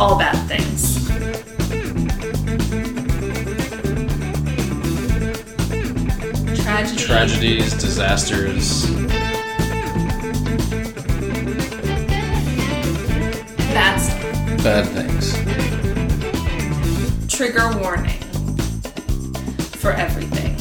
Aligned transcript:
all 0.00 0.18
bad 0.18 0.34
things. 0.48 1.06
Tragedy. 6.62 6.96
Tragedies, 7.04 7.74
disasters. 7.74 8.86
That's 13.74 14.08
Bad 14.64 14.86
things. 14.86 15.34
trigger 17.28 17.70
warning 17.78 18.20
for 19.80 19.92
everything 19.92 20.56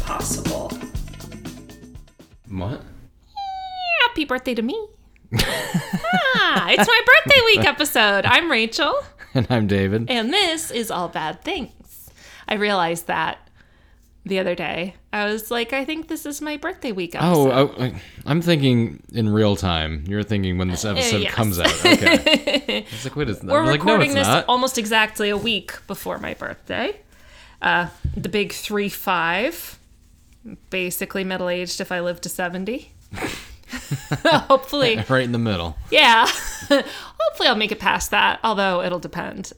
possible. 0.00 0.72
What? 2.48 2.82
Happy 4.02 4.24
birthday 4.24 4.54
to 4.54 4.62
me. 4.62 4.88
it's 6.70 6.88
my 6.88 7.02
birthday 7.06 7.40
week 7.44 7.64
episode. 7.66 8.26
I'm 8.26 8.50
Rachel, 8.50 8.94
And 9.34 9.46
I'm 9.50 9.66
David. 9.66 10.10
and 10.10 10.32
this 10.32 10.70
is 10.70 10.90
All 10.90 11.08
Bad 11.08 11.42
Things. 11.42 12.10
I 12.48 12.54
realized 12.54 13.06
that 13.06 13.38
the 14.24 14.40
other 14.40 14.56
day. 14.56 14.94
I 15.12 15.26
was 15.26 15.52
like, 15.52 15.72
I 15.72 15.84
think 15.84 16.08
this 16.08 16.26
is 16.26 16.42
my 16.42 16.56
birthday 16.56 16.90
week 16.90 17.14
episode. 17.14 17.52
Oh, 17.52 17.74
I, 17.78 17.94
I'm 18.24 18.42
thinking 18.42 19.00
in 19.12 19.28
real 19.28 19.54
time. 19.54 20.04
You're 20.08 20.24
thinking 20.24 20.58
when 20.58 20.68
this 20.68 20.84
episode 20.84 21.22
yes. 21.22 21.34
comes 21.34 21.60
out. 21.60 21.66
Okay. 21.86 22.84
It's 22.90 23.04
like, 23.04 23.14
wait, 23.14 23.30
it's 23.30 23.42
We're 23.42 23.60
I'm 23.60 23.66
like, 23.66 23.84
no, 23.84 23.92
recording 23.92 24.10
it's 24.10 24.20
this 24.20 24.26
not. 24.26 24.44
almost 24.48 24.78
exactly 24.78 25.30
a 25.30 25.36
week 25.36 25.74
before 25.86 26.18
my 26.18 26.34
birthday. 26.34 26.96
Uh, 27.62 27.88
the 28.16 28.28
big 28.28 28.52
3 28.52 28.88
5. 28.88 29.78
Basically 30.70 31.22
middle 31.22 31.48
aged 31.48 31.80
if 31.80 31.92
I 31.92 32.00
live 32.00 32.20
to 32.22 32.28
70. 32.28 32.90
Hopefully. 34.24 35.02
right 35.08 35.24
in 35.24 35.32
the 35.32 35.38
middle. 35.38 35.76
Yeah. 35.90 36.26
Hopefully 36.68 37.48
I'll 37.48 37.56
make 37.56 37.72
it 37.72 37.78
past 37.80 38.10
that, 38.12 38.40
although 38.44 38.82
it'll 38.82 38.98
depend. 38.98 39.52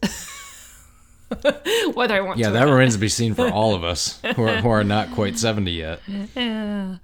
Whether 1.95 2.15
I 2.15 2.21
want 2.23 2.39
Yeah, 2.39 2.47
to. 2.49 2.53
that 2.55 2.65
remains 2.65 2.95
to 2.95 3.01
be 3.01 3.09
seen 3.11 3.35
for 3.35 3.49
all 3.51 3.75
of 3.75 3.85
us 3.85 4.19
who 4.35 4.45
are, 4.45 4.57
who 4.63 4.69
are 4.71 4.83
not 4.85 5.11
quite 5.13 5.39
70 5.39 5.71
yet. 5.71 6.01
Yeah. 6.35 6.97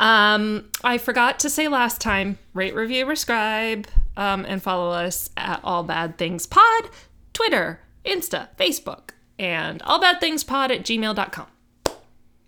Um, 0.00 0.64
I 0.82 0.98
forgot 0.98 1.38
to 1.40 1.50
say 1.50 1.68
last 1.68 2.00
time 2.00 2.38
rate, 2.54 2.74
review, 2.74 3.04
prescribe, 3.06 3.86
um, 4.16 4.44
and 4.48 4.60
follow 4.62 4.90
us 4.90 5.30
at 5.36 5.60
All 5.62 5.84
Bad 5.84 6.18
Things 6.18 6.44
Pod, 6.46 6.88
Twitter, 7.32 7.80
Insta, 8.04 8.48
Facebook, 8.58 9.10
and 9.38 9.80
All 9.82 10.00
Bad 10.00 10.18
Things 10.20 10.42
Pod 10.42 10.72
at 10.72 10.80
gmail.com. 10.82 11.46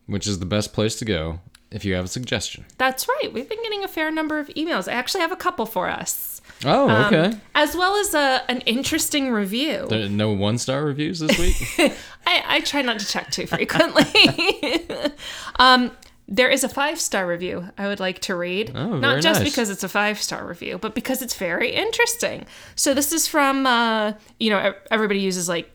Which 0.07 0.27
is 0.27 0.41
the 0.41 0.47
best 0.47 0.73
place 0.73 0.97
to 0.97 1.05
go 1.05 1.39
if 1.71 1.85
you 1.85 1.95
have 1.95 2.05
a 2.05 2.09
suggestion. 2.09 2.65
That's 2.79 3.07
right. 3.09 3.33
We've 3.33 3.49
been 3.49 3.63
getting 3.63 3.85
a 3.85 3.89
fair 3.89 4.11
number 4.11 4.39
of 4.39 4.49
emails. 4.49 4.89
I 4.91 4.95
actually 4.95 5.21
have 5.21 5.33
a 5.33 5.37
couple 5.37 5.67
for 5.67 5.89
us, 5.89 6.41
Oh, 6.65 6.91
okay. 7.07 7.39
as 7.55 7.77
well 7.77 7.97
as 7.97 8.13
a, 8.15 8.43
an 8.49 8.61
interesting 8.63 9.31
review. 9.31 9.87
There- 9.89 10.09
no 10.09 10.33
one 10.33 10.59
star 10.59 10.85
reviews 10.85 11.21
this 11.21 11.39
week? 11.39 11.57
I, 12.27 12.43
I 12.57 12.61
try 12.61 12.83
not 12.83 12.99
to 12.99 13.07
check 13.07 13.31
too 13.31 13.47
frequently. 13.47 14.05
um, 15.59 15.93
there 16.29 16.49
is 16.49 16.63
a 16.65 16.69
five 16.69 17.01
star 17.01 17.27
review 17.27 17.69
I 17.79 17.87
would 17.89 17.99
like 18.01 18.21
to 18.21 18.35
read. 18.37 18.73
Oh, 18.75 18.99
Not 18.99 19.21
just 19.23 19.41
nice. 19.41 19.51
because 19.51 19.69
it's 19.71 19.83
a 19.83 19.89
five 19.89 20.21
star 20.21 20.47
review, 20.47 20.79
but 20.79 20.95
because 20.95 21.23
it's 21.23 21.35
very 21.35 21.71
interesting. 21.73 22.47
So 22.77 22.95
this 22.95 23.13
is 23.13 23.27
from, 23.27 23.67
uh, 23.67 24.13
you 24.39 24.51
know, 24.51 24.75
everybody 24.91 25.21
uses 25.21 25.49
like 25.49 25.71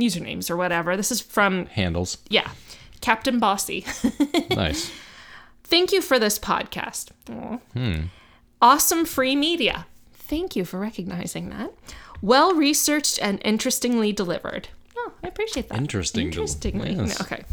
usernames 0.00 0.50
or 0.50 0.56
whatever. 0.56 0.96
This 0.96 1.10
is 1.12 1.20
from, 1.20 1.66
Handles. 1.66 2.18
yeah, 2.28 2.50
Captain 3.00 3.38
Bossy. 3.38 3.84
Nice. 4.50 4.90
Thank 5.68 5.92
you 5.92 6.00
for 6.00 6.18
this 6.18 6.38
podcast. 6.38 7.10
Hmm. 7.72 8.02
Awesome 8.62 9.04
free 9.04 9.34
media. 9.36 9.86
Thank 10.14 10.56
you 10.56 10.64
for 10.64 10.78
recognizing 10.78 11.50
that. 11.50 11.72
Well 12.22 12.54
researched 12.54 13.18
and 13.20 13.40
interestingly 13.44 14.12
delivered. 14.12 14.68
Oh, 14.96 15.12
I 15.22 15.28
appreciate 15.28 15.68
that. 15.68 15.78
Interesting 15.78 16.26
Interestingly. 16.28 16.92
yes. 16.94 17.18
No, 17.20 17.24
okay. 17.26 17.44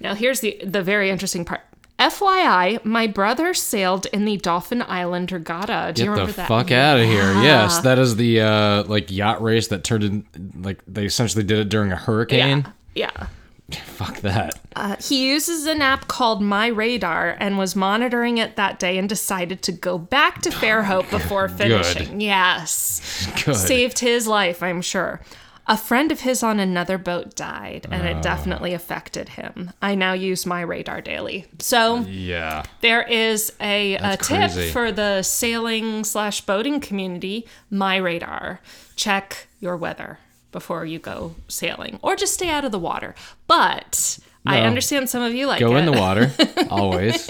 Now 0.00 0.14
here's 0.14 0.40
the 0.40 0.60
the 0.64 0.82
very 0.82 1.08
interesting 1.10 1.44
part. 1.44 1.62
FYI, 1.98 2.84
my 2.84 3.06
brother 3.06 3.54
sailed 3.54 4.04
in 4.06 4.26
the 4.26 4.36
Dauphin 4.36 4.82
Island 4.82 5.32
Regatta. 5.32 5.92
Do 5.94 6.02
you 6.02 6.06
Get 6.06 6.10
remember 6.10 6.32
the 6.32 6.36
that? 6.36 6.48
fuck 6.48 6.70
out 6.70 6.98
of 7.00 7.06
here. 7.06 7.32
Yes, 7.42 7.78
that 7.80 7.98
is 7.98 8.16
the 8.16 8.40
uh 8.42 8.84
like 8.84 9.10
yacht 9.10 9.40
race 9.40 9.68
that 9.68 9.82
turned 9.84 10.04
in 10.04 10.26
like 10.62 10.82
they 10.86 11.06
essentially 11.06 11.42
did 11.44 11.58
it 11.58 11.68
during 11.70 11.92
a 11.92 11.96
hurricane. 11.96 12.66
Yeah. 12.94 13.10
Yeah. 13.16 13.26
Fuck 13.84 14.18
that. 14.20 14.54
Uh, 14.76 14.96
he 15.00 15.28
uses 15.30 15.66
an 15.66 15.82
app 15.82 16.06
called 16.06 16.40
My 16.42 16.68
Radar 16.68 17.36
and 17.40 17.58
was 17.58 17.74
monitoring 17.74 18.38
it 18.38 18.56
that 18.56 18.78
day 18.78 18.96
and 18.98 19.08
decided 19.08 19.62
to 19.62 19.72
go 19.72 19.98
back 19.98 20.42
to 20.42 20.50
Fairhope 20.50 21.10
before 21.10 21.48
finishing. 21.48 22.20
Yes. 22.20 23.26
Good. 23.44 23.56
Saved 23.56 23.98
his 23.98 24.26
life, 24.26 24.62
I'm 24.62 24.82
sure. 24.82 25.20
A 25.68 25.76
friend 25.76 26.12
of 26.12 26.20
his 26.20 26.44
on 26.44 26.60
another 26.60 26.96
boat 26.96 27.34
died, 27.34 27.88
and 27.90 28.06
Oh. 28.06 28.10
it 28.10 28.22
definitely 28.22 28.72
affected 28.72 29.30
him. 29.30 29.72
I 29.82 29.96
now 29.96 30.12
use 30.12 30.46
my 30.46 30.60
radar 30.60 31.00
daily. 31.00 31.46
So 31.58 32.04
Yeah. 32.08 32.62
there 32.82 33.02
is 33.02 33.52
a, 33.60 33.94
a 33.96 34.16
tip 34.16 34.52
crazy. 34.52 34.70
for 34.70 34.92
the 34.92 35.22
sailing 35.22 36.04
slash 36.04 36.40
boating 36.42 36.78
community. 36.78 37.48
My 37.68 37.96
radar. 37.96 38.60
Check 38.94 39.48
your 39.58 39.76
weather 39.76 40.20
before 40.52 40.84
you 40.84 40.98
go 40.98 41.34
sailing, 41.48 41.98
or 42.02 42.16
just 42.16 42.34
stay 42.34 42.48
out 42.48 42.64
of 42.64 42.72
the 42.72 42.78
water. 42.78 43.14
But 43.46 44.18
I 44.46 44.60
understand 44.60 45.10
some 45.10 45.22
of 45.22 45.34
you 45.34 45.46
like 45.46 45.60
Go 45.60 45.74
it. 45.76 45.80
in 45.80 45.86
the 45.86 45.92
water 45.92 46.32
always. 46.70 47.28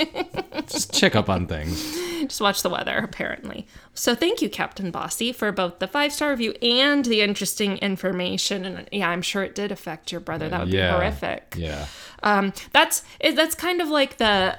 Just 0.66 0.92
check 0.92 1.16
up 1.16 1.28
on 1.28 1.46
things. 1.46 1.82
Just 2.22 2.40
watch 2.40 2.62
the 2.62 2.68
weather, 2.68 2.96
apparently. 2.98 3.66
So 3.94 4.14
thank 4.14 4.42
you, 4.42 4.50
Captain 4.50 4.90
Bossy, 4.90 5.32
for 5.32 5.50
both 5.52 5.78
the 5.78 5.86
five 5.86 6.12
star 6.12 6.30
review 6.30 6.52
and 6.60 7.04
the 7.04 7.22
interesting 7.22 7.78
information. 7.78 8.64
And 8.64 8.88
yeah, 8.92 9.08
I'm 9.08 9.22
sure 9.22 9.42
it 9.42 9.54
did 9.54 9.72
affect 9.72 10.12
your 10.12 10.20
brother. 10.20 10.48
That 10.48 10.60
would 10.60 10.68
yeah. 10.72 10.90
be 10.90 10.96
horrific. 10.96 11.54
Yeah. 11.56 11.86
Um, 12.22 12.52
that's 12.72 13.02
it, 13.20 13.36
that's 13.36 13.54
kind 13.54 13.80
of 13.80 13.88
like 13.88 14.18
the. 14.18 14.58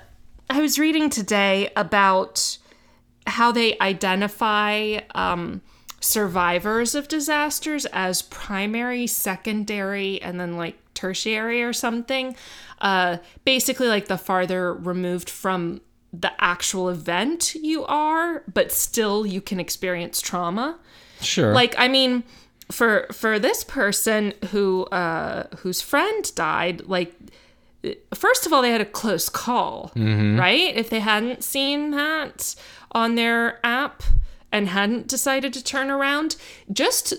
I 0.50 0.62
was 0.62 0.79
reading 0.79 1.09
today 1.09 1.72
about 1.75 2.57
how 3.28 3.51
they 3.51 3.78
identify 3.79 5.01
um, 5.13 5.62
survivors 6.00 6.96
of 6.96 7.08
disasters 7.08 7.85
as 7.88 8.22
primary, 8.22 9.08
secondary, 9.08 10.22
and 10.22 10.40
then 10.40 10.58
like 10.58 10.78
tertiary 10.94 11.63
or 11.63 11.74
something. 11.74 12.35
Uh, 12.80 13.18
basically, 13.46 13.88
like 13.88 14.07
the 14.07 14.18
farther 14.18 14.74
removed 14.74 15.30
from 15.30 15.81
the 16.13 16.31
actual 16.40 16.90
event 16.90 17.53
you 17.56 17.84
are, 17.86 18.44
but 18.52 18.72
still 18.72 19.25
you 19.25 19.41
can 19.41 19.59
experience 19.59 20.22
trauma 20.22 20.80
Sure. 21.19 21.52
like 21.52 21.74
i 21.80 21.88
mean 21.88 22.24
for 22.72 23.07
for 23.12 23.40
this 23.40 23.63
person 23.63 24.34
who 24.52 24.84
uh 24.86 25.47
whose 25.57 25.81
friend 25.81 26.31
died 26.36 26.81
like 26.86 27.12
first 28.13 28.46
of 28.46 28.53
all 28.53 28.62
they 28.62 28.69
had 28.72 28.81
a 28.81 28.86
close 28.86 29.28
call 29.28 29.91
right 29.96 30.75
if 30.75 30.90
they 30.91 31.00
hadn't 31.00 31.44
seen 31.44 31.90
that 31.91 32.56
on 32.91 33.16
their 33.16 33.59
app 33.66 34.03
and 34.57 34.69
hadn't 34.69 35.07
decided 35.07 35.53
to 35.53 35.63
turn 35.63 35.90
around 35.90 36.35
just 36.72 37.13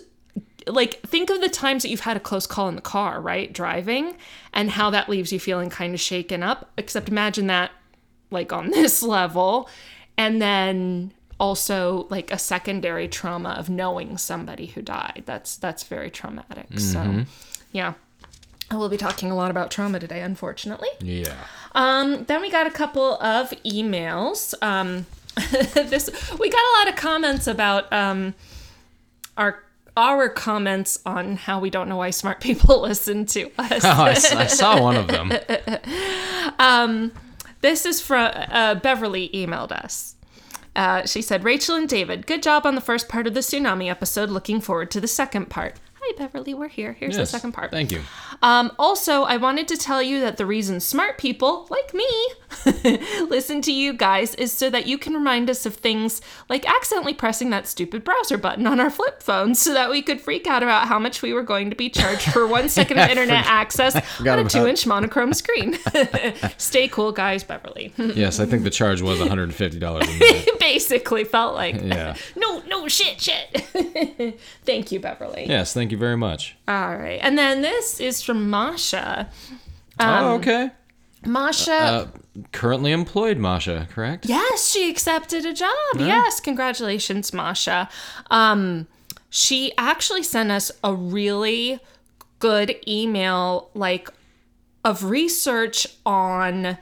like 0.66 1.00
think 1.00 1.30
of 1.30 1.40
the 1.40 1.48
times 1.48 1.82
that 1.82 1.88
you've 1.88 2.00
had 2.00 2.16
a 2.16 2.20
close 2.20 2.46
call 2.46 2.68
in 2.68 2.74
the 2.74 2.82
car 2.82 3.20
right? 3.20 3.52
Driving 3.52 4.16
and 4.52 4.70
how 4.70 4.90
that 4.90 5.08
leaves 5.08 5.32
you 5.32 5.40
feeling 5.40 5.70
kind 5.70 5.94
of 5.94 6.00
shaken 6.00 6.42
up 6.42 6.70
except 6.76 7.08
imagine 7.08 7.46
that 7.46 7.70
like 8.30 8.52
on 8.52 8.70
this 8.78 9.02
level. 9.02 9.68
And 10.16 10.42
then 10.42 11.12
also 11.40 12.06
like 12.10 12.32
a 12.32 12.38
secondary 12.38 13.06
trauma 13.06 13.50
of 13.50 13.70
knowing 13.70 14.18
somebody 14.18 14.66
who 14.66 14.82
died. 14.82 15.22
That's 15.26 15.56
that's 15.56 15.84
very 15.84 16.10
traumatic. 16.10 16.78
So 16.78 17.24
yeah. 17.72 17.94
I 18.70 18.76
will 18.76 18.90
be 18.90 18.98
talking 18.98 19.30
a 19.30 19.34
lot 19.34 19.50
about 19.50 19.70
trauma 19.70 19.98
today 19.98 20.20
unfortunately. 20.20 20.88
Yeah. 21.00 21.36
um 21.74 22.24
then 22.24 22.40
we 22.40 22.50
got 22.50 22.66
a 22.66 22.70
couple 22.70 23.14
of 23.22 23.50
emails. 23.64 24.54
Um 24.62 25.06
this 25.74 26.10
we 26.38 26.48
got 26.50 26.60
a 26.60 26.72
lot 26.78 26.88
of 26.88 26.96
comments 26.96 27.46
about 27.46 27.92
um 27.92 28.34
our 29.36 29.62
our 29.96 30.28
comments 30.28 30.98
on 31.04 31.36
how 31.36 31.58
we 31.58 31.70
don't 31.70 31.88
know 31.88 31.96
why 31.96 32.10
smart 32.10 32.40
people 32.40 32.80
listen 32.82 33.26
to 33.26 33.50
us 33.58 33.84
Oh, 33.84 33.88
I, 34.04 34.10
I 34.10 34.46
saw 34.46 34.80
one 34.80 34.96
of 34.96 35.08
them. 35.08 35.32
This 37.60 37.84
is 37.84 38.00
from 38.00 38.30
uh, 38.34 38.76
Beverly 38.76 39.28
emailed 39.30 39.72
us. 39.72 40.14
Uh, 40.76 41.04
she 41.06 41.20
said, 41.20 41.42
Rachel 41.42 41.74
and 41.74 41.88
David, 41.88 42.26
good 42.26 42.42
job 42.42 42.64
on 42.64 42.76
the 42.76 42.80
first 42.80 43.08
part 43.08 43.26
of 43.26 43.34
the 43.34 43.40
tsunami 43.40 43.90
episode. 43.90 44.30
Looking 44.30 44.60
forward 44.60 44.92
to 44.92 45.00
the 45.00 45.08
second 45.08 45.50
part. 45.50 45.76
Hi, 46.10 46.14
Beverly. 46.16 46.54
We're 46.54 46.68
here. 46.68 46.94
Here's 46.94 47.16
the 47.16 47.26
second 47.26 47.52
part. 47.52 47.70
Thank 47.70 47.92
you. 47.92 48.00
Um, 48.42 48.72
also, 48.78 49.24
I 49.24 49.36
wanted 49.36 49.68
to 49.68 49.76
tell 49.76 50.00
you 50.02 50.20
that 50.20 50.36
the 50.38 50.46
reason 50.46 50.80
smart 50.80 51.18
people, 51.18 51.66
like 51.70 51.92
me, 51.92 52.06
listen 53.28 53.60
to 53.62 53.72
you 53.72 53.92
guys 53.92 54.34
is 54.36 54.52
so 54.52 54.70
that 54.70 54.86
you 54.86 54.96
can 54.96 55.12
remind 55.12 55.50
us 55.50 55.66
of 55.66 55.74
things 55.74 56.22
like 56.48 56.66
accidentally 56.68 57.12
pressing 57.12 57.50
that 57.50 57.66
stupid 57.66 58.04
browser 58.04 58.38
button 58.38 58.66
on 58.66 58.80
our 58.80 58.88
flip 58.90 59.22
phones 59.22 59.60
so 59.60 59.74
that 59.74 59.90
we 59.90 60.00
could 60.00 60.18
freak 60.20 60.46
out 60.46 60.62
about 60.62 60.88
how 60.88 60.98
much 60.98 61.20
we 61.20 61.32
were 61.34 61.42
going 61.42 61.68
to 61.68 61.76
be 61.76 61.90
charged 61.90 62.32
for 62.32 62.46
one 62.46 62.68
second 62.70 62.98
of 62.98 63.10
internet 63.10 63.44
access 63.46 63.94
on 64.20 64.38
a 64.38 64.44
two 64.48 64.66
inch 64.66 64.86
monochrome 64.86 65.34
screen. 65.34 65.76
Stay 66.58 66.88
cool, 66.88 67.12
guys, 67.12 67.44
Beverly. 67.44 67.92
Yes, 67.98 68.40
I 68.40 68.46
think 68.46 68.62
the 68.64 68.70
charge 68.70 69.02
was 69.02 69.18
$150 69.18 70.54
a. 70.54 70.58
Basically, 70.58 71.24
felt 71.24 71.54
like 71.54 71.74
Yeah. 71.82 72.16
no, 72.36 72.60
no 72.68 72.88
shit, 72.88 73.20
shit. 73.20 74.38
Thank 74.64 74.90
you, 74.92 75.00
Beverly. 75.00 75.46
Yes, 75.48 75.74
thank 75.74 75.90
you 75.92 75.97
very 75.98 76.16
much. 76.16 76.56
All 76.66 76.96
right. 76.96 77.18
And 77.22 77.36
then 77.36 77.62
this 77.62 78.00
is 78.00 78.22
from 78.22 78.48
Masha. 78.50 79.28
oh, 80.00 80.34
okay. 80.34 80.70
Masha 81.26 81.72
Uh, 81.72 82.06
currently 82.52 82.92
employed, 82.92 83.38
Masha, 83.38 83.88
correct? 83.90 84.26
Yes, 84.26 84.70
she 84.70 84.88
accepted 84.88 85.44
a 85.44 85.52
job. 85.52 85.72
Yes, 85.96 86.40
congratulations, 86.40 87.32
Masha. 87.32 87.88
Um, 88.30 88.86
she 89.28 89.72
actually 89.76 90.22
sent 90.22 90.50
us 90.50 90.70
a 90.82 90.94
really 90.94 91.80
good 92.38 92.76
email, 92.86 93.70
like 93.74 94.08
of 94.84 95.04
research 95.04 95.86
on 96.06 96.78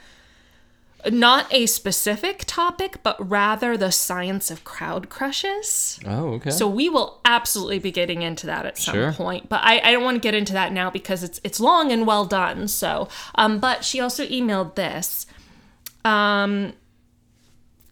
not 1.10 1.46
a 1.52 1.66
specific 1.66 2.44
topic, 2.46 2.98
but 3.02 3.16
rather 3.30 3.76
the 3.76 3.90
science 3.92 4.50
of 4.50 4.64
crowd 4.64 5.08
crushes. 5.08 6.00
Oh, 6.06 6.34
okay. 6.34 6.50
So 6.50 6.66
we 6.68 6.88
will 6.88 7.20
absolutely 7.24 7.78
be 7.78 7.90
getting 7.92 8.22
into 8.22 8.46
that 8.46 8.66
at 8.66 8.78
some 8.78 8.94
Sure. 8.94 9.12
point, 9.12 9.48
but 9.48 9.60
I, 9.62 9.80
I 9.80 9.92
don't 9.92 10.04
want 10.04 10.16
to 10.16 10.20
get 10.20 10.34
into 10.34 10.52
that 10.54 10.72
now 10.72 10.90
because 10.90 11.22
it's 11.22 11.40
it's 11.44 11.60
long 11.60 11.92
and 11.92 12.06
well 12.06 12.24
done. 12.24 12.68
So, 12.68 13.08
um, 13.36 13.58
but 13.60 13.84
she 13.84 14.00
also 14.00 14.26
emailed 14.26 14.74
this. 14.74 15.26
Um, 16.04 16.72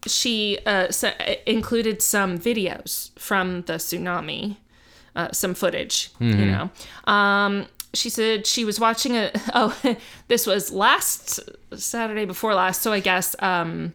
she 0.07 0.59
uh, 0.65 0.87
s- 0.89 1.03
included 1.45 2.01
some 2.01 2.37
videos 2.37 3.17
from 3.17 3.61
the 3.63 3.73
tsunami, 3.73 4.57
uh, 5.15 5.29
some 5.31 5.53
footage, 5.55 6.11
you 6.19 6.45
know. 6.45 6.69
Um, 7.11 7.65
she 7.95 8.09
said 8.09 8.45
she 8.47 8.65
was 8.65 8.79
watching 8.79 9.15
a. 9.17 9.31
Oh, 9.53 9.77
this 10.27 10.45
was 10.45 10.71
last 10.71 11.39
Saturday 11.75 12.25
before 12.25 12.53
last, 12.53 12.81
so 12.81 12.91
I 12.91 12.99
guess 12.99 13.35
um, 13.39 13.93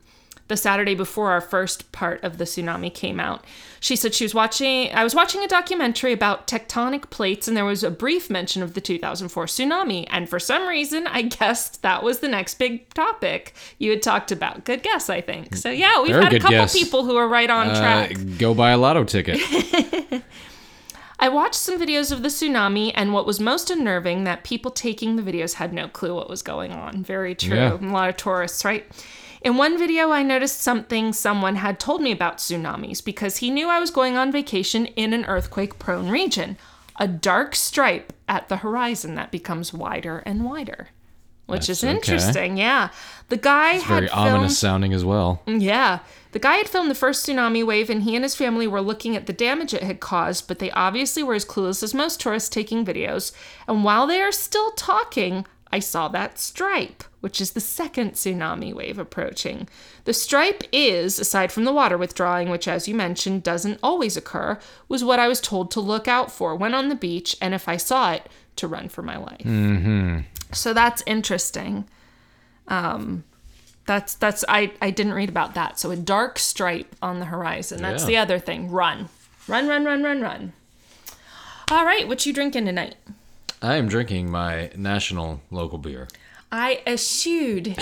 the 0.48 0.56
Saturday 0.56 0.94
before 0.94 1.30
our 1.30 1.40
first 1.40 1.92
part 1.92 2.22
of 2.24 2.38
the 2.38 2.44
tsunami 2.44 2.92
came 2.92 3.20
out. 3.20 3.44
She 3.82 3.96
said 3.96 4.14
she 4.14 4.24
was 4.24 4.34
watching. 4.34 4.90
I 4.92 5.04
was 5.04 5.14
watching 5.14 5.42
a 5.42 5.48
documentary 5.48 6.12
about 6.12 6.46
tectonic 6.46 7.08
plates, 7.10 7.48
and 7.48 7.56
there 7.56 7.64
was 7.64 7.82
a 7.82 7.90
brief 7.90 8.28
mention 8.28 8.62
of 8.62 8.74
the 8.74 8.80
2004 8.80 9.46
tsunami. 9.46 10.06
And 10.10 10.28
for 10.28 10.38
some 10.38 10.66
reason, 10.68 11.06
I 11.06 11.22
guessed 11.38 11.80
that 11.82 12.02
was 12.02 12.18
the 12.20 12.28
next 12.28 12.58
big 12.58 12.92
topic 12.94 13.54
you 13.78 13.90
had 13.90 14.02
talked 14.02 14.32
about. 14.32 14.64
Good 14.64 14.82
guess, 14.82 15.08
I 15.08 15.20
think. 15.22 15.56
So 15.56 15.70
yeah, 15.70 16.02
we've 16.02 16.12
Very 16.12 16.24
had 16.24 16.32
a 16.34 16.38
couple 16.40 16.56
guess. 16.58 16.72
people 16.74 17.04
who 17.04 17.16
are 17.16 17.28
right 17.28 17.48
on 17.50 17.68
Uh, 17.68 17.78
track. 17.80 18.16
go 18.38 18.52
buy 18.54 18.70
a 18.72 18.78
lotto 18.78 19.04
ticket. 19.04 19.40
I 21.22 21.28
watched 21.28 21.54
some 21.56 21.78
videos 21.78 22.10
of 22.10 22.22
the 22.22 22.28
tsunami, 22.28 22.92
and 22.94 23.12
what 23.12 23.26
was 23.26 23.38
most 23.38 23.70
unnerving 23.70 24.24
that 24.24 24.42
people 24.42 24.70
taking 24.70 25.16
the 25.16 25.22
videos 25.22 25.54
had 25.54 25.72
no 25.72 25.86
clue 25.86 26.14
what 26.14 26.30
was 26.30 26.42
going 26.42 26.72
on. 26.72 27.04
Very 27.04 27.34
true. 27.34 27.56
Yeah. 27.56 27.74
A 27.74 27.92
lot 27.92 28.08
of 28.08 28.16
tourists, 28.16 28.64
right? 28.64 28.86
In 29.42 29.58
one 29.58 29.78
video, 29.78 30.10
I 30.10 30.22
noticed 30.22 30.60
something 30.60 31.12
someone 31.12 31.56
had 31.56 31.78
told 31.78 32.00
me 32.00 32.10
about 32.10 32.38
tsunamis 32.38 33.04
because 33.04 33.38
he 33.38 33.50
knew 33.50 33.68
I 33.68 33.78
was 33.78 33.90
going 33.90 34.16
on 34.16 34.32
vacation 34.32 34.86
in 34.86 35.12
an 35.12 35.26
earthquake 35.26 35.78
prone 35.78 36.08
region. 36.08 36.56
A 36.96 37.06
dark 37.06 37.54
stripe 37.54 38.12
at 38.28 38.48
the 38.48 38.58
horizon 38.58 39.14
that 39.14 39.30
becomes 39.30 39.72
wider 39.72 40.22
and 40.26 40.44
wider. 40.44 40.88
Which 41.46 41.66
That's 41.66 41.82
is 41.82 41.84
okay. 41.84 41.96
interesting, 41.96 42.56
yeah. 42.56 42.90
The 43.28 43.36
guy 43.36 43.74
had 43.74 44.04
Very 44.04 44.08
filmed, 44.08 44.28
ominous 44.28 44.58
sounding 44.58 44.92
as 44.92 45.04
well. 45.04 45.42
yeah. 45.46 46.00
The 46.32 46.38
guy 46.38 46.56
had 46.56 46.68
filmed 46.68 46.90
the 46.90 46.94
first 46.94 47.26
tsunami 47.26 47.66
wave, 47.66 47.90
and 47.90 48.02
he 48.02 48.14
and 48.14 48.24
his 48.24 48.36
family 48.36 48.66
were 48.66 48.80
looking 48.80 49.16
at 49.16 49.26
the 49.26 49.32
damage 49.32 49.74
it 49.74 49.82
had 49.82 50.00
caused, 50.00 50.46
but 50.46 50.58
they 50.58 50.70
obviously 50.70 51.22
were 51.22 51.34
as 51.34 51.44
clueless 51.44 51.82
as 51.82 51.92
most 51.92 52.20
tourists 52.20 52.48
taking 52.48 52.84
videos. 52.84 53.32
And 53.66 53.84
while 53.84 54.06
they 54.06 54.20
are 54.20 54.32
still 54.32 54.70
talking, 54.72 55.46
I 55.72 55.78
saw 55.78 56.08
that 56.08 56.38
stripe, 56.38 57.04
which 57.20 57.40
is 57.40 57.52
the 57.52 57.60
second 57.60 58.12
tsunami 58.12 58.74
wave 58.74 58.98
approaching. 58.98 59.68
The 60.04 60.12
stripe 60.12 60.64
is, 60.72 61.18
aside 61.20 61.52
from 61.52 61.64
the 61.64 61.72
water 61.72 61.96
withdrawing, 61.96 62.50
which, 62.50 62.66
as 62.66 62.88
you 62.88 62.94
mentioned, 62.94 63.42
doesn't 63.42 63.78
always 63.82 64.16
occur, 64.16 64.58
was 64.88 65.04
what 65.04 65.20
I 65.20 65.28
was 65.28 65.40
told 65.40 65.70
to 65.72 65.80
look 65.80 66.08
out 66.08 66.32
for 66.32 66.56
when 66.56 66.74
on 66.74 66.88
the 66.88 66.94
beach, 66.96 67.36
and 67.40 67.54
if 67.54 67.68
I 67.68 67.76
saw 67.76 68.12
it, 68.12 68.28
to 68.56 68.66
run 68.66 68.88
for 68.88 69.02
my 69.02 69.16
life. 69.16 69.44
Mm-hmm. 69.44 70.20
So 70.52 70.74
that's 70.74 71.02
interesting. 71.06 71.86
That's 73.90 74.14
that's 74.14 74.44
I 74.48 74.70
I 74.80 74.90
didn't 74.90 75.14
read 75.14 75.28
about 75.28 75.54
that. 75.54 75.80
So 75.80 75.90
a 75.90 75.96
dark 75.96 76.38
stripe 76.38 76.94
on 77.02 77.18
the 77.18 77.24
horizon. 77.24 77.82
That's 77.82 78.02
Yeah. 78.04 78.06
the 78.06 78.16
other 78.18 78.38
thing. 78.38 78.70
Run. 78.70 79.08
Run, 79.48 79.66
run, 79.66 79.84
run, 79.84 80.04
run, 80.04 80.20
run. 80.20 80.52
All 81.72 81.84
right, 81.84 82.06
what 82.06 82.24
you 82.24 82.32
drinking 82.32 82.66
tonight? 82.66 82.94
I 83.60 83.74
am 83.74 83.88
drinking 83.88 84.30
my 84.30 84.70
national 84.76 85.40
local 85.50 85.76
beer. 85.78 86.06
I 86.52 86.82
eschewed 86.86 87.76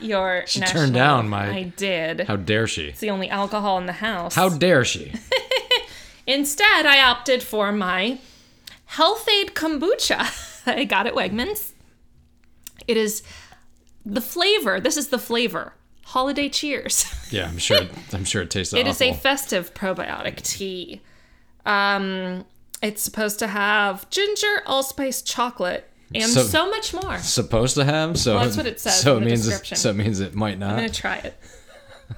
your 0.00 0.44
She 0.46 0.60
national- 0.60 0.80
turned 0.84 0.94
down 0.94 1.28
my- 1.28 1.50
I 1.50 1.62
did. 1.64 2.20
How 2.20 2.36
dare 2.36 2.66
she? 2.66 2.86
it's 2.88 3.00
the 3.00 3.10
only 3.10 3.28
alcohol 3.28 3.76
in 3.76 3.84
the 3.84 3.92
house. 3.92 4.34
How 4.36 4.48
dare 4.48 4.86
she? 4.86 5.12
Instead, 6.26 6.86
I 6.86 7.02
opted 7.02 7.42
for 7.42 7.72
my 7.72 8.18
Health-Ade 8.86 9.54
kombucha 9.54 10.64
I 10.66 10.84
got 10.84 11.06
at 11.06 11.12
Wegmans. 11.14 11.72
It 12.88 12.96
is 12.96 13.22
the 14.06 14.20
flavor. 14.22 14.80
This 14.80 14.96
is 14.96 15.08
the 15.08 15.18
flavor. 15.18 15.74
Holiday 16.04 16.48
cheers. 16.48 17.12
Yeah, 17.32 17.48
I'm 17.48 17.58
sure. 17.58 17.80
I'm 18.12 18.24
sure 18.24 18.42
it 18.42 18.50
tastes 18.50 18.72
It 18.72 18.78
awful. 18.86 18.90
is 18.92 19.02
a 19.02 19.12
festive 19.12 19.74
probiotic 19.74 20.40
tea. 20.42 21.02
Um, 21.66 22.44
it's 22.80 23.02
supposed 23.02 23.40
to 23.40 23.48
have 23.48 24.08
ginger, 24.10 24.62
allspice, 24.64 25.22
chocolate, 25.22 25.90
and 26.14 26.22
so, 26.30 26.44
So- 26.44 26.70
much 26.70 26.94
more. 26.94 27.18
supposed 27.18 27.74
to 27.74 27.84
have. 27.84 28.16
So 28.16 28.36
Well, 28.36 28.44
that's 28.44 28.56
what 28.56 28.66
it 28.66 28.78
says 28.78 29.00
So 29.00 29.16
in 29.16 29.22
it 29.22 29.24
the 29.24 29.30
means. 29.32 29.44
description. 29.46 29.74
It, 29.74 29.78
so 29.80 29.90
it 29.90 29.94
means 29.96 30.20
it 30.20 30.34
might 30.36 30.56
not. 30.60 30.70
I'm 30.70 30.76
gonna 30.76 30.88
try 30.90 31.16
it. 31.16 31.34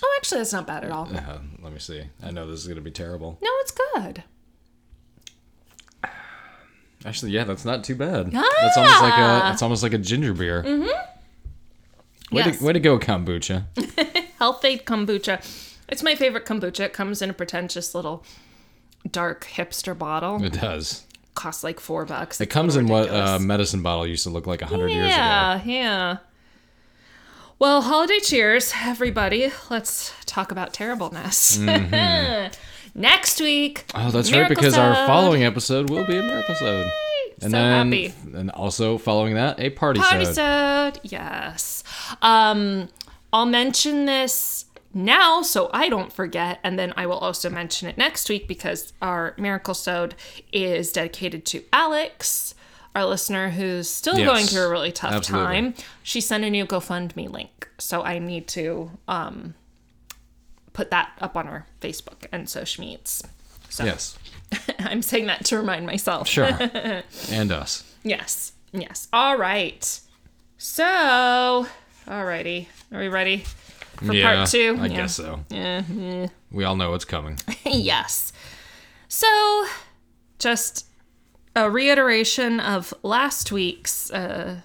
Oh, 0.00 0.14
actually, 0.20 0.38
that's 0.38 0.52
not 0.52 0.66
bad 0.66 0.84
at 0.84 0.92
all. 0.92 1.08
Uh, 1.12 1.38
let 1.60 1.72
me 1.72 1.80
see. 1.80 2.04
I 2.22 2.30
know 2.30 2.48
this 2.48 2.60
is 2.60 2.68
gonna 2.68 2.80
be 2.80 2.90
terrible. 2.92 3.36
No, 3.42 3.50
it's 3.60 3.72
good. 3.72 4.22
Actually, 7.04 7.32
yeah, 7.32 7.44
that's 7.44 7.64
not 7.64 7.84
too 7.84 7.94
bad. 7.94 8.32
That's 8.32 8.76
almost 8.76 9.00
like 9.02 9.12
a. 9.14 9.16
Ah! 9.44 9.52
It's 9.52 9.62
almost 9.62 9.82
like 9.82 9.92
a 9.92 9.98
ginger 9.98 10.34
beer. 10.34 10.62
Mm-hmm. 10.64 10.82
Way, 12.34 12.42
Yes. 12.44 12.58
to, 12.58 12.64
way 12.64 12.72
to 12.74 12.80
go, 12.80 12.98
kombucha. 12.98 13.64
Health-Ade 14.38 14.84
kombucha. 14.84 15.40
It's 15.88 16.02
my 16.02 16.14
favorite 16.14 16.44
kombucha. 16.44 16.80
It 16.80 16.92
comes 16.92 17.22
in 17.22 17.30
a 17.30 17.32
pretentious 17.32 17.94
little 17.94 18.24
dark 19.10 19.46
hipster 19.46 19.96
bottle. 19.96 20.42
It 20.44 20.52
does. 20.54 21.04
Costs 21.34 21.62
like 21.64 21.78
four 21.80 22.04
bucks. 22.04 22.40
It 22.40 22.46
comes 22.50 22.76
in 22.76 22.88
what 22.88 23.08
a 23.08 23.12
ridiculous. 23.12 23.42
medicine 23.42 23.82
bottle 23.82 24.06
used 24.06 24.24
to 24.24 24.30
look 24.30 24.46
like 24.46 24.60
a 24.60 24.66
hundred 24.66 24.88
years 24.88 25.06
ago. 25.06 25.16
Yeah, 25.16 25.62
yeah. 25.64 26.16
Well, 27.60 27.80
holiday 27.82 28.18
cheers, 28.20 28.72
everybody. 28.82 29.50
Let's 29.70 30.12
talk 30.26 30.50
about 30.52 30.74
terribleness. 30.74 31.56
Mm-hmm. 31.58 32.52
Next 32.94 33.40
week. 33.40 33.84
Oh, 33.94 34.10
that's 34.10 34.32
right, 34.32 34.48
because 34.48 34.76
our 34.76 34.94
following 35.06 35.44
episode 35.44 35.90
will 35.90 36.04
be 36.06 36.16
a 36.16 36.22
miracle 36.22 36.54
episode. 36.54 36.90
And 37.40 37.52
So 37.52 37.56
then, 37.56 37.86
happy. 37.92 38.14
and 38.34 38.50
also 38.50 38.98
following 38.98 39.34
that, 39.34 39.60
a 39.60 39.70
party, 39.70 40.00
Party 40.00 40.24
sode. 40.24 40.98
Yes. 41.04 41.84
Um, 42.20 42.88
I'll 43.32 43.46
mention 43.46 44.06
this 44.06 44.64
now 44.92 45.42
so 45.42 45.70
I 45.72 45.88
don't 45.88 46.12
forget, 46.12 46.58
and 46.64 46.76
then 46.78 46.92
I 46.96 47.06
will 47.06 47.18
also 47.18 47.48
mention 47.48 47.88
it 47.88 47.96
next 47.96 48.28
week 48.28 48.48
because 48.48 48.92
our 49.00 49.34
miracle 49.38 49.74
sode 49.74 50.16
is 50.52 50.90
dedicated 50.90 51.44
to 51.46 51.62
Alex, 51.72 52.54
our 52.96 53.04
listener 53.04 53.50
who's 53.50 53.88
still 53.88 54.18
Yes, 54.18 54.26
going 54.28 54.46
through 54.46 54.62
a 54.62 54.70
really 54.70 54.90
tough 54.90 55.12
absolutely. 55.12 55.46
time. 55.46 55.74
She 56.02 56.20
sent 56.20 56.42
a 56.42 56.50
new 56.50 56.66
GoFundMe 56.66 57.30
link, 57.30 57.68
so 57.78 58.02
I 58.02 58.18
need 58.18 58.48
to 58.48 58.90
um 59.06 59.54
put 60.78 60.90
that 60.92 61.10
up 61.20 61.36
on 61.36 61.48
our 61.48 61.66
Facebook 61.80 62.26
and 62.30 62.48
social 62.48 62.84
meets. 62.84 63.20
So 63.68 63.84
Yes, 63.84 64.16
I'm 64.78 65.02
saying 65.02 65.26
that 65.26 65.44
to 65.46 65.56
remind 65.56 65.86
myself. 65.86 66.28
sure. 66.28 66.46
and 67.32 67.50
us. 67.50 67.82
Yes. 68.04 68.52
Yes. 68.72 69.08
All 69.12 69.36
right. 69.36 70.00
So, 70.56 71.66
alrighty. 72.06 72.68
Are 72.92 73.00
we 73.00 73.08
ready 73.08 73.38
for 73.96 74.12
yeah, 74.14 74.36
part 74.36 74.48
two? 74.50 74.78
I 74.80 74.86
Yeah. 74.86 74.96
guess 74.96 75.16
so. 75.16 75.40
Yeah. 75.50 75.82
yeah. 75.92 76.28
We 76.52 76.62
all 76.62 76.76
know 76.76 76.90
what's 76.92 77.04
coming. 77.04 77.38
yes. 77.66 78.32
So, 79.08 79.66
just 80.38 80.86
a 81.56 81.68
reiteration 81.68 82.60
of 82.60 82.94
last 83.02 83.50
week's 83.50 84.12
uh, 84.12 84.60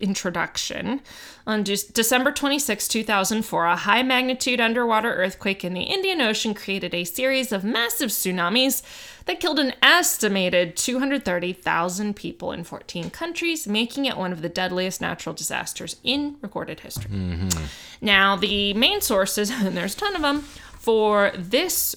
introduction. 0.00 1.00
On 1.46 1.62
De- 1.62 1.92
December 1.92 2.32
26, 2.32 2.88
2004, 2.88 3.66
a 3.66 3.76
high 3.76 4.02
magnitude 4.02 4.60
underwater 4.60 5.12
earthquake 5.12 5.64
in 5.64 5.74
the 5.74 5.82
Indian 5.82 6.20
Ocean 6.20 6.54
created 6.54 6.94
a 6.94 7.04
series 7.04 7.52
of 7.52 7.64
massive 7.64 8.10
tsunamis 8.10 8.82
that 9.26 9.40
killed 9.40 9.58
an 9.58 9.72
estimated 9.82 10.76
230,000 10.76 12.14
people 12.14 12.52
in 12.52 12.64
14 12.64 13.10
countries, 13.10 13.66
making 13.66 14.04
it 14.04 14.16
one 14.16 14.32
of 14.32 14.42
the 14.42 14.48
deadliest 14.48 15.00
natural 15.00 15.34
disasters 15.34 15.96
in 16.04 16.36
recorded 16.40 16.80
history. 16.80 17.10
Mm-hmm. 17.10 17.64
Now, 18.00 18.36
the 18.36 18.74
main 18.74 19.00
sources, 19.00 19.50
and 19.52 19.76
there's 19.76 19.94
a 19.94 19.98
ton 19.98 20.16
of 20.16 20.22
them, 20.22 20.40
for 20.40 21.32
this 21.36 21.96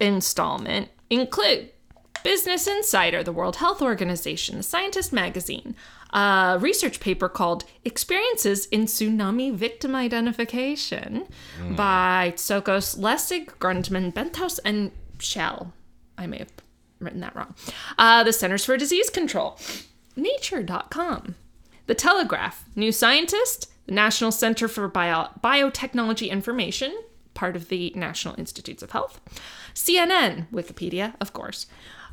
installment 0.00 0.88
include 1.10 1.70
Business 2.22 2.66
Insider, 2.66 3.22
the 3.22 3.32
World 3.32 3.56
Health 3.56 3.82
Organization, 3.82 4.56
the 4.56 4.62
Scientist 4.62 5.12
Magazine, 5.12 5.76
a 6.14 6.56
research 6.60 7.00
paper 7.00 7.28
called 7.28 7.64
Experiences 7.84 8.66
in 8.66 8.84
Tsunami 8.86 9.52
Victim 9.54 9.94
Identification 9.94 11.26
by 11.76 12.32
Tsokos 12.36 12.96
Lessig, 12.98 13.46
Grundmann, 13.58 14.12
Benthaus, 14.12 14.58
and 14.64 14.92
Shell. 15.18 15.72
I 16.16 16.26
may 16.26 16.38
have 16.38 16.52
written 17.00 17.20
that 17.20 17.34
wrong. 17.34 17.54
Uh, 17.98 18.22
the 18.24 18.32
Centers 18.32 18.64
for 18.64 18.76
Disease 18.76 19.10
Control, 19.10 19.58
Nature.com, 20.16 21.34
The 21.86 21.94
Telegraph, 21.94 22.64
New 22.76 22.92
Scientist, 22.92 23.70
the 23.86 23.92
National 23.92 24.30
Center 24.32 24.68
for 24.68 24.88
Bio- 24.88 25.28
Biotechnology 25.42 26.30
Information, 26.30 26.96
part 27.34 27.56
of 27.56 27.68
the 27.68 27.92
National 27.96 28.34
Institutes 28.38 28.82
of 28.82 28.92
Health, 28.92 29.20
CNN, 29.74 30.46
Wikipedia, 30.52 31.14
of 31.20 31.32
course, 31.32 31.66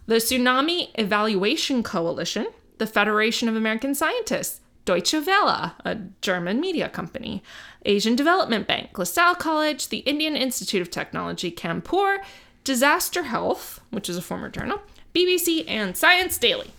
the 0.07 0.15
Tsunami 0.15 0.89
Evaluation 0.95 1.83
Coalition, 1.83 2.47
the 2.81 2.87
Federation 2.87 3.47
of 3.47 3.55
American 3.55 3.93
Scientists, 3.93 4.59
Deutsche 4.85 5.13
Welle, 5.13 5.75
a 5.85 5.97
German 6.21 6.59
media 6.59 6.89
company, 6.89 7.43
Asian 7.85 8.15
Development 8.15 8.67
Bank, 8.67 8.97
LaSalle 8.97 9.35
College, 9.35 9.89
the 9.89 9.99
Indian 9.99 10.35
Institute 10.35 10.81
of 10.81 10.89
Technology, 10.89 11.51
Kanpur, 11.51 12.17
Disaster 12.63 13.21
Health, 13.21 13.79
which 13.91 14.09
is 14.09 14.17
a 14.17 14.21
former 14.23 14.49
journal, 14.49 14.81
BBC, 15.13 15.63
and 15.67 15.95
Science 15.95 16.39
Daily. 16.39 16.71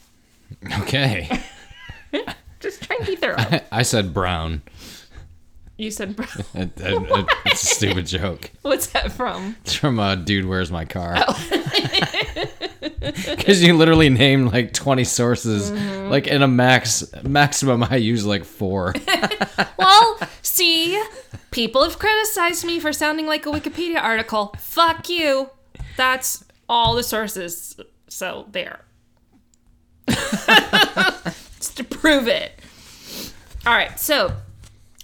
Okay. 0.80 1.28
Just 2.58 2.82
trying 2.82 2.98
to 2.98 3.06
be 3.06 3.14
thorough. 3.14 3.36
I 3.70 3.82
said 3.82 4.12
brown. 4.12 4.62
You 5.76 5.92
said, 5.92 6.16
brown. 6.16 6.28
It- 6.54 6.80
it- 6.80 7.02
it- 7.10 7.26
it's 7.46 7.62
a 7.62 7.66
stupid 7.76 8.06
joke. 8.06 8.50
What's 8.62 8.88
that 8.88 9.12
from? 9.12 9.54
It's 9.64 9.74
from 9.74 10.00
uh, 10.00 10.16
Dude, 10.16 10.46
Where's 10.46 10.72
My 10.72 10.84
Car? 10.84 11.14
Because 13.36 13.62
you 13.62 13.76
literally 13.76 14.08
named 14.08 14.52
like 14.52 14.72
20 14.72 15.04
sources. 15.04 15.70
Mm-hmm. 15.70 16.10
Like 16.10 16.26
in 16.26 16.42
a 16.42 16.48
max 16.48 17.04
maximum, 17.22 17.82
I 17.82 17.96
use 17.96 18.24
like 18.24 18.44
four. 18.44 18.94
Well, 19.78 20.18
see, 20.42 21.02
people 21.50 21.82
have 21.82 21.98
criticized 21.98 22.64
me 22.64 22.78
for 22.78 22.92
sounding 22.92 23.26
like 23.26 23.46
a 23.46 23.48
Wikipedia 23.48 24.00
article. 24.00 24.54
Fuck 24.58 25.08
you. 25.08 25.50
That's 25.96 26.44
all 26.68 26.94
the 26.94 27.02
sources. 27.02 27.76
So 28.08 28.46
there. 28.52 28.84
Just 30.06 31.76
to 31.78 31.84
prove 31.84 32.28
it. 32.28 32.60
All 33.66 33.72
right, 33.72 33.98
so 33.98 34.32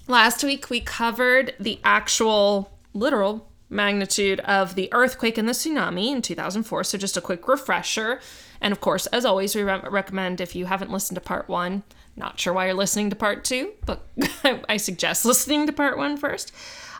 last 0.07 0.43
week 0.43 0.69
we 0.69 0.79
covered 0.79 1.55
the 1.59 1.79
actual 1.83 2.71
literal 2.93 3.48
magnitude 3.69 4.39
of 4.41 4.75
the 4.75 4.89
earthquake 4.91 5.37
and 5.37 5.47
the 5.47 5.53
tsunami 5.53 6.11
in 6.11 6.21
2004. 6.21 6.83
So 6.83 6.97
just 6.97 7.17
a 7.17 7.21
quick 7.21 7.47
refresher. 7.47 8.19
And 8.61 8.71
of 8.71 8.81
course, 8.81 9.05
as 9.07 9.25
always, 9.25 9.55
we 9.55 9.61
re- 9.63 9.81
recommend 9.89 10.41
if 10.41 10.55
you 10.55 10.65
haven't 10.65 10.91
listened 10.91 11.15
to 11.15 11.21
part 11.21 11.47
one, 11.47 11.83
not 12.15 12.39
sure 12.39 12.51
why 12.53 12.65
you're 12.65 12.73
listening 12.73 13.09
to 13.11 13.15
part 13.15 13.43
two, 13.45 13.71
but 13.85 14.05
I 14.67 14.77
suggest 14.77 15.23
listening 15.25 15.65
to 15.67 15.71
part 15.71 15.97
one 15.97 16.17
first. 16.17 16.51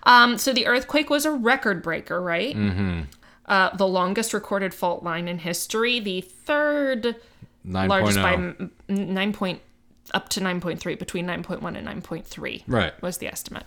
Um, 0.03 0.38
so 0.38 0.53
the 0.53 0.67
earthquake 0.67 1.09
was 1.09 1.25
a 1.25 1.31
record 1.31 1.81
breaker, 1.83 2.21
right? 2.21 2.55
Mm-hmm. 2.55 3.01
Uh, 3.45 3.75
the 3.75 3.88
longest 3.88 4.33
recorded 4.33 4.73
fault 4.73 5.03
line 5.03 5.27
in 5.27 5.39
history, 5.39 5.99
the 5.99 6.21
third 6.21 7.15
9.0. 7.67 7.88
largest 7.89 8.17
by 8.21 8.53
nine 8.88 9.33
point 9.33 9.59
up 10.13 10.29
to 10.29 10.39
9.3 10.39 10.97
between 10.97 11.25
9.1 11.27 11.77
and 11.77 12.03
9.3 12.03 12.63
Right. 12.67 12.99
was 13.01 13.17
the 13.17 13.27
estimate 13.27 13.65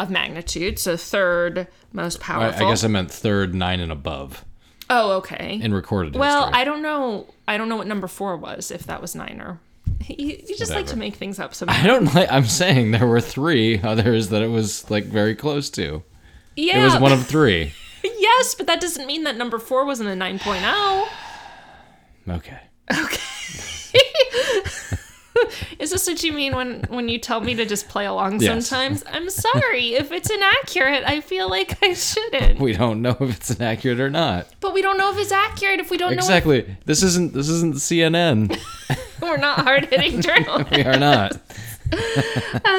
of 0.00 0.10
magnitude 0.10 0.78
so 0.78 0.96
third 0.96 1.66
most 1.92 2.20
powerful 2.20 2.66
I 2.66 2.70
guess 2.70 2.84
I 2.84 2.88
meant 2.88 3.10
third, 3.10 3.54
nine, 3.54 3.80
and 3.80 3.92
above 3.92 4.44
oh 4.90 5.12
okay 5.18 5.58
in 5.62 5.74
recorded 5.74 6.16
well 6.16 6.46
history. 6.46 6.60
i 6.62 6.64
don't 6.64 6.80
know 6.82 7.26
i 7.46 7.58
don't 7.58 7.68
know 7.68 7.76
what 7.76 7.86
number 7.86 8.06
four 8.06 8.36
was 8.38 8.70
if 8.70 8.84
that 8.84 9.02
was 9.02 9.14
nine 9.14 9.38
or 9.40 9.60
you, 10.06 10.38
you 10.46 10.56
just 10.56 10.72
like 10.72 10.86
to 10.86 10.96
make 10.96 11.16
things 11.16 11.38
up 11.38 11.54
so 11.54 11.66
I 11.68 11.86
don't 11.86 12.04
like. 12.14 12.30
I'm 12.30 12.44
saying 12.44 12.92
there 12.92 13.06
were 13.06 13.20
three 13.20 13.80
others 13.82 14.28
that 14.28 14.42
it 14.42 14.48
was 14.48 14.90
like 14.90 15.04
very 15.04 15.34
close 15.34 15.70
to. 15.70 16.02
yeah 16.56 16.80
It 16.80 16.84
was 16.84 16.98
one 16.98 17.12
of 17.12 17.26
three. 17.26 17.72
yes 18.02 18.54
but 18.54 18.66
that 18.66 18.80
doesn't 18.80 19.06
mean 19.06 19.24
that 19.24 19.36
number 19.36 19.58
four 19.58 19.84
wasn't 19.84 20.08
a 20.08 20.40
oh. 20.64 21.08
okay. 22.28 22.58
Okay. 22.90 23.18
Is 25.78 25.90
this 25.90 26.06
what 26.06 26.22
you 26.22 26.32
mean 26.32 26.54
when 26.54 26.82
when 26.88 27.08
you 27.08 27.18
tell 27.18 27.40
me 27.40 27.54
to 27.54 27.64
just 27.66 27.88
play 27.88 28.06
along 28.06 28.40
Yes. 28.40 28.66
sometimes? 28.68 29.04
I'm 29.10 29.28
sorry 29.30 29.94
if 29.94 30.12
it's 30.12 30.30
inaccurate. 30.30 31.04
I 31.06 31.20
feel 31.20 31.48
like 31.48 31.82
I 31.82 31.94
shouldn't. 31.94 32.58
We 32.60 32.72
don't 32.72 33.02
know 33.02 33.16
if 33.20 33.36
it's 33.36 33.50
inaccurate 33.50 34.00
or 34.00 34.10
not. 34.10 34.46
But 34.60 34.74
we 34.74 34.82
don't 34.82 34.98
know 34.98 35.10
if 35.12 35.18
it's 35.18 35.32
accurate 35.32 35.80
if 35.80 35.90
we 35.90 35.96
don't 35.96 36.12
know. 36.12 36.18
Exactly. 36.18 36.76
This 36.84 37.02
isn't. 37.02 37.32
This 37.34 37.48
isn't 37.48 37.74
CNN. 37.76 38.58
we're 39.22 39.36
not 39.36 39.60
hard 39.60 39.86
hitting 39.86 40.20
journalists. 40.26 40.70
We 40.76 40.82
are 40.84 40.98
not. 40.98 41.38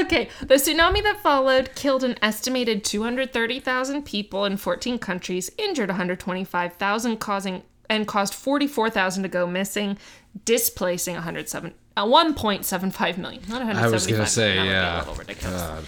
okay, 0.04 0.30
the 0.42 0.56
tsunami 0.56 1.02
that 1.02 1.20
followed 1.24 1.72
killed 1.76 2.04
an 2.04 2.16
estimated 2.22 2.84
230,000 2.84 4.04
people 4.06 4.46
in 4.46 4.56
14 4.56 5.00
countries, 5.00 5.50
injured 5.58 5.90
125,000, 5.90 7.18
causing 7.18 7.64
and 7.90 8.08
caused 8.08 8.36
44,000 8.36 9.24
to 9.24 9.30
go 9.30 9.48
missing, 9.48 9.98
displacing 10.46 11.16
107 11.16 11.74
uh, 12.00 12.06
1.75 12.06 13.18
million. 13.18 13.42
Not 13.48 13.60
175. 13.60 13.84
I 13.84 13.90
was 13.90 14.08
gonna 14.08 14.26
say, 14.26 14.56
that 14.56 14.62
would 14.62 14.64
be 14.64 14.70
yeah. 14.70 14.96
a 14.96 15.00
little 15.00 15.16
ridiculous. 15.16 15.86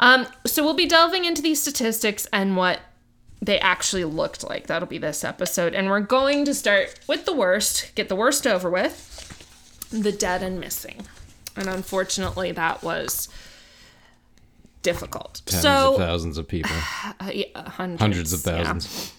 Um, 0.00 0.26
so 0.46 0.64
we'll 0.64 0.74
be 0.74 0.86
delving 0.86 1.24
into 1.24 1.42
these 1.42 1.60
statistics 1.60 2.26
and 2.32 2.56
what 2.56 2.80
they 3.42 3.58
actually 3.58 4.04
looked 4.04 4.42
like. 4.44 4.66
That'll 4.66 4.88
be 4.88 4.98
this 4.98 5.24
episode, 5.24 5.74
and 5.74 5.88
we're 5.88 6.00
going 6.00 6.44
to 6.44 6.54
start 6.54 6.98
with 7.08 7.24
the 7.24 7.34
worst. 7.34 7.92
Get 7.94 8.08
the 8.08 8.16
worst 8.16 8.46
over 8.46 8.70
with. 8.70 9.04
The 9.90 10.12
dead 10.12 10.42
and 10.42 10.60
missing, 10.60 11.06
and 11.56 11.66
unfortunately, 11.66 12.52
that 12.52 12.82
was 12.82 13.28
difficult. 14.82 15.40
Tens 15.46 15.62
so 15.62 15.94
of 15.94 15.98
thousands 15.98 16.36
of 16.38 16.46
people. 16.46 16.70
uh, 17.20 17.30
yeah, 17.32 17.70
hundreds, 17.70 18.00
Hundreds 18.00 18.32
of 18.32 18.42
yeah. 18.46 19.17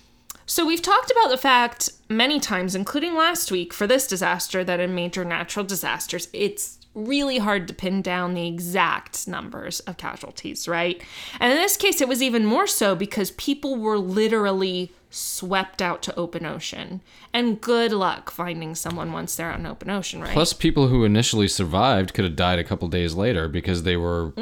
So 0.49 0.65
we've 0.65 0.81
talked 0.81 1.11
about 1.11 1.29
the 1.29 1.37
fact 1.37 1.91
many 2.09 2.39
times, 2.39 2.73
including 2.73 3.13
last 3.13 3.51
week 3.51 3.71
for 3.71 3.85
this 3.85 4.07
disaster, 4.07 4.63
that 4.63 4.79
in 4.79 4.95
major 4.95 5.23
natural 5.23 5.63
disasters, 5.63 6.27
it's 6.33 6.79
really 6.95 7.37
hard 7.37 7.67
to 7.67 7.73
pin 7.75 8.01
down 8.01 8.33
the 8.33 8.47
exact 8.47 9.27
numbers 9.27 9.79
of 9.81 9.97
casualties, 9.97 10.67
right? 10.67 10.99
And 11.39 11.53
in 11.53 11.59
this 11.59 11.77
case, 11.77 12.01
it 12.01 12.07
was 12.07 12.23
even 12.23 12.47
more 12.47 12.65
so 12.65 12.95
because 12.95 13.29
people 13.29 13.75
were 13.75 13.99
literally 13.99 14.91
swept 15.11 15.83
out 15.83 16.01
to 16.01 16.15
open 16.15 16.47
ocean. 16.47 17.01
And 17.31 17.61
good 17.61 17.93
luck 17.93 18.31
finding 18.31 18.73
someone 18.73 19.13
once 19.13 19.35
they're 19.35 19.51
out 19.51 19.59
in 19.59 19.67
open 19.67 19.91
ocean, 19.91 20.19
right? 20.19 20.33
Plus, 20.33 20.51
people 20.51 20.87
who 20.87 21.05
initially 21.05 21.47
survived 21.47 22.15
could 22.15 22.25
have 22.25 22.35
died 22.35 22.57
a 22.57 22.63
couple 22.63 22.87
days 22.87 23.13
later 23.13 23.47
because 23.47 23.83
they 23.83 23.97
were 23.97 24.33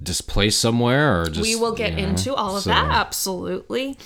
displaced 0.00 0.60
somewhere 0.60 1.22
or 1.22 1.24
just. 1.24 1.40
Mm. 1.40 1.42
we 1.42 1.56
will 1.56 1.74
get 1.74 1.94
you 1.94 2.02
know, 2.02 2.08
into 2.10 2.32
all 2.32 2.56
of 2.56 2.62
so- 2.62 2.70
that 2.70 2.86
absolutely 2.86 3.98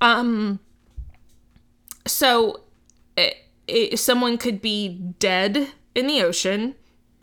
um 0.00 0.58
so 2.06 2.60
i 3.18 3.32
i 3.68 3.90
someone 3.94 4.38
could 4.38 4.60
be 4.60 4.88
dead 5.18 5.68
in 5.94 6.06
the 6.06 6.22
ocean 6.22 6.74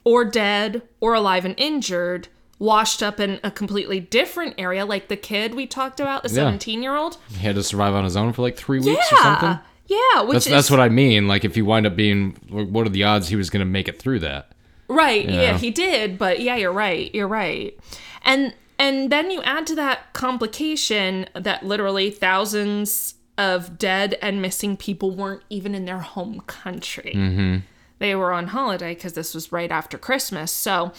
or 0.03 0.25
dead 0.25 0.81
or 0.99 1.13
alive 1.13 1.45
and 1.45 1.55
injured 1.57 2.27
washed 2.59 3.01
up 3.03 3.19
in 3.19 3.39
a 3.43 3.51
completely 3.51 3.99
different 3.99 4.53
area 4.57 4.85
like 4.85 5.07
the 5.07 5.17
kid 5.17 5.53
we 5.53 5.65
talked 5.67 5.99
about 5.99 6.23
the 6.23 6.29
Yeah. 6.29 6.35
17 6.35 6.81
year 6.83 6.95
old 6.95 7.17
He 7.29 7.37
had 7.37 7.55
to 7.55 7.63
survive 7.63 7.93
on 7.93 8.03
his 8.03 8.15
own 8.15 8.31
for 8.33 8.41
like 8.41 8.55
three 8.55 8.79
weeks 8.79 9.11
or 9.11 9.17
something. 9.17 9.49
yeah 9.49 9.59
yeah 9.87 10.21
which 10.21 10.33
That's 10.35 10.45
is 10.47 10.51
that's 10.51 10.71
what 10.71 10.79
I 10.79 10.87
mean. 10.89 11.27
Like, 11.27 11.43
if 11.43 11.57
you 11.57 11.65
wind 11.65 11.85
up 11.85 11.95
being, 11.95 12.31
what 12.49 12.87
are 12.87 12.89
the 12.89 13.03
odds 13.03 13.27
he 13.27 13.35
was 13.35 13.49
going 13.49 13.59
to 13.59 13.65
make 13.65 13.89
it 13.89 13.99
through 13.99 14.19
that? 14.19 14.53
Right. 14.87 15.27
Yeah, 15.29 15.51
know? 15.51 15.57
he 15.57 15.71
did, 15.71 16.17
but 16.17 16.39
yeah, 16.39 16.55
you're 16.55 16.71
right. 16.71 17.13
You're 17.13 17.27
right. 17.27 17.77
And 18.23 18.53
and 18.83 19.09
then 19.09 19.31
you 19.31 19.41
add 19.43 19.65
to 19.67 19.75
that 19.75 20.11
complication 20.11 21.25
that 21.33 21.65
literally 21.65 22.11
thousands 22.11 23.15
of 23.37 23.77
dead 23.77 24.17
and 24.21 24.41
missing 24.41 24.75
people 24.75 25.15
weren't 25.15 25.41
even 25.49 25.73
in 25.73 25.85
their 25.85 25.99
home 25.99 26.41
country. 26.41 27.13
Mm-hmm. 27.15 27.59
They 27.99 28.13
were 28.13 28.33
on 28.33 28.47
holiday 28.47 28.93
because 28.93 29.13
this 29.13 29.33
was 29.33 29.53
right 29.53 29.71
after 29.71 29.97
Christmas. 29.97 30.51
So, 30.51 30.91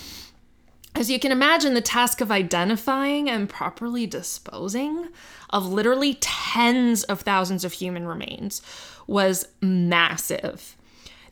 as 0.95 1.11
you 1.11 1.19
can 1.19 1.31
imagine, 1.31 1.75
the 1.75 1.83
task 1.83 2.23
of 2.23 2.31
identifying 2.31 3.29
and 3.29 3.51
properly 3.51 4.07
disposing 4.07 5.09
of 5.51 5.67
literally 5.67 6.15
tens 6.15 7.03
of 7.05 7.21
thousands 7.21 7.67
of 7.67 7.75
human 7.75 8.07
remains 8.07 8.63
was 9.07 9.47
massive. 9.61 10.75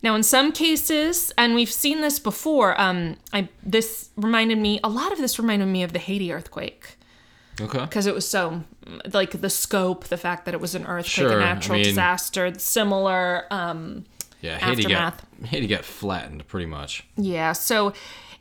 Now, 0.03 0.15
in 0.17 0.23
some 0.23 0.51
cases, 0.53 1.33
and 1.39 1.55
we've 1.55 1.71
seen 1.71 2.01
this 2.01 2.19
before, 2.19 2.79
um, 2.81 3.17
I 3.33 3.49
this 3.63 4.11
reminded 4.17 4.59
me. 4.59 4.81
A 4.83 4.89
lot 4.89 5.13
of 5.13 5.19
this 5.19 5.39
reminded 5.39 5.67
me 5.67 5.83
of 5.85 5.93
the 5.93 5.99
Haiti 6.01 6.33
earthquake 6.33 6.97
Okay. 7.61 7.79
because 7.81 8.07
it 8.07 8.15
was 8.15 8.27
so 8.29 8.65
like 9.13 9.41
the 9.41 9.51
scope, 9.51 10.05
the 10.05 10.17
fact 10.17 10.45
that 10.47 10.55
it 10.55 10.61
was 10.61 10.75
an 10.75 10.85
earthquake, 10.87 11.29
Sure, 11.29 11.39
a 11.39 11.43
I 11.43 11.55
natural 11.55 11.77
mean- 11.77 11.85
disaster, 11.85 12.53
similar. 12.59 13.47
Um, 13.51 14.05
Yeah, 14.41 14.59
Haiti 14.59 14.83
Aftermath. 14.93 15.23
got 15.41 15.49
Haiti 15.51 15.67
got 15.69 15.85
flattened 15.85 16.49
pretty 16.49 16.67
much. 16.67 17.05
Yeah, 17.17 17.53
so 17.53 17.93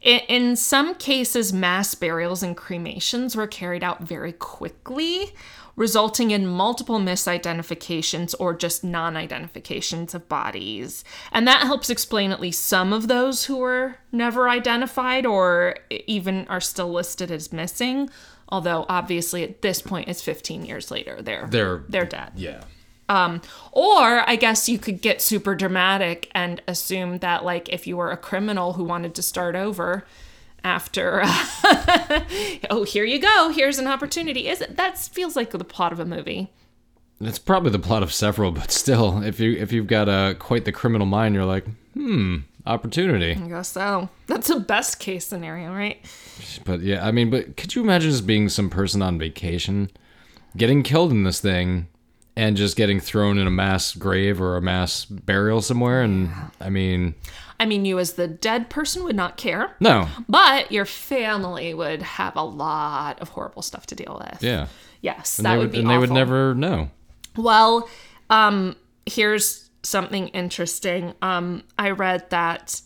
in, 0.02 0.20
in 0.28 0.56
some 0.56 0.96
cases, 0.96 1.54
mass 1.54 1.94
burials 1.94 2.42
and 2.42 2.58
cremations 2.58 3.36
were 3.36 3.46
carried 3.46 3.84
out 3.84 4.02
very 4.02 4.34
quickly, 4.34 5.32
resulting 5.76 6.32
in 6.32 6.48
multiple 6.48 7.00
misidentifications 7.00 8.36
or 8.40 8.54
just 8.54 8.84
non 8.84 9.16
identifications 9.18 10.14
of 10.14 10.28
bodies. 10.30 11.04
And 11.32 11.48
that 11.48 11.64
helps 11.64 11.90
explain 11.90 12.32
at 12.32 12.40
least 12.42 12.66
some 12.66 12.94
of 12.94 13.08
those 13.08 13.46
who 13.46 13.58
were 13.58 13.96
never 14.12 14.50
identified 14.50 15.26
or 15.26 15.76
even 15.90 16.48
are 16.48 16.62
still 16.62 16.92
listed 16.92 17.32
as 17.32 17.52
missing. 17.54 18.10
Although, 18.50 18.86
obviously, 18.90 19.44
at 19.44 19.62
this 19.62 19.82
point, 19.82 20.10
it's 20.10 20.22
15 20.22 20.66
years 20.66 20.92
later. 20.92 21.22
They're, 21.22 21.48
They're 21.48 21.84
they're 21.88 22.06
dead. 22.06 22.34
yeah. 22.36 22.64
Um, 23.08 23.42
or 23.74 24.28
I 24.30 24.38
guess 24.38 24.70
you 24.70 24.78
could 24.80 25.02
get 25.02 25.22
super 25.22 25.54
dramatic 25.54 26.30
and 26.34 26.62
assume 26.68 27.18
that, 27.20 27.44
like, 27.44 27.68
if 27.68 27.86
you 27.86 27.98
were 27.98 28.12
a 28.12 28.18
criminal 28.18 28.74
who 28.74 28.86
wanted 28.86 29.16
to 29.16 29.22
start 29.22 29.56
over 29.56 30.06
after, 30.64 31.22
oh, 32.70 32.86
here 32.88 33.06
you 33.06 33.20
go, 33.20 33.50
here's 33.50 33.80
an 33.80 33.88
opportunity. 33.88 34.48
Is 34.48 34.62
it? 34.62 34.78
That 34.78 34.98
feels 34.98 35.36
like 35.36 35.52
the 35.52 35.64
plot 35.64 35.92
of 35.92 36.00
a 36.00 36.06
movie. 36.06 36.52
It's 37.20 37.40
probably 37.40 37.72
the 37.72 37.80
plot 37.80 38.02
of 38.04 38.12
several, 38.12 38.52
but 38.52 38.72
still, 38.72 39.22
if 39.22 39.40
you 39.40 39.54
if 39.54 39.72
you've 39.72 39.88
got 39.88 40.10
a 40.10 40.36
quite 40.36 40.66
the 40.66 40.72
criminal 40.72 41.06
mind, 41.06 41.36
you're 41.36 41.46
like, 41.46 41.66
hmm, 41.94 42.38
opportunity. 42.66 43.32
I 43.32 43.48
guess 43.48 43.70
so. 43.70 44.10
That's 44.28 44.50
a 44.50 44.60
best 44.60 45.00
case 45.00 45.26
scenario, 45.26 45.72
right? 45.72 46.04
But 46.66 46.82
yeah, 46.82 47.06
I 47.06 47.12
mean, 47.12 47.30
but 47.30 47.58
could 47.58 47.76
you 47.76 47.84
imagine 47.84 48.10
just 48.10 48.26
being 48.26 48.50
some 48.50 48.70
person 48.70 49.02
on 49.02 49.20
vacation, 49.20 49.92
getting 50.58 50.82
killed 50.84 51.12
in 51.12 51.24
this 51.24 51.40
thing, 51.40 51.88
and 52.36 52.58
just 52.58 52.76
getting 52.76 53.00
thrown 53.00 53.38
in 53.38 53.46
a 53.46 53.52
mass 53.52 53.94
grave 53.94 54.42
or 54.42 54.58
a 54.58 54.62
mass 54.62 55.06
burial 55.06 55.62
somewhere? 55.62 56.02
And 56.02 56.32
I 56.60 56.70
mean, 56.70 57.14
I 57.62 57.66
mean, 57.68 57.86
you 57.86 58.00
as 58.00 58.14
the 58.14 58.28
dead 58.28 58.72
person 58.72 59.04
would 59.04 59.16
not 59.16 59.38
care, 59.38 59.76
no, 59.80 60.08
but 60.28 60.72
your 60.72 60.86
family 60.86 61.76
would 61.76 62.02
have 62.02 62.36
a 62.36 62.42
lot 62.44 63.20
of 63.20 63.30
horrible 63.30 63.62
stuff 63.62 63.86
to 63.88 63.96
deal 63.96 64.20
with. 64.20 64.42
yeah, 64.42 64.66
Yes, 65.02 65.38
and 65.38 65.46
that 65.46 65.58
would, 65.58 65.66
would, 65.66 65.72
be 65.72 65.80
and 65.80 65.90
they 65.90 66.00
would 66.00 66.10
never 66.10 66.56
know. 66.56 66.90
Well, 67.38 67.88
um, 68.32 68.76
here's 69.06 69.70
something 69.84 70.30
interesting. 70.30 71.14
Um, 71.22 71.64
I 71.78 71.92
read 71.92 72.28
that 72.32 72.82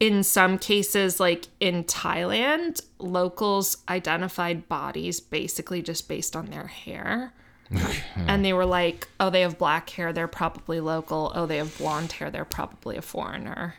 in 0.00 0.22
some 0.22 0.56
cases, 0.56 1.20
like 1.20 1.48
in 1.60 1.84
Thailand, 1.84 2.80
locals 2.98 3.76
identified 3.90 4.68
bodies 4.68 5.20
basically 5.20 5.82
just 5.82 6.08
based 6.08 6.34
on 6.34 6.46
their 6.46 6.68
hair. 6.68 7.34
and 8.16 8.42
they 8.42 8.54
were 8.54 8.64
like, 8.64 9.08
oh, 9.20 9.28
they 9.28 9.42
have 9.42 9.58
black 9.58 9.90
hair, 9.90 10.14
they're 10.14 10.28
probably 10.28 10.80
local. 10.80 11.30
Oh, 11.34 11.44
they 11.44 11.58
have 11.58 11.76
blonde 11.76 12.12
hair, 12.12 12.30
they're 12.30 12.46
probably 12.46 12.96
a 12.96 13.02
foreigner. 13.02 13.74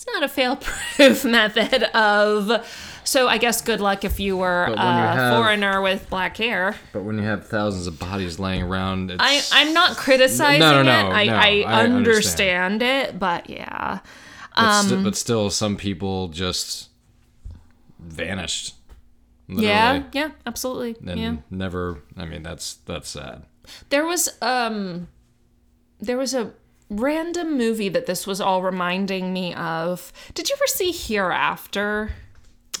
It's 0.00 0.06
not 0.06 0.22
a 0.22 0.28
fail 0.28 0.56
proof 0.56 1.24
method 1.26 1.82
of. 1.94 2.66
So 3.04 3.28
I 3.28 3.36
guess 3.36 3.60
good 3.60 3.82
luck 3.82 4.02
if 4.02 4.18
you 4.18 4.34
were 4.34 4.72
a 4.74 5.34
foreigner 5.36 5.82
with 5.82 6.08
black 6.08 6.38
hair. 6.38 6.74
But 6.94 7.02
when 7.02 7.18
you 7.18 7.24
have 7.24 7.46
thousands 7.46 7.86
of 7.86 7.98
bodies 7.98 8.38
laying 8.38 8.62
around, 8.62 9.10
it's, 9.10 9.22
I, 9.22 9.42
I'm 9.60 9.74
not 9.74 9.98
criticizing 9.98 10.60
No, 10.60 10.72
no, 10.72 10.80
it. 10.80 10.84
no, 10.84 11.10
I, 11.10 11.24
no, 11.26 11.34
I, 11.34 11.64
I 11.66 11.82
understand. 11.84 12.80
it, 12.80 13.18
but 13.18 13.50
yeah. 13.50 13.98
but, 14.56 14.64
um, 14.64 14.86
sti- 14.86 15.02
but 15.02 15.16
still, 15.16 15.50
some 15.50 15.76
people 15.76 16.28
just 16.28 16.88
vanished. 17.98 18.76
Literally. 19.48 19.66
Yeah, 19.68 20.02
yeah, 20.14 20.30
absolutely. 20.46 20.96
And 21.06 21.20
yeah. 21.20 21.36
never. 21.50 22.02
I 22.16 22.24
mean, 22.24 22.42
that's 22.42 22.76
that's 22.86 23.10
sad. 23.10 23.42
There 23.90 24.06
was 24.06 24.30
um 24.40 25.08
there 26.00 26.16
was 26.16 26.32
a 26.32 26.54
random 26.90 27.56
movie 27.56 27.88
that 27.88 28.06
this 28.06 28.26
was 28.26 28.40
all 28.40 28.62
reminding 28.62 29.32
me 29.32 29.54
of. 29.54 30.12
Did 30.34 30.48
you 30.50 30.56
ever 30.56 30.66
see 30.66 30.90
Hereafter? 30.92 32.10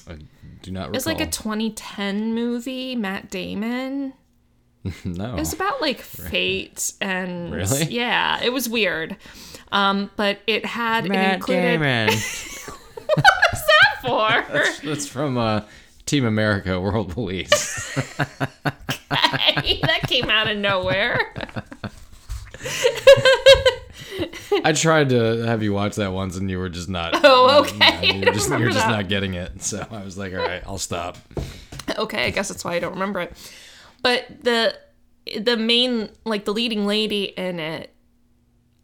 I 0.08 0.18
do 0.62 0.70
not 0.72 0.82
recall. 0.88 0.96
It's 0.96 1.06
like 1.06 1.20
a 1.20 1.26
2010 1.26 2.34
movie, 2.34 2.96
Matt 2.96 3.30
Damon. 3.30 4.12
no. 5.04 5.34
It 5.36 5.38
was 5.38 5.52
about 5.52 5.80
like 5.80 6.00
fate 6.00 6.92
and 7.00 7.52
Really? 7.52 7.84
yeah, 7.84 8.40
it 8.42 8.52
was 8.52 8.68
weird. 8.68 9.16
Um, 9.72 10.10
but 10.16 10.40
it 10.46 10.64
had 10.66 11.08
Matt 11.08 11.32
it 11.32 11.34
included 11.36 11.62
Damon. 11.80 12.06
what's 12.08 12.66
that 13.52 14.00
for? 14.02 14.82
That's 14.88 15.06
from 15.06 15.38
uh, 15.38 15.62
Team 16.06 16.24
America: 16.24 16.80
World 16.80 17.10
Police. 17.10 17.94
that 19.10 20.00
came 20.08 20.28
out 20.28 20.48
of 20.48 20.56
nowhere. 20.58 21.32
I 24.64 24.72
tried 24.72 25.10
to 25.10 25.38
have 25.46 25.62
you 25.62 25.72
watch 25.72 25.96
that 25.96 26.12
once, 26.12 26.36
and 26.36 26.50
you 26.50 26.58
were 26.58 26.68
just 26.68 26.88
not. 26.88 27.14
Oh, 27.24 27.60
okay. 27.62 28.18
You're 28.20 28.32
just, 28.32 28.46
you 28.48 28.54
were 28.54 28.58
Remember 28.58 28.70
just 28.74 28.88
not 28.88 29.08
getting 29.08 29.34
it. 29.34 29.62
So 29.62 29.86
I 29.90 30.02
was 30.04 30.16
like, 30.18 30.32
all 30.32 30.38
right, 30.40 30.62
I'll 30.66 30.78
stop. 30.78 31.16
Okay, 31.98 32.26
I 32.26 32.30
guess 32.30 32.48
that's 32.48 32.64
why 32.64 32.74
I 32.74 32.78
don't 32.78 32.92
remember 32.94 33.20
it. 33.20 33.32
But 34.02 34.26
the 34.42 34.74
the 35.40 35.56
main 35.56 36.08
like 36.24 36.44
the 36.44 36.52
leading 36.52 36.86
lady 36.86 37.24
in 37.24 37.60
it 37.60 37.92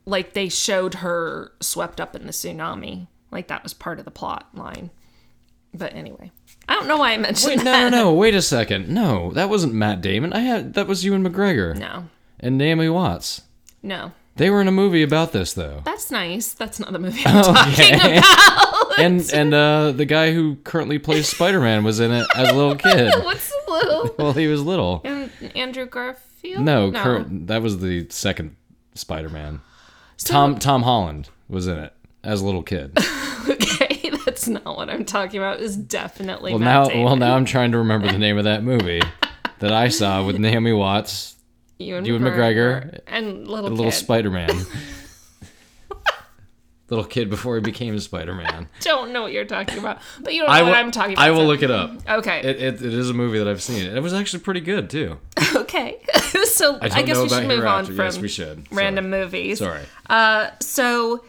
like 0.04 0.34
they 0.34 0.48
showed 0.48 0.94
her 0.94 1.52
swept 1.60 2.00
up 2.00 2.14
in 2.14 2.26
the 2.26 2.32
tsunami. 2.32 3.06
Like 3.30 3.48
that 3.48 3.62
was 3.62 3.74
part 3.74 3.98
of 3.98 4.04
the 4.04 4.10
plot 4.10 4.48
line. 4.54 4.90
But 5.74 5.94
anyway, 5.94 6.30
I 6.68 6.74
don't 6.74 6.86
know 6.86 6.96
why 6.98 7.12
I 7.12 7.18
mentioned 7.18 7.56
Wait, 7.56 7.64
no, 7.64 7.64
that. 7.64 7.90
no, 7.90 8.04
no. 8.04 8.14
Wait 8.14 8.34
a 8.34 8.42
second. 8.42 8.88
No, 8.88 9.30
that 9.32 9.48
wasn't 9.48 9.74
Matt 9.74 10.00
Damon. 10.00 10.32
I 10.32 10.40
had 10.40 10.74
that 10.74 10.86
was 10.86 11.04
Ewan 11.04 11.24
McGregor 11.24 11.76
No. 11.76 12.04
and 12.40 12.56
Naomi 12.56 12.88
Watts. 12.88 13.42
No. 13.82 14.12
They 14.36 14.50
were 14.50 14.60
in 14.60 14.68
a 14.68 14.72
movie 14.72 15.02
about 15.02 15.32
this 15.32 15.54
though. 15.54 15.80
That's 15.84 16.10
nice. 16.10 16.52
That's 16.52 16.78
not 16.78 16.92
the 16.92 16.98
movie 16.98 17.22
I'm 17.26 17.42
talking 17.42 17.94
about. 18.18 18.98
and 19.00 19.30
and 19.32 19.54
uh, 19.54 19.92
the 19.92 20.04
guy 20.04 20.32
who 20.32 20.56
currently 20.56 20.98
plays 20.98 21.28
Spider 21.28 21.60
Man 21.60 21.84
was 21.84 22.00
in 22.00 22.12
it 22.12 22.26
as 22.34 22.50
a 22.50 22.54
little 22.54 22.76
kid. 22.76 23.12
What's 23.24 23.52
little 23.68 24.14
Well, 24.18 24.32
he 24.34 24.46
was 24.46 24.62
little. 24.62 25.00
and 25.04 25.30
Andrew 25.54 25.86
Garfield? 25.86 26.62
No, 26.62 26.92
Current, 26.92 27.46
that 27.48 27.62
was 27.62 27.78
the 27.80 28.06
second 28.10 28.56
Spider 28.94 29.28
Man. 29.30 29.60
Tom 30.18 30.58
Tom 30.58 30.82
Holland 30.82 31.28
was 31.48 31.66
in 31.66 31.78
it 31.78 31.92
as 32.22 32.40
a 32.42 32.44
little 32.44 32.62
kid. 32.62 32.96
Okay, 33.48 34.10
that's 34.24 34.48
not 34.48 34.64
what 34.76 34.90
I'm 34.90 35.04
talking 35.04 35.38
about. 35.38 35.60
It's 35.60 35.76
definitely 35.76 36.52
Well 36.52 36.58
now 36.58 36.88
Damon. 36.88 37.04
well 37.04 37.16
now 37.16 37.36
I'm 37.36 37.44
trying 37.44 37.72
to 37.72 37.78
remember 37.78 38.10
the 38.10 38.18
name 38.18 38.36
of 38.38 38.44
that 38.44 38.62
movie 38.64 39.00
that 39.60 39.72
I 39.72 39.88
saw 39.88 40.24
with 40.24 40.38
Naomi 40.38 40.72
Watts, 40.72 41.35
Ewan, 41.78 42.04
Ewan 42.04 42.22
McGregor, 42.22 43.00
and 43.06 43.46
little 43.48 43.70
little. 43.70 43.92
Spider 43.92 44.30
Man. 44.30 44.50
little 46.88 47.04
kid 47.04 47.28
before 47.28 47.56
he 47.56 47.60
became 47.60 47.98
Spider 47.98 48.34
Man. 48.34 48.68
don't 48.80 49.12
know 49.12 49.22
what 49.22 49.32
you're 49.32 49.44
talking 49.44 49.78
about, 49.78 49.98
but 50.20 50.32
you 50.34 50.40
don't 50.42 50.48
know 50.48 50.54
I 50.54 50.62
what 50.62 50.68
will, 50.68 50.74
I'm 50.76 50.90
talking 50.90 51.14
about. 51.14 51.24
I 51.26 51.30
will 51.32 51.40
so- 51.40 51.46
look 51.46 51.62
it 51.62 51.70
up. 51.70 51.90
Okay. 52.08 52.40
It, 52.40 52.62
it, 52.62 52.74
it 52.82 52.94
is 52.94 53.10
a 53.10 53.14
movie 53.14 53.38
that 53.38 53.48
I've 53.48 53.62
seen. 53.62 53.86
and 53.86 53.96
It 53.96 54.00
was 54.00 54.14
actually 54.14 54.40
pretty 54.40 54.60
good 54.60 54.88
too. 54.88 55.18
okay. 55.56 55.98
so 56.44 56.78
I, 56.80 56.86
I 56.90 57.02
guess 57.02 57.18
we 57.18 57.28
should 57.28 57.48
move 57.48 57.64
on 57.64 57.84
from 57.86 57.96
Yes, 57.96 58.18
we 58.18 58.28
should. 58.28 58.66
random 58.72 59.10
movies. 59.10 59.58
Sorry. 59.58 59.82
Uh, 60.08 60.50
so, 60.60 61.24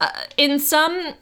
uh, 0.00 0.10
in 0.36 0.58
some 0.58 1.14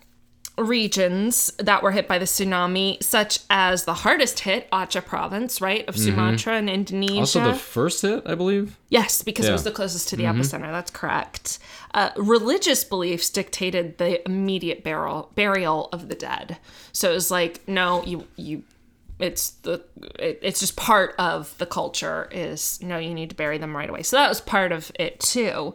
regions 0.61 1.53
that 1.59 1.83
were 1.83 1.91
hit 1.91 2.07
by 2.07 2.19
the 2.19 2.25
tsunami, 2.25 3.03
such 3.03 3.41
as 3.51 3.85
the 3.85 3.95
hardest 3.95 4.41
hit, 4.41 4.71
Aceh 4.71 5.05
province, 5.05 5.61
right, 5.61 5.89
of 5.89 5.97
Sumatra 5.97 6.57
in 6.59 6.69
Indonesia. 6.69 7.13
Mm-hmm. 7.13 7.21
Also, 7.21 7.45
the 7.45 7.55
first 7.55 8.03
hit, 8.03 8.23
I 8.27 8.35
believe. 8.35 8.79
Yes, 8.89 9.23
because 9.23 9.49
it 9.49 9.53
was 9.53 9.65
the 9.65 9.71
closest 9.71 10.09
to 10.11 10.17
the 10.17 10.25
epicenter. 10.25 10.71
That's 10.71 10.91
correct. 10.91 11.59
Uh, 11.93 12.11
religious 12.17 12.85
beliefs 12.85 13.31
dictated 13.31 13.99
the 13.99 14.25
immediate 14.29 14.85
burial 14.85 15.31
burial 15.35 15.89
of 15.93 16.09
the 16.09 16.15
dead. 16.15 16.59
So 16.93 17.11
it 17.11 17.15
was 17.15 17.31
like, 17.31 17.67
no, 17.67 18.05
you 18.05 18.27
you, 18.37 18.63
it's 19.19 19.51
the 19.63 19.83
it, 20.19 20.39
it's 20.43 20.61
just 20.61 20.77
part 20.77 21.15
of 21.19 21.57
the 21.59 21.67
culture. 21.67 22.29
Is 22.31 22.81
no, 22.83 22.99
you 22.99 23.15
need 23.15 23.31
to 23.31 23.37
bury 23.37 23.59
them 23.59 23.77
right 23.77 23.91
away. 23.91 24.03
So 24.03 24.17
that 24.17 24.29
was 24.29 24.41
part 24.41 24.73
of 24.73 24.93
it 24.99 25.19
too. 25.21 25.75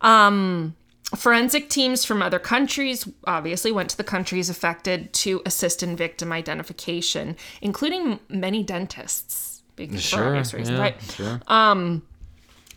Um, 0.00 0.76
forensic 1.16 1.68
teams 1.68 2.04
from 2.04 2.22
other 2.22 2.38
countries 2.38 3.08
obviously 3.26 3.72
went 3.72 3.90
to 3.90 3.96
the 3.96 4.04
countries 4.04 4.48
affected 4.48 5.12
to 5.12 5.42
assist 5.44 5.82
in 5.82 5.96
victim 5.96 6.32
identification, 6.32 7.36
including 7.60 8.20
many 8.28 8.62
dentists. 8.62 9.62
Sure. 9.96 10.26
obvious 10.26 10.52
reasons, 10.52 10.76
yeah, 10.76 10.82
right? 10.82 11.02
Sure. 11.02 11.40
Um, 11.46 12.02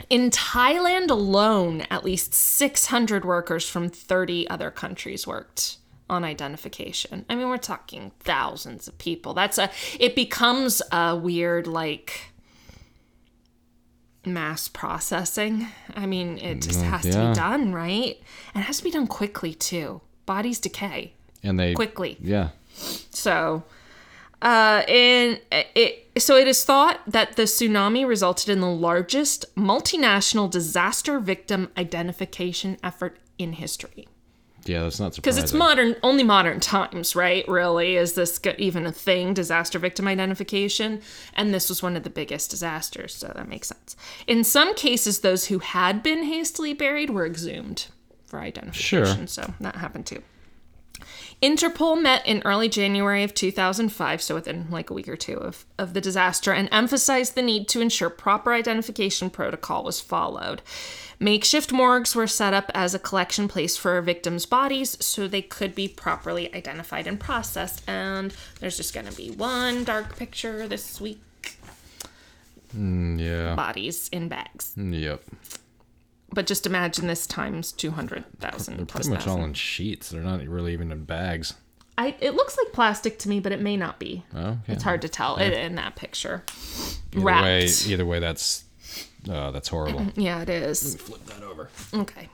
in 0.10 0.32
Thailand 0.32 1.10
alone, 1.10 1.82
at 1.90 2.04
least 2.06 2.34
600 2.34 3.26
workers 3.26 3.68
from 3.68 3.90
30 3.90 4.48
other 4.50 4.72
countries 4.72 5.28
worked 5.28 5.78
on 6.10 6.24
identification. 6.24 7.26
I 7.30 7.36
mean, 7.36 7.50
we're 7.50 7.58
talking 7.58 8.12
thousands 8.20 8.88
of 8.88 8.98
people. 8.98 9.34
That's 9.34 9.58
a 9.58 9.70
it 10.00 10.16
becomes 10.16 10.82
a 10.92 11.16
weird 11.16 11.68
like 11.68 12.33
mass 14.26 14.68
processing. 14.68 15.68
I 15.96 16.06
mean, 16.06 16.38
it 16.38 16.62
just 16.62 16.82
has 16.82 17.04
to 17.04 17.28
be 17.30 17.34
done, 17.34 17.74
right? 17.74 18.18
And 18.54 18.64
it 18.64 18.66
has 18.66 18.78
to 18.78 18.84
be 18.84 18.92
done 18.92 19.08
quickly 19.08 19.54
too. 19.54 20.02
Bodies 20.26 20.60
decay 20.60 21.14
And 21.44 21.60
they 21.60 21.74
quickly. 21.74 22.18
Yeah. 22.22 22.50
So, 23.10 23.64
uh, 24.42 24.84
in 24.88 25.40
it, 25.52 26.08
so 26.18 26.36
it 26.38 26.48
is 26.48 26.64
thought 26.66 27.00
that 27.08 27.36
the 27.36 27.44
tsunami 27.44 28.06
resulted 28.08 28.50
in 28.50 28.62
the 28.62 28.68
largest 28.68 29.46
multinational 29.56 30.50
disaster 30.50 31.20
victim 31.20 31.70
identification 31.78 32.78
effort 32.84 33.20
in 33.38 33.54
history. 33.54 34.08
Yeah, 34.66 34.84
that's 34.84 35.00
not 35.00 35.14
surprising. 35.14 35.22
Because 35.22 35.38
it's 35.38 35.54
modern, 35.54 35.96
only 36.04 36.24
modern 36.24 36.60
times, 36.60 37.16
right? 37.16 37.48
Really, 37.48 37.96
is 37.96 38.14
this 38.14 38.40
even 38.58 38.86
a 38.86 38.92
thing? 38.92 39.34
Disaster 39.34 39.80
victim 39.80 40.08
identification, 40.08 41.02
and 41.34 41.54
this 41.54 41.70
was 41.70 41.84
one 41.84 41.96
of 41.96 42.04
the 42.04 42.10
biggest 42.10 42.50
disasters, 42.52 43.14
so 43.14 43.32
that 43.36 43.48
makes 43.48 43.68
sense. 43.68 43.96
In 44.28 44.44
some 44.44 44.76
cases, 44.76 45.20
those 45.20 45.46
who 45.46 45.60
had 45.60 46.02
been 46.02 46.24
hastily 46.24 46.74
buried 46.74 47.10
were 47.10 47.26
exhumed 47.26 47.88
for 48.26 48.40
identification, 48.40 49.28
sure. 49.28 49.28
so 49.28 49.54
that 49.60 49.76
happened 49.76 50.06
too. 50.06 50.24
Interpol 51.42 52.02
met 52.02 52.26
in 52.26 52.42
early 52.46 52.70
January 52.70 53.22
of 53.24 53.34
2005, 53.34 54.22
so 54.22 54.36
within 54.36 54.68
like 54.70 54.90
a 54.90 54.94
week 54.94 55.10
or 55.10 55.18
two 55.18 55.36
of, 55.36 55.66
of 55.78 55.94
the 55.94 56.00
disaster, 56.00 56.54
and 56.54 56.70
emphasized 56.72 57.36
the 57.36 57.42
need 57.42 57.68
to 57.68 57.82
ensure 57.82 58.10
proper 58.10 58.54
identification 58.54 59.30
protocol 59.30 59.84
was 59.84 60.00
followed. 60.00 60.62
Makeshift 61.24 61.72
morgues 61.72 62.16
were 62.16 62.28
set 62.28 62.54
up 62.54 62.70
as 62.76 62.94
a 62.94 63.00
collection 63.00 63.48
place 63.48 63.78
for 63.78 64.02
victims' 64.02 64.46
bodies 64.46 64.98
so 65.04 65.26
they 65.26 65.42
could 65.42 65.74
be 65.74 65.88
properly 65.88 66.54
identified 66.54 67.08
and 67.08 67.18
processed. 67.18 67.82
And 67.90 68.34
there's 68.60 68.76
just 68.76 68.94
going 68.94 69.06
to 69.06 69.16
be 69.16 69.32
one 69.32 69.86
dark 69.86 70.18
picture 70.18 70.68
this 70.68 71.00
week 71.00 71.22
Mm, 72.76 73.20
yeah. 73.20 73.56
bodies 73.56 74.10
in 74.12 74.28
bags. 74.28 74.74
Yep. 74.76 75.22
But 76.34 76.46
just 76.48 76.66
imagine 76.66 77.08
this 77.08 77.26
times 77.26 77.72
200,000 77.72 78.88
plus 78.90 79.08
Pretty 79.08 79.10
much 79.10 79.28
all 79.28 79.44
in 79.46 79.54
sheets. 79.54 80.10
They're 80.10 80.22
not 80.22 80.42
really 80.46 80.74
even 80.74 80.92
in 80.92 81.06
bags. 81.06 81.54
I, 81.98 82.16
it 82.20 82.34
looks 82.34 82.58
like 82.58 82.74
plastic 82.74 83.20
to 83.20 83.30
me, 83.30 83.40
but 83.40 83.52
it 83.52 83.62
may 83.62 83.78
not 83.78 84.00
be. 84.00 84.26
Oh, 84.36 84.40
okay. 84.40 84.58
It's 84.74 84.84
hard 84.84 85.04
to 85.04 85.10
tell 85.10 85.38
it 85.38 85.54
in 85.54 85.76
that 85.76 85.96
picture. 85.96 86.44
Either 87.14 87.24
Wrapped. 87.24 87.44
way, 87.46 87.66
either 87.88 88.06
way, 88.06 88.18
that's 88.20 88.63
uh, 89.30 89.52
that's 89.52 89.68
horrible. 89.70 90.08
Yeah, 90.16 90.42
it 90.42 90.50
is. 90.50 90.96
Flip 90.96 91.26
that 91.26 91.44
over. 91.44 91.70
Okay. 91.94 92.30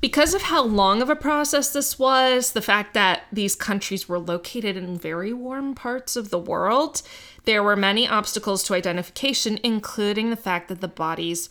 Because 0.00 0.34
of 0.34 0.42
how 0.42 0.62
long 0.62 1.00
of 1.00 1.08
a 1.08 1.16
process 1.16 1.72
this 1.72 1.98
was, 1.98 2.52
the 2.52 2.62
fact 2.62 2.94
that 2.94 3.24
these 3.32 3.54
countries 3.54 4.08
were 4.08 4.18
located 4.18 4.76
in 4.76 4.98
very 4.98 5.32
warm 5.32 5.74
parts 5.74 6.16
of 6.16 6.30
the 6.30 6.38
world, 6.38 7.02
there 7.44 7.62
were 7.62 7.76
many 7.76 8.08
obstacles 8.08 8.62
to 8.64 8.74
identification, 8.74 9.58
including 9.62 10.30
the 10.30 10.36
fact 10.36 10.68
that 10.68 10.80
the 10.80 10.88
bodies 10.88 11.48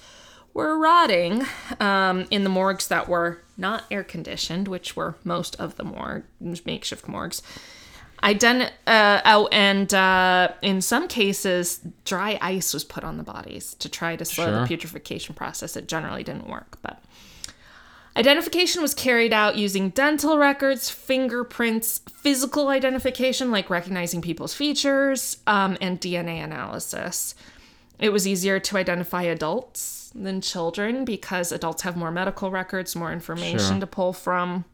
were 0.53 0.77
rotting 0.77 1.45
um, 1.79 2.27
in 2.29 2.43
the 2.43 2.49
morgues 2.49 2.87
that 2.87 3.07
were 3.07 3.41
not 3.57 3.85
air 3.89 4.03
conditioned, 4.03 4.67
which 4.67 4.95
were 4.95 5.15
most 5.23 5.55
of 5.55 5.77
the 5.77 5.83
morgue 5.83 6.23
makeshift 6.65 7.07
morgues. 7.07 7.41
Ident- 8.23 8.69
uh, 8.85 9.21
oh, 9.25 9.47
and 9.51 9.91
uh, 9.93 10.49
in 10.61 10.81
some 10.81 11.07
cases, 11.07 11.79
dry 12.05 12.37
ice 12.41 12.73
was 12.73 12.83
put 12.83 13.03
on 13.03 13.17
the 13.17 13.23
bodies 13.23 13.73
to 13.75 13.89
try 13.89 14.15
to 14.15 14.23
slow 14.25 14.51
the 14.61 14.67
putrefaction 14.67 15.35
process. 15.35 15.75
It 15.75 15.87
generally 15.87 16.23
didn't 16.23 16.47
work, 16.47 16.77
but 16.83 17.01
identification 18.15 18.81
was 18.81 18.93
carried 18.93 19.33
out 19.33 19.55
using 19.57 19.89
dental 19.89 20.37
records, 20.37 20.89
fingerprints, 20.89 21.99
physical 22.11 22.67
identification 22.67 23.49
like 23.51 23.69
recognizing 23.69 24.21
people's 24.21 24.53
features, 24.53 25.37
um, 25.47 25.77
and 25.81 25.99
DNA 25.99 26.43
analysis. 26.43 27.33
It 27.99 28.11
was 28.11 28.27
easier 28.27 28.59
to 28.59 28.77
identify 28.77 29.23
adults 29.23 30.11
than 30.13 30.41
children 30.41 31.05
because 31.05 31.51
adults 31.51 31.83
have 31.83 31.95
more 31.95 32.11
medical 32.11 32.51
records, 32.51 32.95
more 32.95 33.11
information 33.13 33.59
Sure. 33.59 33.79
to 33.79 33.87
pull 33.87 34.13
from. 34.13 34.65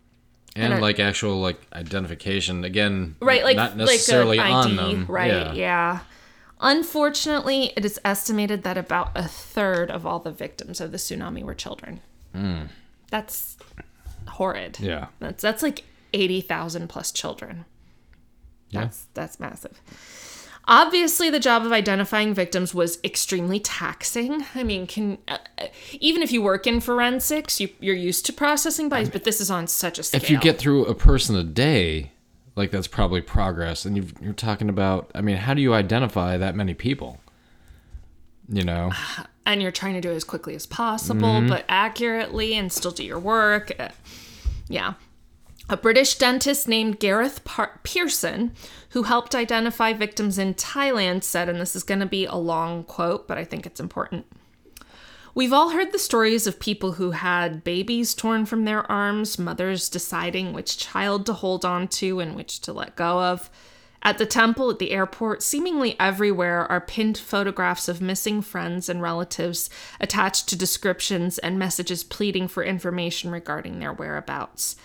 And 0.55 0.81
like 0.81 0.99
actual 0.99 1.39
like 1.39 1.59
identification 1.73 2.63
again. 2.63 3.15
right 3.21 3.43
like 3.43 3.55
not 3.55 3.77
necessarily 3.77 4.37
like 4.37 4.49
a 4.49 4.53
on 4.53 4.75
them. 4.75 5.05
right 5.07 5.27
Yeah. 5.31 5.53
yeah. 5.53 5.99
unfortunately 6.59 7.73
it 7.77 7.85
is 7.85 7.99
estimated 8.03 8.63
that 8.63 8.77
about 8.77 9.11
a 9.15 9.27
third 9.27 9.91
of 9.91 10.05
all 10.05 10.19
the 10.19 10.31
victims 10.31 10.81
of 10.81 10.91
the 10.91 10.97
tsunami 10.97 11.43
were 11.43 11.53
children 11.53 12.01
hmm. 12.33 12.63
that's 13.11 13.57
horrid. 14.27 14.79
Yeah. 14.79 15.07
that's 15.19 15.41
that's 15.43 15.61
like 15.61 15.83
80,000 16.13 16.87
plus 16.87 17.11
children 17.11 17.65
Yeah. 18.69 18.81
that's 18.81 19.05
that's 19.13 19.39
massive 19.39 19.79
Obviously, 20.69 21.29
the 21.29 21.39
job 21.39 21.65
of 21.65 21.71
identifying 21.71 22.33
victims 22.33 22.73
was 22.73 22.99
extremely 23.03 23.59
taxing. 23.59 24.43
I 24.53 24.63
mean, 24.63 24.85
can 24.85 25.17
uh, 25.27 25.37
uh, 25.57 25.67
even 25.99 26.21
if 26.21 26.31
you 26.31 26.41
work 26.41 26.67
in 26.67 26.81
forensics, 26.81 27.59
you, 27.61 27.69
you're 27.79 27.95
used 27.95 28.25
to 28.25 28.33
processing 28.33 28.89
bodies, 28.89 29.09
but 29.09 29.23
this 29.23 29.39
is 29.39 29.49
on 29.49 29.67
such 29.67 29.97
a 29.97 30.03
scale. 30.03 30.21
If 30.21 30.29
you 30.29 30.37
get 30.39 30.57
through 30.57 30.85
a 30.85 30.93
person 30.95 31.35
a 31.37 31.43
day, 31.43 32.11
like 32.57 32.71
that's 32.71 32.87
probably 32.87 33.21
progress. 33.21 33.85
And 33.85 33.95
you've, 33.95 34.13
you're 34.21 34.33
talking 34.33 34.67
about. 34.67 35.09
I 35.15 35.21
mean, 35.21 35.37
how 35.37 35.53
do 35.53 35.61
you 35.61 35.73
identify 35.73 36.37
that 36.37 36.53
many 36.55 36.73
people? 36.73 37.21
You 38.49 38.63
know. 38.63 38.91
and 39.45 39.61
you're 39.61 39.71
trying 39.71 39.93
to 39.93 40.01
do 40.01 40.11
it 40.11 40.15
as 40.15 40.25
quickly 40.25 40.53
as 40.55 40.65
possible, 40.65 41.27
Mm-hmm. 41.29 41.47
but 41.47 41.63
accurately 41.69 42.55
and 42.55 42.71
still 42.71 42.91
do 42.91 43.05
your 43.05 43.19
work. 43.19 43.71
Uh, 43.79 43.89
Yeah. 44.67 44.95
A 45.69 45.75
British 45.75 46.15
dentist 46.15 46.69
named 46.69 46.97
Gareth 46.97 47.41
Pearson, 47.83 48.53
who 48.91 49.03
helped 49.03 49.35
identify 49.35 49.91
victims 49.91 50.37
in 50.37 50.53
Thailand, 50.53 51.23
said, 51.23 51.49
and 51.49 51.59
this 51.59 51.75
is 51.75 51.83
going 51.83 51.99
to 51.99 52.05
be 52.05 52.25
a 52.25 52.35
long 52.35 52.85
quote, 52.85 53.27
but 53.27 53.37
I 53.37 53.43
think 53.43 53.65
it's 53.65 53.81
important. 53.81 54.25
We've 55.35 55.51
all 55.51 55.71
heard 55.71 55.91
the 55.91 55.99
stories 55.99 56.47
of 56.47 56.61
people 56.61 56.93
who 56.93 57.11
had 57.11 57.65
babies 57.65 58.13
torn 58.13 58.45
from 58.45 58.63
their 58.63 58.89
arms, 58.89 59.37
mothers 59.37 59.89
deciding 59.89 60.53
which 60.53 60.77
child 60.77 61.25
to 61.25 61.33
hold 61.33 61.65
on 61.65 61.89
to 61.89 62.21
and 62.21 62.33
which 62.33 62.61
to 62.61 62.71
let 62.71 62.95
go 62.95 63.21
of. 63.21 63.49
At 64.01 64.19
the 64.19 64.25
temple, 64.25 64.71
at 64.71 64.79
the 64.79 64.91
airport, 64.91 65.43
seemingly 65.43 65.99
everywhere 65.99 66.65
are 66.71 66.79
pinned 66.79 67.17
photographs 67.17 67.89
of 67.89 68.01
missing 68.01 68.41
friends 68.41 68.87
and 68.87 69.01
relatives 69.01 69.69
attached 69.99 70.47
to 70.47 70.55
descriptions 70.55 71.37
and 71.39 71.59
messages 71.59 72.05
pleading 72.05 72.47
for 72.47 72.63
information 72.63 73.31
regarding 73.31 73.79
their 73.79 73.91
whereabouts. 73.91 74.77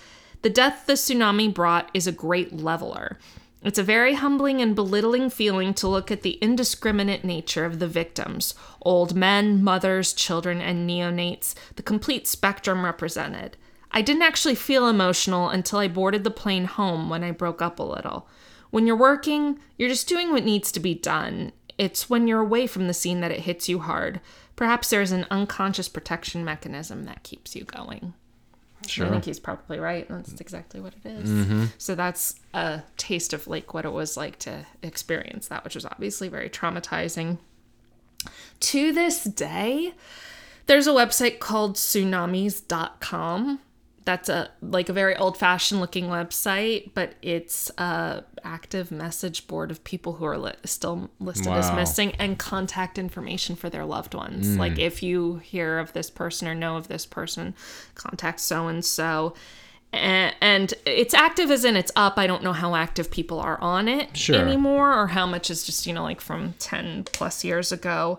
The 0.42 0.50
death 0.50 0.86
the 0.86 0.94
tsunami 0.94 1.54
brought 1.54 1.88
is 1.94 2.08
a 2.08 2.12
great 2.12 2.52
leveler. 2.52 3.16
It's 3.62 3.78
a 3.78 3.84
very 3.84 4.14
humbling 4.14 4.60
and 4.60 4.74
belittling 4.74 5.30
feeling 5.30 5.72
to 5.74 5.86
look 5.86 6.10
at 6.10 6.22
the 6.22 6.36
indiscriminate 6.42 7.22
nature 7.22 7.64
of 7.64 7.78
the 7.78 7.86
victims 7.86 8.54
old 8.82 9.14
men, 9.14 9.62
mothers, 9.62 10.12
children, 10.12 10.60
and 10.60 10.88
neonates, 10.88 11.54
the 11.76 11.82
complete 11.82 12.26
spectrum 12.26 12.84
represented. 12.84 13.56
I 13.92 14.02
didn't 14.02 14.22
actually 14.22 14.56
feel 14.56 14.88
emotional 14.88 15.48
until 15.48 15.78
I 15.78 15.86
boarded 15.86 16.24
the 16.24 16.30
plane 16.30 16.64
home 16.64 17.08
when 17.08 17.22
I 17.22 17.30
broke 17.30 17.62
up 17.62 17.78
a 17.78 17.84
little. 17.84 18.26
When 18.70 18.84
you're 18.84 18.96
working, 18.96 19.60
you're 19.78 19.88
just 19.88 20.08
doing 20.08 20.32
what 20.32 20.44
needs 20.44 20.72
to 20.72 20.80
be 20.80 20.94
done. 20.94 21.52
It's 21.78 22.10
when 22.10 22.26
you're 22.26 22.40
away 22.40 22.66
from 22.66 22.88
the 22.88 22.94
scene 22.94 23.20
that 23.20 23.30
it 23.30 23.40
hits 23.40 23.68
you 23.68 23.78
hard. 23.78 24.20
Perhaps 24.56 24.90
there's 24.90 25.12
an 25.12 25.26
unconscious 25.30 25.88
protection 25.88 26.44
mechanism 26.44 27.04
that 27.04 27.22
keeps 27.22 27.54
you 27.54 27.62
going. 27.62 28.14
I 28.86 29.10
think 29.10 29.24
he's 29.24 29.40
probably 29.40 29.78
right. 29.78 30.06
That's 30.08 30.40
exactly 30.40 30.80
what 30.80 30.94
it 31.04 31.08
is. 31.08 31.28
Mm-hmm. 31.28 31.64
So 31.78 31.94
that's 31.94 32.34
a 32.54 32.82
taste 32.96 33.32
of 33.32 33.46
like 33.46 33.74
what 33.74 33.84
it 33.84 33.92
was 33.92 34.16
like 34.16 34.38
to 34.40 34.66
experience 34.82 35.48
that, 35.48 35.64
which 35.64 35.74
was 35.74 35.84
obviously 35.86 36.28
very 36.28 36.50
traumatizing. 36.50 37.38
To 38.60 38.92
this 38.92 39.24
day, 39.24 39.94
there's 40.66 40.86
a 40.86 40.92
website 40.92 41.38
called 41.38 41.76
tsunamis.com. 41.76 43.60
That's 44.04 44.28
a 44.28 44.50
like 44.60 44.88
a 44.88 44.92
very 44.92 45.14
old-fashioned 45.16 45.80
looking 45.80 46.06
website, 46.06 46.90
but 46.94 47.14
it's 47.22 47.70
a 47.78 48.24
active 48.42 48.90
message 48.90 49.46
board 49.46 49.70
of 49.70 49.84
people 49.84 50.14
who 50.14 50.24
are 50.24 50.36
li- 50.36 50.52
still 50.64 51.08
listed 51.20 51.52
as 51.52 51.70
missing 51.72 52.12
and 52.18 52.36
contact 52.38 52.98
information 52.98 53.54
for 53.54 53.70
their 53.70 53.84
loved 53.84 54.14
ones. 54.14 54.48
Mm. 54.48 54.58
Like 54.58 54.78
if 54.78 55.02
you 55.02 55.36
hear 55.36 55.78
of 55.78 55.92
this 55.92 56.10
person 56.10 56.48
or 56.48 56.54
know 56.54 56.76
of 56.76 56.88
this 56.88 57.06
person, 57.06 57.54
contact 57.94 58.40
so 58.40 58.66
and 58.66 58.84
so. 58.84 59.34
And 59.92 60.72
it's 60.86 61.12
active 61.12 61.50
as 61.50 61.64
in 61.66 61.76
it's 61.76 61.92
up. 61.94 62.14
I 62.16 62.26
don't 62.26 62.42
know 62.42 62.54
how 62.54 62.74
active 62.74 63.10
people 63.10 63.38
are 63.38 63.60
on 63.60 63.88
it 63.88 64.16
Sure. 64.16 64.36
anymore 64.36 64.92
or 64.98 65.08
how 65.08 65.26
much 65.26 65.50
is 65.50 65.64
just, 65.64 65.86
you 65.86 65.92
know, 65.92 66.02
like 66.02 66.20
from 66.22 66.54
10 66.58 67.04
plus 67.12 67.44
years 67.44 67.72
ago. 67.72 68.18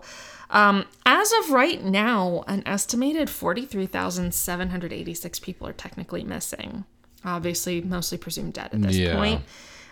Um, 0.54 0.84
as 1.04 1.30
of 1.40 1.50
right 1.50 1.82
now, 1.84 2.44
an 2.46 2.62
estimated 2.64 3.28
43,786 3.28 5.38
people 5.40 5.66
are 5.66 5.72
technically 5.72 6.24
missing. 6.24 6.84
Obviously, 7.24 7.80
mostly 7.80 8.18
presumed 8.18 8.52
dead 8.54 8.70
at 8.72 8.82
this 8.82 8.96
Yeah. 8.96 9.14
point. 9.16 9.42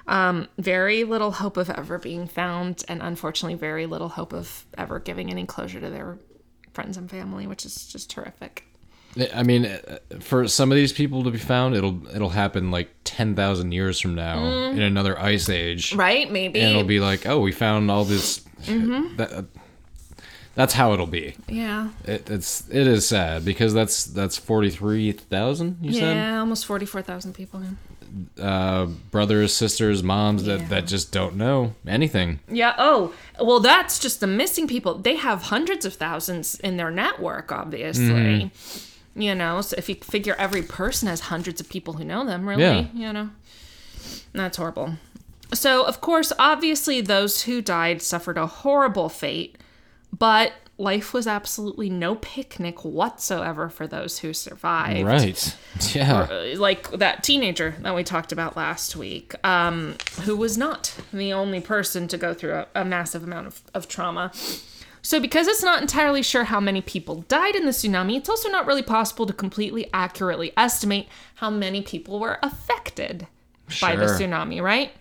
Um, 0.07 0.49
very 0.59 1.05
little 1.05 1.33
hope 1.33 1.57
of 1.57 1.71
ever 1.71 1.99
being 1.99 2.27
found, 2.27 2.85
and 2.89 3.01
unfortunately, 3.03 3.57
very 3.59 3.87
little 3.87 4.09
hope 4.11 4.33
of 4.33 4.65
ever 4.77 4.99
giving 4.99 5.31
any 5.31 5.47
closure 5.47 5.81
to 5.81 5.91
their 5.91 6.19
friends 6.75 6.97
and 6.97 7.11
family, 7.11 7.47
which 7.47 7.65
is 7.65 7.87
just 7.87 8.11
terrific. 8.11 8.65
I 9.35 9.43
mean, 9.43 9.67
uh, 9.67 9.99
for 10.21 10.49
some 10.49 10.73
of 10.73 10.77
these 10.77 10.93
people 10.93 11.23
to 11.25 11.31
be 11.31 11.39
found, 11.39 11.77
it'll 11.77 12.01
it'll 12.15 12.31
happen 12.31 12.71
like 12.71 12.89
ten 13.05 13.35
thousand 13.37 13.73
years 13.73 14.01
from 14.01 14.15
now 14.15 14.43
in 14.71 14.81
another 14.81 15.19
ice 15.21 15.49
age, 15.51 15.95
Right? 15.95 16.31
Maybe. 16.33 16.61
and 16.61 16.71
it'll 16.71 16.85
be 16.85 16.99
like, 17.01 17.27
oh, 17.27 17.41
we 17.41 17.53
found 17.53 17.91
all 17.91 18.05
this. 18.05 18.39
That, 18.67 19.33
uh, 19.33 19.43
that's 20.55 20.75
how 20.75 20.93
it'll 20.93 21.07
be. 21.07 21.35
Yeah. 21.49 21.91
It, 22.05 22.29
it's 22.31 22.69
it 22.69 22.87
is 22.87 23.07
sad 23.07 23.45
because 23.45 23.73
that's 23.75 24.05
that's 24.05 24.37
forty 24.37 24.71
three 24.71 25.13
thousand. 25.13 25.79
You 25.81 26.01
Yeah, 26.01 26.39
almost 26.41 26.67
44,000 26.67 27.33
people. 27.35 27.63
yeah. 27.63 28.45
uh, 28.45 28.87
brothers, 29.11 29.55
sisters, 29.55 30.03
moms 30.03 30.43
Yeah. 30.43 30.57
that 30.57 30.69
that 30.69 30.87
just 30.87 31.13
don't 31.13 31.37
know 31.37 31.75
anything. 31.87 32.41
Yeah. 32.51 32.75
Oh, 32.79 33.15
well, 33.41 33.61
that's 33.61 33.99
just 33.99 34.21
the 34.21 34.27
missing 34.27 34.67
people. 34.69 34.95
They 34.99 35.17
have 35.17 35.43
hundreds 35.45 35.85
of 35.87 35.95
thousands 35.95 36.57
in 36.61 36.77
their 36.77 36.91
network, 36.91 37.51
obviously. 37.53 38.51
You 39.15 39.35
know, 39.35 39.61
so 39.61 39.75
if 39.79 39.89
you 39.91 39.95
figure 39.97 40.35
every 40.39 40.63
person 40.63 41.07
has 41.09 41.21
hundreds 41.21 41.61
of 41.61 41.69
people 41.69 41.95
who 41.95 42.05
know 42.05 42.25
them, 42.25 42.49
really, 42.49 42.63
Yeah. 42.63 42.87
you 42.95 43.13
know, 43.13 43.31
that's 44.33 44.57
horrible. 44.57 44.95
So, 45.53 45.85
of 45.85 46.01
course, 46.01 46.33
obviously, 46.39 47.03
those 47.03 47.43
who 47.43 47.61
died 47.61 48.01
suffered 48.01 48.39
a 48.39 48.47
horrible 48.47 49.11
fate, 49.11 49.57
but 50.17 50.53
life 50.79 51.13
was 51.15 51.27
absolutely 51.27 51.89
no 51.89 52.17
picnic 52.17 52.85
whatsoever 52.85 53.69
for 53.69 53.87
those 53.87 54.19
who 54.19 54.33
survived 54.33 55.07
Right? 55.07 55.57
Yeah. 55.95 56.55
like 56.57 56.91
that 56.93 57.23
teenager 57.23 57.77
that 57.81 57.95
we 57.95 58.03
talked 58.05 58.33
about 58.33 58.57
last 58.57 58.97
week, 58.97 59.35
um, 59.45 59.97
who 60.23 60.37
was 60.37 60.59
not 60.59 60.95
the 61.13 61.33
only 61.33 61.61
person 61.61 62.09
to 62.09 62.19
go 62.19 62.35
through 62.35 62.53
a, 62.55 62.67
a 62.75 62.85
massive 62.85 63.23
amount 63.23 63.47
of, 63.47 63.63
of 63.75 63.89
trauma. 63.89 64.33
So, 65.05 65.19
because 65.19 65.49
it's 65.49 65.65
not 65.65 65.83
entirely 65.83 66.23
sure 66.23 66.45
how 66.45 66.61
many 66.61 66.81
people 66.81 67.23
died 67.23 67.57
in 67.57 67.65
the 67.65 67.73
tsunami, 67.73 68.17
it's 68.17 68.29
also 68.29 68.49
not 68.49 68.67
really 68.67 68.83
possible 68.83 69.27
to 69.27 69.33
completely 69.33 69.91
accurately 69.93 70.53
estimate 70.57 71.09
how 71.37 71.51
many 71.51 71.83
people 71.83 72.21
were 72.21 72.39
affected 72.43 73.27
by 73.81 73.97
the 73.97 74.05
tsunami, 74.05 74.63
right? 74.63 74.93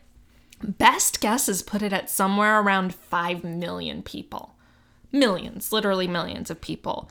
Best 0.63 1.21
guesses 1.21 1.61
put 1.61 1.81
it 1.83 1.93
at 1.93 2.09
somewhere 2.09 2.59
around 2.61 2.95
5 2.95 3.43
million 3.43 4.01
people. 4.01 4.55
Millions, 5.11 5.71
literally 5.71 6.07
millions 6.07 6.49
of 6.49 6.61
people. 6.61 7.09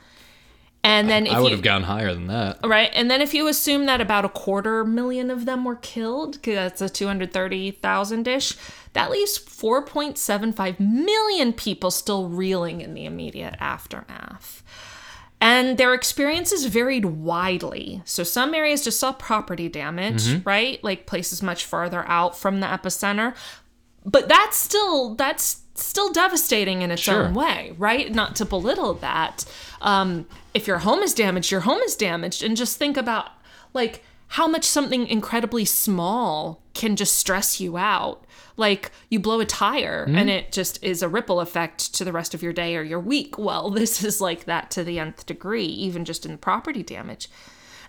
And 0.83 1.09
then 1.09 1.27
if 1.27 1.33
I 1.33 1.39
would 1.39 1.51
have 1.51 1.61
gone 1.61 1.83
higher 1.83 2.13
than 2.13 2.27
that. 2.27 2.59
Right. 2.63 2.89
And 2.93 3.09
then 3.09 3.21
if 3.21 3.33
you 3.33 3.47
assume 3.47 3.85
that 3.85 4.01
about 4.01 4.25
a 4.25 4.29
quarter 4.29 4.83
million 4.83 5.29
of 5.29 5.45
them 5.45 5.63
were 5.63 5.75
killed, 5.75 6.33
because 6.33 6.55
that's 6.55 6.81
a 6.81 6.89
230,000 6.89 8.27
ish, 8.27 8.57
that 8.93 9.11
leaves 9.11 9.37
4.75 9.37 10.79
million 10.79 11.53
people 11.53 11.91
still 11.91 12.29
reeling 12.29 12.81
in 12.81 12.95
the 12.95 13.05
immediate 13.05 13.55
aftermath. 13.59 14.63
And 15.39 15.77
their 15.77 15.93
experiences 15.93 16.65
varied 16.65 17.05
widely. 17.05 18.01
So 18.05 18.23
some 18.23 18.53
areas 18.53 18.83
just 18.83 18.99
saw 18.99 19.11
property 19.11 19.69
damage, 19.69 20.23
mm-hmm. 20.23 20.47
right? 20.47 20.83
Like 20.83 21.07
places 21.07 21.41
much 21.41 21.65
farther 21.65 22.07
out 22.07 22.37
from 22.37 22.59
the 22.59 22.67
epicenter. 22.67 23.35
But 24.05 24.29
that's 24.29 24.57
still 24.57 25.15
that's 25.15 25.60
still 25.75 26.11
devastating 26.11 26.81
in 26.81 26.91
its 26.91 27.01
Sure. 27.01 27.25
own 27.25 27.33
way, 27.33 27.73
right? 27.77 28.13
Not 28.13 28.35
to 28.37 28.45
belittle 28.45 28.93
that. 28.95 29.45
Um, 29.81 30.25
if 30.53 30.67
your 30.67 30.79
home 30.79 30.99
is 30.99 31.13
damaged, 31.13 31.51
your 31.51 31.61
home 31.61 31.79
is 31.81 31.95
damaged, 31.95 32.43
and 32.43 32.55
just 32.57 32.77
think 32.77 32.97
about 32.97 33.29
like 33.73 34.03
how 34.29 34.47
much 34.47 34.63
something 34.65 35.07
incredibly 35.07 35.65
small 35.65 36.61
can 36.73 36.95
just 36.95 37.17
stress 37.17 37.59
you 37.59 37.77
out. 37.77 38.23
Like 38.57 38.91
you 39.09 39.19
blow 39.19 39.39
a 39.39 39.45
tire 39.45 40.05
and 40.07 40.29
it 40.29 40.51
just 40.51 40.81
is 40.83 41.01
a 41.01 41.09
ripple 41.09 41.39
effect 41.39 41.93
to 41.95 42.05
the 42.05 42.11
rest 42.11 42.33
of 42.33 42.43
your 42.43 42.53
day 42.53 42.75
or 42.75 42.83
your 42.83 42.99
week. 42.99 43.37
Well, 43.37 43.69
this 43.71 44.03
is 44.03 44.21
like 44.21 44.45
that 44.45 44.69
to 44.71 44.83
the 44.83 44.99
nth 44.99 45.25
degree, 45.25 45.65
even 45.65 46.05
just 46.05 46.25
in 46.25 46.37
property 46.37 46.83
damage. 46.83 47.29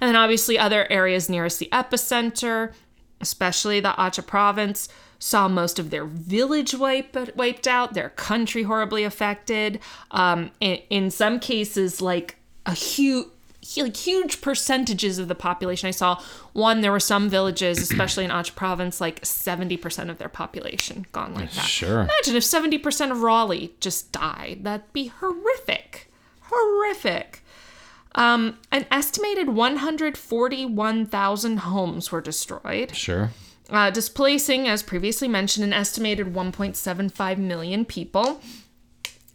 And 0.00 0.08
then 0.08 0.16
obviously 0.16 0.58
other 0.58 0.90
areas 0.90 1.28
nearest 1.28 1.58
the 1.58 1.68
epicenter, 1.72 2.72
especially 3.20 3.80
the 3.80 3.90
Aceh 3.92 4.26
province, 4.26 4.88
saw 5.22 5.46
most 5.46 5.78
of 5.78 5.90
their 5.90 6.04
village 6.04 6.74
wipe, 6.74 7.16
wiped 7.36 7.68
out, 7.68 7.94
their 7.94 8.08
country 8.10 8.64
horribly 8.64 9.04
affected. 9.04 9.78
Um, 10.10 10.50
in, 10.58 10.80
in 10.90 11.12
some 11.12 11.38
cases, 11.38 12.02
like 12.02 12.34
a 12.66 12.74
huge 12.74 13.28
like 13.76 13.96
huge 13.96 14.40
percentages 14.40 15.20
of 15.20 15.28
the 15.28 15.36
population. 15.36 15.86
I 15.86 15.92
saw 15.92 16.20
one, 16.52 16.80
there 16.80 16.90
were 16.90 16.98
some 16.98 17.28
villages, 17.28 17.78
especially 17.90 18.24
in 18.24 18.32
Aceh 18.32 18.56
province, 18.56 19.00
like 19.00 19.20
70% 19.20 20.10
of 20.10 20.18
their 20.18 20.28
population 20.28 21.06
gone 21.12 21.34
like 21.34 21.52
that. 21.52 21.66
Sure. 21.66 22.00
Imagine 22.00 22.34
if 22.34 22.42
70% 22.42 23.12
of 23.12 23.22
Raleigh 23.22 23.72
just 23.78 24.10
died. 24.10 24.62
That'd 24.62 24.92
be 24.92 25.06
horrific. 25.06 26.10
Horrific. 26.40 27.44
Um, 28.16 28.58
an 28.72 28.86
estimated 28.90 29.50
141,000 29.50 31.56
homes 31.58 32.10
were 32.10 32.20
destroyed, 32.20 32.96
Sure. 32.96 33.30
Uh, 33.70 33.90
displacing, 33.90 34.68
as 34.68 34.82
previously 34.82 35.28
mentioned, 35.28 35.64
an 35.64 35.72
estimated 35.72 36.34
1.75 36.34 37.38
million 37.38 37.84
people. 37.84 38.40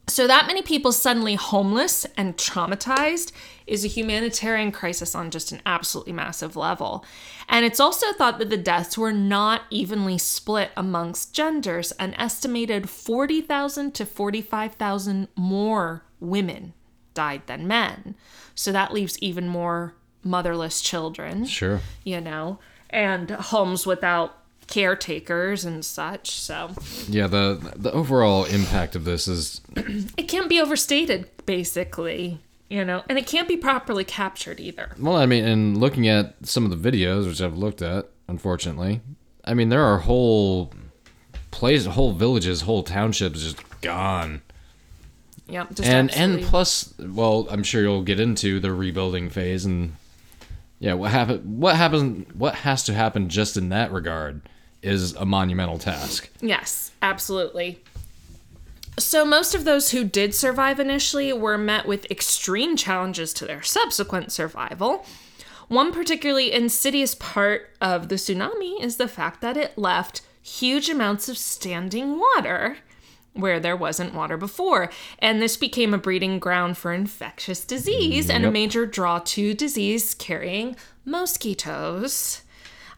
So, 0.09 0.25
that 0.25 0.47
many 0.47 0.61
people 0.61 0.93
suddenly 0.93 1.35
homeless 1.35 2.05
and 2.15 2.37
traumatized 2.37 3.33
is 3.65 3.83
a 3.83 3.89
humanitarian 3.89 4.71
crisis 4.71 5.13
on 5.13 5.31
just 5.31 5.51
an 5.51 5.61
absolutely 5.65 6.13
massive 6.13 6.55
level. 6.55 7.03
And 7.49 7.65
it's 7.65 7.81
also 7.81 8.13
thought 8.13 8.39
that 8.39 8.49
the 8.49 8.55
deaths 8.57 8.97
were 8.97 9.11
not 9.11 9.63
evenly 9.69 10.17
split 10.17 10.71
amongst 10.77 11.33
genders. 11.33 11.91
An 11.93 12.13
estimated 12.13 12.89
40,000 12.89 13.93
to 13.95 14.05
45,000 14.05 15.27
more 15.35 16.03
women 16.21 16.73
died 17.13 17.41
than 17.47 17.67
men. 17.67 18.15
So, 18.55 18.71
that 18.71 18.93
leaves 18.93 19.19
even 19.19 19.49
more 19.49 19.93
motherless 20.23 20.81
children 20.81 21.45
Sure. 21.45 21.81
you 22.05 22.21
know, 22.21 22.59
and 22.89 23.29
homes 23.29 23.85
without 23.85 24.33
caretakers 24.67 25.63
and 25.65 25.83
such. 25.83 26.31
So 26.31 26.71
Yeah. 27.07 27.27
The 27.27 27.73
the 27.75 27.91
overall 27.91 28.45
impact 28.45 28.95
of 28.95 29.05
this 29.05 29.27
is 29.27 29.61
it 29.75 30.27
can't 30.27 30.49
be 30.49 30.59
overstated, 30.59 31.29
basically, 31.45 32.39
you 32.69 32.83
know, 32.83 33.03
and 33.07 33.17
it 33.17 33.27
can't 33.27 33.47
be 33.47 33.57
properly 33.57 34.03
captured 34.03 34.59
either. 34.59 34.91
well. 34.99 35.15
I 35.15 35.25
mean, 35.25 35.45
and 35.45 35.77
looking 35.77 36.07
at 36.07 36.35
some 36.43 36.69
of 36.69 36.71
the 36.81 36.91
videos 36.91 37.25
which 37.27 37.41
I've 37.41 37.57
looked 37.57 37.81
at, 37.81 38.07
unfortunately, 38.27 39.01
I 39.45 39.53
mean 39.53 39.69
there 39.69 39.83
are 39.83 39.99
whole 39.99 40.71
places, 41.51 41.87
whole 41.87 42.11
villages, 42.11 42.61
whole 42.61 42.83
townships 42.83 43.41
just 43.41 43.81
gone. 43.81 44.41
Yeah, 45.49 45.65
just 45.73 45.87
and 45.87 46.09
absolutely. 46.09 46.41
and 46.41 46.49
plus, 46.49 46.93
well, 46.99 47.47
I'm 47.49 47.63
sure 47.63 47.81
you'll 47.81 48.03
get 48.03 48.19
into 48.19 48.59
the 48.59 48.73
rebuilding 48.73 49.29
phase, 49.29 49.63
and 49.63 49.95
yeah, 50.79 50.93
what 50.93 51.11
happen? 51.11 51.59
What 51.59 51.75
happens? 51.75 52.27
What 52.33 52.55
has 52.55 52.83
to 52.85 52.93
happen 52.93 53.29
just 53.29 53.57
in 53.57 53.69
that 53.69 53.91
regard 53.91 54.41
is 54.81 55.13
a 55.15 55.25
monumental 55.25 55.79
task. 55.79 56.29
Yes, 56.39 56.91
absolutely. 57.01 57.79
So, 58.99 59.25
most 59.25 59.55
of 59.55 59.63
those 59.63 59.91
who 59.91 60.03
did 60.03 60.33
survive 60.33 60.79
initially 60.79 61.33
were 61.33 61.57
met 61.57 61.87
with 61.87 62.09
extreme 62.11 62.75
challenges 62.75 63.33
to 63.33 63.45
their 63.45 63.63
subsequent 63.63 64.31
survival. 64.31 65.05
One 65.67 65.91
particularly 65.91 66.53
insidious 66.53 67.13
part 67.13 67.69
of 67.81 68.09
the 68.09 68.15
tsunami 68.15 68.81
is 68.81 68.97
the 68.97 69.07
fact 69.07 69.41
that 69.41 69.57
it 69.57 69.77
left 69.77 70.21
huge 70.41 70.89
amounts 70.89 71.27
of 71.27 71.37
standing 71.37 72.19
water 72.19 72.77
where 73.37 73.59
there 73.59 73.75
wasn't 73.75 74.13
water 74.13 74.37
before. 74.37 74.89
And 75.19 75.41
this 75.41 75.57
became 75.57 75.93
a 75.93 75.97
breeding 75.97 76.39
ground 76.39 76.77
for 76.77 76.93
infectious 76.93 77.65
disease 77.65 78.29
and 78.29 78.45
a 78.45 78.51
major 78.51 78.85
draw 78.85 79.19
to 79.19 79.53
disease 79.53 80.13
carrying 80.13 80.75
mosquitoes. 81.05 82.41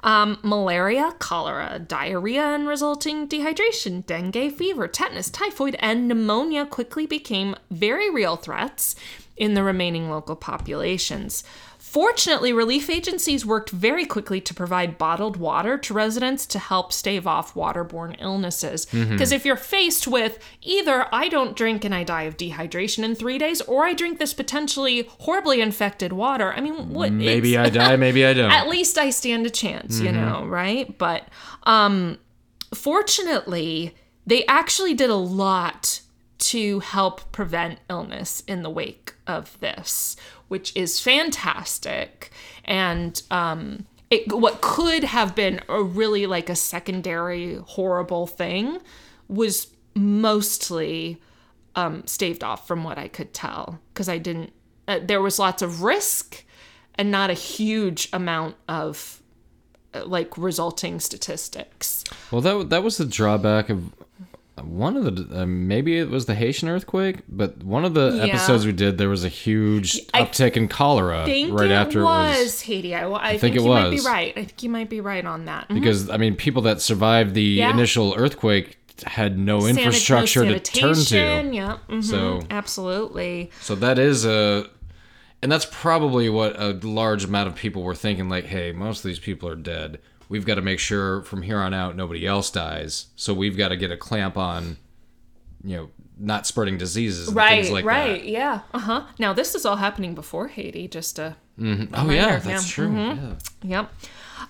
Um, 0.01 0.39
malaria, 0.43 1.13
cholera, 1.19 1.77
diarrhea, 1.77 2.41
and 2.41 2.67
resulting 2.67 3.27
dehydration, 3.27 4.05
dengue 4.05 4.53
fever, 4.53 4.87
tetanus, 4.87 5.29
typhoid, 5.29 5.75
and 5.79 6.07
pneumonia 6.07 6.65
quickly 6.65 7.05
became 7.05 7.57
very 7.69 8.09
real 8.09 8.37
threats 8.37 8.95
in 9.35 9.55
the 9.55 9.63
remaining 9.63 10.09
local 10.09 10.37
populations. 10.37 11.43
Fortunately, 11.89 12.53
relief 12.53 12.87
agencies 12.87 13.47
worked 13.47 13.71
very 13.71 14.05
quickly 14.05 14.39
to 14.41 14.53
provide 14.53 14.99
bottled 14.99 15.37
water 15.37 15.75
to 15.79 15.91
residents 15.91 16.45
to 16.45 16.59
help 16.59 16.93
stave 16.93 17.25
off 17.25 17.55
waterborne 17.55 18.15
illnesses. 18.19 18.85
Because 18.85 19.31
if 19.31 19.43
you're 19.43 19.55
faced 19.55 20.07
with 20.07 20.37
either 20.61 21.07
I 21.11 21.29
don't 21.29 21.55
drink 21.55 21.83
and 21.83 21.95
I 21.95 22.03
die 22.03 22.23
of 22.23 22.37
dehydration 22.37 23.03
in 23.03 23.15
three 23.15 23.39
days, 23.39 23.59
or 23.61 23.85
I 23.85 23.95
drink 23.95 24.19
this 24.19 24.35
potentially 24.35 25.09
horribly 25.21 25.61
infected 25.61 26.13
water, 26.13 26.53
I 26.53 26.61
mean, 26.61 26.93
what? 26.93 27.11
Maybe 27.11 27.57
I 27.57 27.69
die, 27.69 27.95
maybe 27.95 28.23
I 28.23 28.35
don't. 28.35 28.51
at 28.59 28.67
least 28.67 28.99
I 28.99 29.09
stand 29.09 29.47
a 29.47 29.49
chance, 29.49 29.99
you 29.99 30.11
know, 30.11 30.45
right? 30.45 30.95
But 30.95 31.27
um 31.63 32.19
fortunately, 32.71 33.95
they 34.27 34.45
actually 34.45 34.93
did 34.93 35.09
a 35.09 35.15
lot 35.15 36.01
to 36.37 36.79
help 36.81 37.31
prevent 37.31 37.79
illness 37.89 38.43
in 38.47 38.61
the 38.63 38.69
wake 38.69 39.13
of 39.27 39.59
this, 39.59 40.15
which 40.49 40.75
is 40.75 40.99
fantastic. 40.99 42.31
And 42.65 43.21
um 43.31 43.85
it, 44.09 44.33
what 44.33 44.61
could 44.61 45.03
have 45.03 45.35
been 45.35 45.61
a 45.69 45.83
really 45.83 46.25
like 46.25 46.49
a 46.49 46.55
secondary 46.55 47.55
horrible 47.57 48.25
thing 48.25 48.79
was 49.27 49.67
mostly 49.95 51.21
um, 51.75 52.05
staved 52.07 52.43
off 52.43 52.67
from 52.67 52.83
what 52.83 52.97
I 52.97 53.07
could 53.07 53.33
tell 53.33 53.79
because 53.93 54.09
I 54.09 54.17
didn't. 54.17 54.51
Uh, 54.87 54.99
there 55.03 55.21
was 55.21 55.37
lots 55.37 55.61
of 55.61 55.83
risk 55.83 56.43
and 56.95 57.11
not 57.11 57.29
a 57.29 57.33
huge 57.33 58.09
amount 58.11 58.55
of 58.67 59.21
uh, 59.93 60.05
like 60.05 60.35
resulting 60.37 60.99
statistics. 60.99 62.03
Well, 62.31 62.41
that 62.41 62.69
that 62.69 62.83
was 62.83 62.97
the 62.97 63.05
drawback 63.05 63.69
of 63.69 63.93
one 64.61 64.95
of 64.97 65.03
the 65.03 65.41
uh, 65.41 65.45
maybe 65.45 65.97
it 65.97 66.09
was 66.09 66.25
the 66.25 66.35
Haitian 66.35 66.69
earthquake, 66.69 67.17
but 67.27 67.63
one 67.63 67.85
of 67.85 67.93
the 67.93 68.11
Yeah. 68.15 68.23
episodes 68.25 68.65
we 68.65 68.71
did 68.71 68.97
there 68.97 69.09
was 69.09 69.23
a 69.23 69.29
huge 69.29 69.99
I 70.13 70.23
uptick 70.23 70.57
in 70.57 70.67
cholera 70.67 71.19
right 71.25 71.27
it 71.29 71.71
after 71.71 72.03
was, 72.03 72.37
it 72.37 72.43
was 72.43 72.61
Haiti. 72.61 72.95
I, 72.95 73.11
I 73.11 73.29
think 73.37 73.41
think, 73.41 73.55
it 73.57 73.61
you 73.63 73.67
might 73.69 73.89
be 73.89 73.95
was. 73.97 74.05
right. 74.05 74.33
I 74.37 74.43
think 74.45 74.63
you 74.63 74.69
might 74.69 74.89
be 74.89 75.01
right 75.01 75.25
on 75.25 75.45
that. 75.45 75.67
Mhm. 75.69 75.75
because 75.75 76.09
I 76.09 76.17
mean 76.17 76.35
people 76.35 76.61
that 76.63 76.81
survived 76.81 77.33
the 77.33 77.41
Yeah. 77.43 77.71
initial 77.71 78.13
earthquake 78.17 78.77
had 79.05 79.37
no 79.39 79.59
Sanit- 79.59 79.61
no 79.61 79.67
infrastructure 79.69 80.43
to 80.45 80.59
turn 80.59 80.95
to. 80.95 81.17
Yeah. 81.53 81.77
mhm, 81.89 82.03
So- 82.03 82.41
absolutely. 82.49 83.51
So 83.61 83.75
that 83.75 83.97
is 83.99 84.25
a 84.25 84.67
and 85.41 85.49
that's 85.51 85.67
probably 85.71 86.27
what 86.29 86.59
a 86.59 86.77
large 86.83 87.23
amount 87.23 87.47
of 87.47 87.55
people 87.55 87.81
were 87.83 87.95
thinking 87.95 88.27
like, 88.27 88.45
hey, 88.45 88.73
most 88.73 88.99
of 88.99 89.03
these 89.09 89.19
people 89.19 89.47
are 89.47 89.55
dead. 89.55 89.99
We've 90.29 90.45
got 90.45 90.55
to 90.55 90.61
make 90.61 90.79
sure 90.79 91.23
from 91.23 91.41
here 91.41 91.57
on 91.57 91.73
out 91.73 91.95
nobody 91.95 92.25
else 92.25 92.49
dies. 92.51 93.07
So 93.15 93.33
we've 93.33 93.57
got 93.57 93.69
to 93.69 93.77
get 93.77 93.91
a 93.91 93.97
clamp 93.97 94.37
on 94.37 94.77
you 95.63 95.75
know, 95.75 95.89
not 96.17 96.47
spreading 96.47 96.77
diseases 96.77 97.27
and 97.27 97.35
Right. 97.35 97.61
things 97.63 97.71
like 97.71 97.83
right. 97.83 98.21
that. 98.21 98.25
Yeah. 98.29 98.61
Uh 98.73 98.79
huh. 98.79 99.03
Now 99.17 99.33
this 99.33 99.55
is 99.55 99.65
all 99.65 99.75
happening 99.77 100.15
before 100.15 100.47
Haiti. 100.47 100.87
Just 100.87 101.17
to 101.17 101.35
Oh 101.61 102.09
yeah, 102.09 102.37
that's 102.39 102.45
yeah. 102.69 102.73
true. 102.73 102.95
Yeah. 102.95 103.33
Yep. 103.63 103.93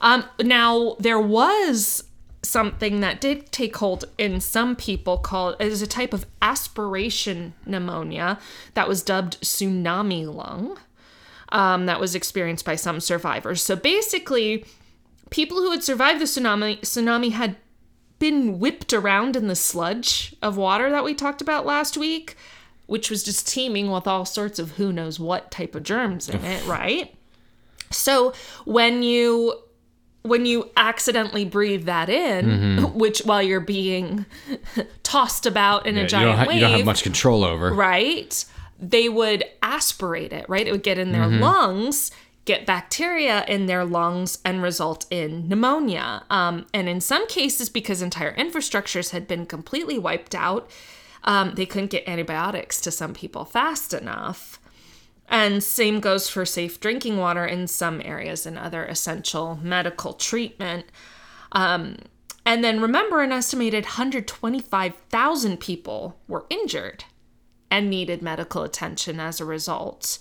Um, 0.02 0.24
now 0.44 0.96
there 1.00 1.20
was 1.20 2.04
something 2.44 3.00
that 3.02 3.20
did 3.20 3.52
take 3.52 3.76
hold 3.78 4.06
in 4.18 4.40
some 4.40 4.76
people 4.76 5.18
called 5.18 5.56
it 5.60 5.68
is 5.68 5.82
a 5.82 5.88
type 5.88 6.14
of 6.14 6.26
aspiration 6.42 7.54
pneumonia 7.66 8.38
that 8.76 8.88
was 8.88 9.02
dubbed 9.02 9.40
tsunami 9.42 10.32
lung. 10.32 10.78
Um, 11.52 11.88
that 11.88 12.00
was 12.00 12.14
experienced 12.14 12.64
by 12.64 12.76
some 12.76 13.00
survivors. 13.00 13.64
So 13.64 13.76
basically, 13.76 14.66
people 15.30 15.58
who 15.58 15.72
had 15.72 15.84
survived 15.84 16.20
the 16.20 16.26
tsunami 16.26 16.80
tsunami 16.82 17.32
had 17.32 17.56
been 18.20 18.60
whipped 18.60 18.92
around 18.94 19.36
in 19.36 19.48
the 19.48 19.56
sludge 19.56 20.36
of 20.42 20.58
water 20.58 20.90
that 20.90 21.04
we 21.04 21.14
talked 21.14 21.42
about 21.42 21.66
last 21.66 21.96
week, 21.98 22.36
which 22.86 23.10
was 23.10 23.24
just 23.24 23.48
teeming 23.48 23.90
with 23.92 24.08
all 24.08 24.26
sorts 24.26 24.60
of 24.60 24.72
who 24.72 24.92
knows 24.92 25.20
what 25.20 25.52
type 25.52 25.74
of 25.76 25.84
germs 25.84 26.28
in 26.28 26.44
it, 26.44 26.66
right? 26.68 27.16
So 27.92 28.34
when 28.66 29.04
you 29.04 29.56
when 30.24 30.46
you 30.46 30.70
accidentally 30.76 31.46
breathe 31.46 31.86
that 31.86 32.10
in, 32.10 32.46
mm-hmm. 32.46 32.86
which 33.00 33.20
while 33.20 33.42
you're 33.42 33.62
being 33.62 34.26
tossed 35.04 35.46
about 35.46 35.86
in 35.88 35.96
Yeah, 35.96 36.02
a 36.02 36.04
you, 36.04 36.10
giant 36.10 36.28
don't 36.28 36.38
ha- 36.38 36.46
wave, 36.48 36.56
you 36.56 36.62
don't 36.62 36.72
have 36.78 36.86
much 36.86 37.04
control 37.04 37.44
over. 37.46 37.74
right? 37.74 38.46
They 38.82 39.08
would 39.10 39.44
aspirate 39.64 40.34
it, 40.34 40.46
right? 40.50 40.68
It 40.68 40.72
would 40.72 40.84
get 40.84 40.98
in 40.98 41.14
their 41.14 41.24
mm-hmm. 41.24 41.42
lungs, 41.42 42.12
get 42.50 42.66
bacteria 42.66 43.46
in 43.48 43.68
their 43.68 43.86
lungs, 43.86 44.40
and 44.44 44.64
result 44.64 45.06
in 45.12 45.48
pneumonia. 45.48 46.24
Um, 46.32 46.66
and 46.74 46.90
in 46.90 47.00
some 47.00 47.28
cases, 47.28 47.70
because 47.70 48.02
entire 48.02 48.36
infrastructures 48.36 49.12
had 49.12 49.28
been 49.28 49.46
completely 49.46 50.00
wiped 50.00 50.34
out, 50.34 50.68
um, 51.26 51.54
they 51.54 51.68
couldn't 51.68 51.92
get 51.92 52.10
antibiotics 52.10 52.82
to 52.82 52.90
some 52.90 53.14
people 53.14 53.46
fast 53.46 53.94
enough. 53.94 54.60
And 55.28 55.64
same 55.64 56.00
goes 56.00 56.28
for 56.28 56.44
safe 56.44 56.80
drinking 56.80 57.18
water 57.18 57.46
in 57.46 57.68
some 57.68 58.02
areas 58.04 58.48
and 58.48 58.58
other 58.58 58.84
essential 58.84 59.60
medical 59.62 60.14
treatment. 60.14 60.88
Um, 61.52 61.98
and 62.48 62.64
then 62.64 62.82
remember, 62.82 63.22
an 63.22 63.32
estimated 63.32 63.84
125,000 63.84 65.60
people 65.60 66.18
were 66.28 66.48
injured 66.50 67.04
and 67.70 67.92
needed 67.92 68.24
medical 68.24 68.64
attention 68.64 69.20
as 69.20 69.40
a 69.40 69.46
result. 69.46 70.18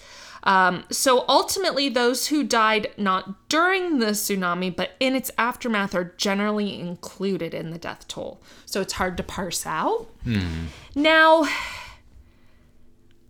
Um, 0.49 0.85
so 0.91 1.27
ultimately, 1.29 1.91
those 1.91 2.29
who 2.29 2.43
died 2.43 2.91
not 2.97 3.51
during 3.51 3.99
the 3.99 4.13
tsunami 4.13 4.75
but 4.75 4.93
in 4.99 5.15
its 5.15 5.31
aftermath 5.37 5.95
are 5.95 6.15
generally 6.17 6.81
included 6.81 7.53
in 7.53 7.71
the 7.71 7.77
death 7.77 8.09
toll. 8.09 8.41
So 8.65 8.81
it's 8.81 8.95
hard 8.95 9.19
to 9.19 9.23
parse 9.23 9.67
out. 9.67 10.09
Now, 10.95 11.47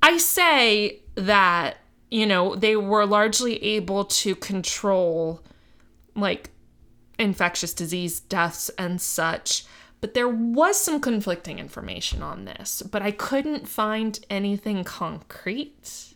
I 0.00 0.16
say 0.16 1.00
that, 1.16 1.78
you 2.08 2.24
know, 2.24 2.54
they 2.54 2.76
were 2.76 3.04
largely 3.04 3.62
able 3.64 4.04
to 4.04 4.36
control 4.36 5.42
like 6.14 6.50
infectious 7.18 7.74
disease 7.74 8.20
deaths 8.20 8.70
and 8.78 9.00
such. 9.00 9.64
But 10.00 10.14
there 10.14 10.28
was 10.28 10.80
some 10.80 11.00
conflicting 11.00 11.58
information 11.58 12.22
on 12.22 12.44
this, 12.44 12.80
but 12.80 13.02
I 13.02 13.10
couldn't 13.10 13.66
find 13.66 14.20
anything 14.30 14.84
concrete 14.84 16.07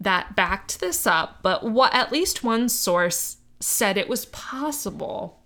that 0.00 0.36
backed 0.36 0.80
this 0.80 1.06
up. 1.06 1.38
But 1.42 1.64
what 1.64 1.94
at 1.94 2.12
least 2.12 2.44
one 2.44 2.68
source 2.68 3.38
said 3.60 3.96
it 3.96 4.08
was 4.08 4.26
possible 4.26 5.40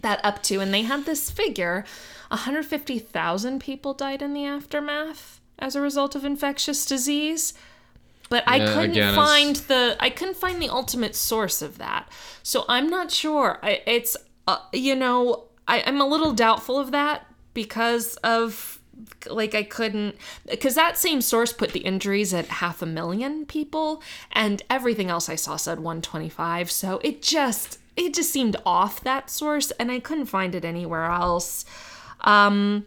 that 0.00 0.20
up 0.24 0.42
to, 0.44 0.60
and 0.60 0.72
they 0.72 0.82
had 0.82 1.04
this 1.04 1.30
figure 1.30 1.84
150,000 2.28 3.60
people 3.60 3.94
died 3.94 4.22
in 4.22 4.34
the 4.34 4.44
aftermath 4.44 5.40
as 5.58 5.74
a 5.74 5.80
result 5.80 6.14
of 6.14 6.24
infectious 6.24 6.84
disease. 6.84 7.54
But 8.30 8.44
I 8.46 8.58
couldn't 8.58 8.90
again, 8.92 9.08
it's- 9.08 9.14
find 9.14 9.56
the 9.56 9.96
I 9.98 10.10
couldn't 10.10 10.36
find 10.36 10.60
the 10.60 10.68
ultimate 10.68 11.16
source 11.16 11.62
of 11.62 11.78
that. 11.78 12.08
So 12.42 12.64
I'm 12.68 12.88
not 12.90 13.10
sure. 13.10 13.58
I, 13.62 13.80
it's 13.86 14.16
uh, 14.46 14.58
you 14.72 14.94
know 14.94 15.44
I, 15.66 15.82
I'm 15.86 16.00
a 16.00 16.06
little 16.06 16.32
doubtful 16.34 16.78
of 16.78 16.90
that 16.90 17.26
because 17.54 18.16
of 18.16 18.77
like 19.26 19.54
I 19.54 19.62
couldn't 19.62 20.16
because 20.50 20.74
that 20.74 20.96
same 20.96 21.20
source 21.20 21.52
put 21.52 21.72
the 21.72 21.80
injuries 21.80 22.32
at 22.32 22.46
half 22.46 22.82
a 22.82 22.86
million 22.86 23.46
people 23.46 24.02
and 24.32 24.62
everything 24.70 25.10
else 25.10 25.28
I 25.28 25.34
saw 25.34 25.56
said 25.56 25.78
125. 25.78 26.70
So 26.70 27.00
it 27.02 27.22
just 27.22 27.78
it 27.96 28.14
just 28.14 28.30
seemed 28.30 28.56
off 28.64 29.00
that 29.02 29.30
source 29.30 29.70
and 29.72 29.90
I 29.90 30.00
couldn't 30.00 30.26
find 30.26 30.54
it 30.54 30.64
anywhere 30.64 31.06
else. 31.06 31.64
Um, 32.20 32.86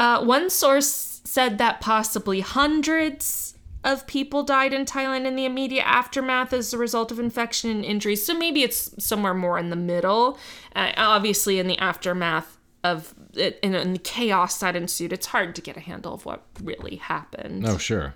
uh, 0.00 0.24
one 0.24 0.50
source 0.50 1.20
said 1.24 1.58
that 1.58 1.80
possibly 1.80 2.40
hundreds 2.40 3.52
of 3.84 4.06
people 4.06 4.42
died 4.42 4.72
in 4.72 4.84
Thailand 4.84 5.26
in 5.26 5.36
the 5.36 5.44
immediate 5.44 5.86
aftermath 5.86 6.52
as 6.52 6.72
a 6.72 6.78
result 6.78 7.10
of 7.10 7.18
infection 7.18 7.70
and 7.70 7.84
injuries. 7.84 8.24
So 8.24 8.34
maybe 8.34 8.62
it's 8.62 8.94
somewhere 9.04 9.34
more 9.34 9.58
in 9.58 9.70
the 9.70 9.76
middle. 9.76 10.38
Uh, 10.74 10.92
obviously, 10.96 11.58
in 11.58 11.66
the 11.66 11.78
aftermath 11.78 12.58
of 12.84 13.14
it, 13.34 13.58
in, 13.62 13.74
in 13.74 13.92
the 13.92 13.98
chaos 13.98 14.58
that 14.60 14.76
ensued, 14.76 15.12
it's 15.12 15.26
hard 15.26 15.54
to 15.56 15.62
get 15.62 15.76
a 15.76 15.80
handle 15.80 16.14
of 16.14 16.24
what 16.26 16.42
really 16.62 16.96
happened. 16.96 17.66
Oh 17.66 17.78
sure. 17.78 18.14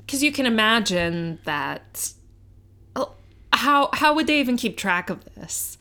because 0.00 0.22
you 0.22 0.32
can 0.32 0.46
imagine 0.46 1.38
that 1.44 2.12
oh, 2.96 3.12
how 3.52 3.90
how 3.92 4.14
would 4.14 4.26
they 4.26 4.40
even 4.40 4.56
keep 4.56 4.76
track 4.76 5.10
of 5.10 5.24
this 5.34 5.78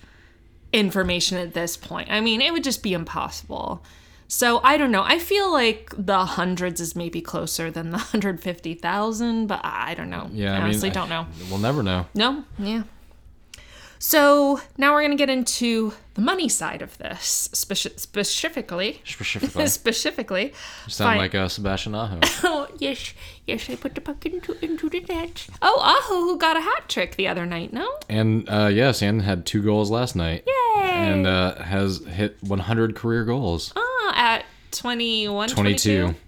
information 0.74 1.38
at 1.38 1.54
this 1.54 1.78
point? 1.78 2.10
I 2.12 2.22
mean 2.22 2.42
it 2.42 2.52
would 2.54 2.64
just 2.64 2.84
be 2.84 2.94
impossible. 2.94 3.84
So 4.28 4.62
i 4.64 4.78
don't 4.78 4.92
know. 4.92 5.04
I 5.04 5.18
feel 5.18 5.52
like 5.52 5.92
the 5.98 6.24
hundreds 6.26 6.80
is 6.80 6.96
maybe 6.96 7.20
closer 7.22 7.72
than 7.72 7.90
the 7.92 7.98
150000 8.12 9.48
but 9.48 9.62
i 9.64 9.94
don't 9.96 10.10
know. 10.10 10.30
Yeah, 10.34 10.54
i 10.54 10.58
I 10.58 10.62
honestly 10.62 10.90
mean, 10.90 10.94
don't 10.94 11.10
know. 11.10 11.26
We'll 11.50 11.60
never 11.60 11.82
know. 11.84 12.06
no 12.14 12.44
yeah. 12.60 12.84
So 14.02 14.62
now 14.78 14.94
we're 14.94 15.02
going 15.02 15.12
to 15.12 15.18
get 15.18 15.30
into 15.30 15.94
the 16.20 16.26
money 16.26 16.50
side 16.50 16.82
of 16.82 16.98
this 16.98 17.50
speci- 17.54 17.98
specifically 17.98 19.02
Specifically, 19.06 19.68
specifically 19.82 20.46
you 20.86 20.92
sound 20.92 21.18
like 21.18 21.34
uh, 21.34 21.48
Sebastian 21.48 21.96
Aho. 21.96 22.20
Oh, 22.44 22.68
yes, 22.78 23.14
yes, 23.48 23.70
I 23.70 23.76
put 23.76 23.96
the 23.96 24.02
puck 24.02 24.26
into, 24.26 24.54
into 24.64 24.90
the 24.90 25.00
net. 25.02 25.48
Oh, 25.62 25.80
Aho, 25.80 26.16
who 26.26 26.38
got 26.38 26.58
a 26.58 26.62
hat 26.62 26.90
trick 26.90 27.16
the 27.16 27.28
other 27.30 27.46
night, 27.46 27.72
no? 27.72 27.88
and 28.10 28.50
uh, 28.50 28.68
yes, 28.68 29.02
and 29.02 29.22
had 29.22 29.46
two 29.46 29.62
goals 29.62 29.90
last 29.90 30.16
night. 30.16 30.44
Yay! 30.46 30.84
And 30.84 31.26
uh, 31.26 31.56
has 31.64 32.06
hit 32.06 32.38
100 32.42 32.96
career 32.96 33.24
goals. 33.24 33.72
Ah, 33.78 34.12
at 34.16 34.46
21, 34.72 35.50
22. 35.50 36.02
22? 36.02 36.20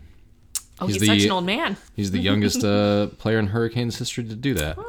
Oh, 0.80 0.88
he's, 0.88 0.96
He's 0.96 1.06
such 1.06 1.24
an 1.24 1.32
old 1.32 1.46
man. 1.46 1.76
He's 1.96 2.12
the 2.12 2.20
youngest 2.20 2.64
uh, 2.76 3.08
player 3.18 3.40
in 3.40 3.48
Hurricanes 3.48 3.98
history 3.98 4.24
to 4.24 4.36
do 4.36 4.54
that. 4.54 4.78
Good 4.78 4.86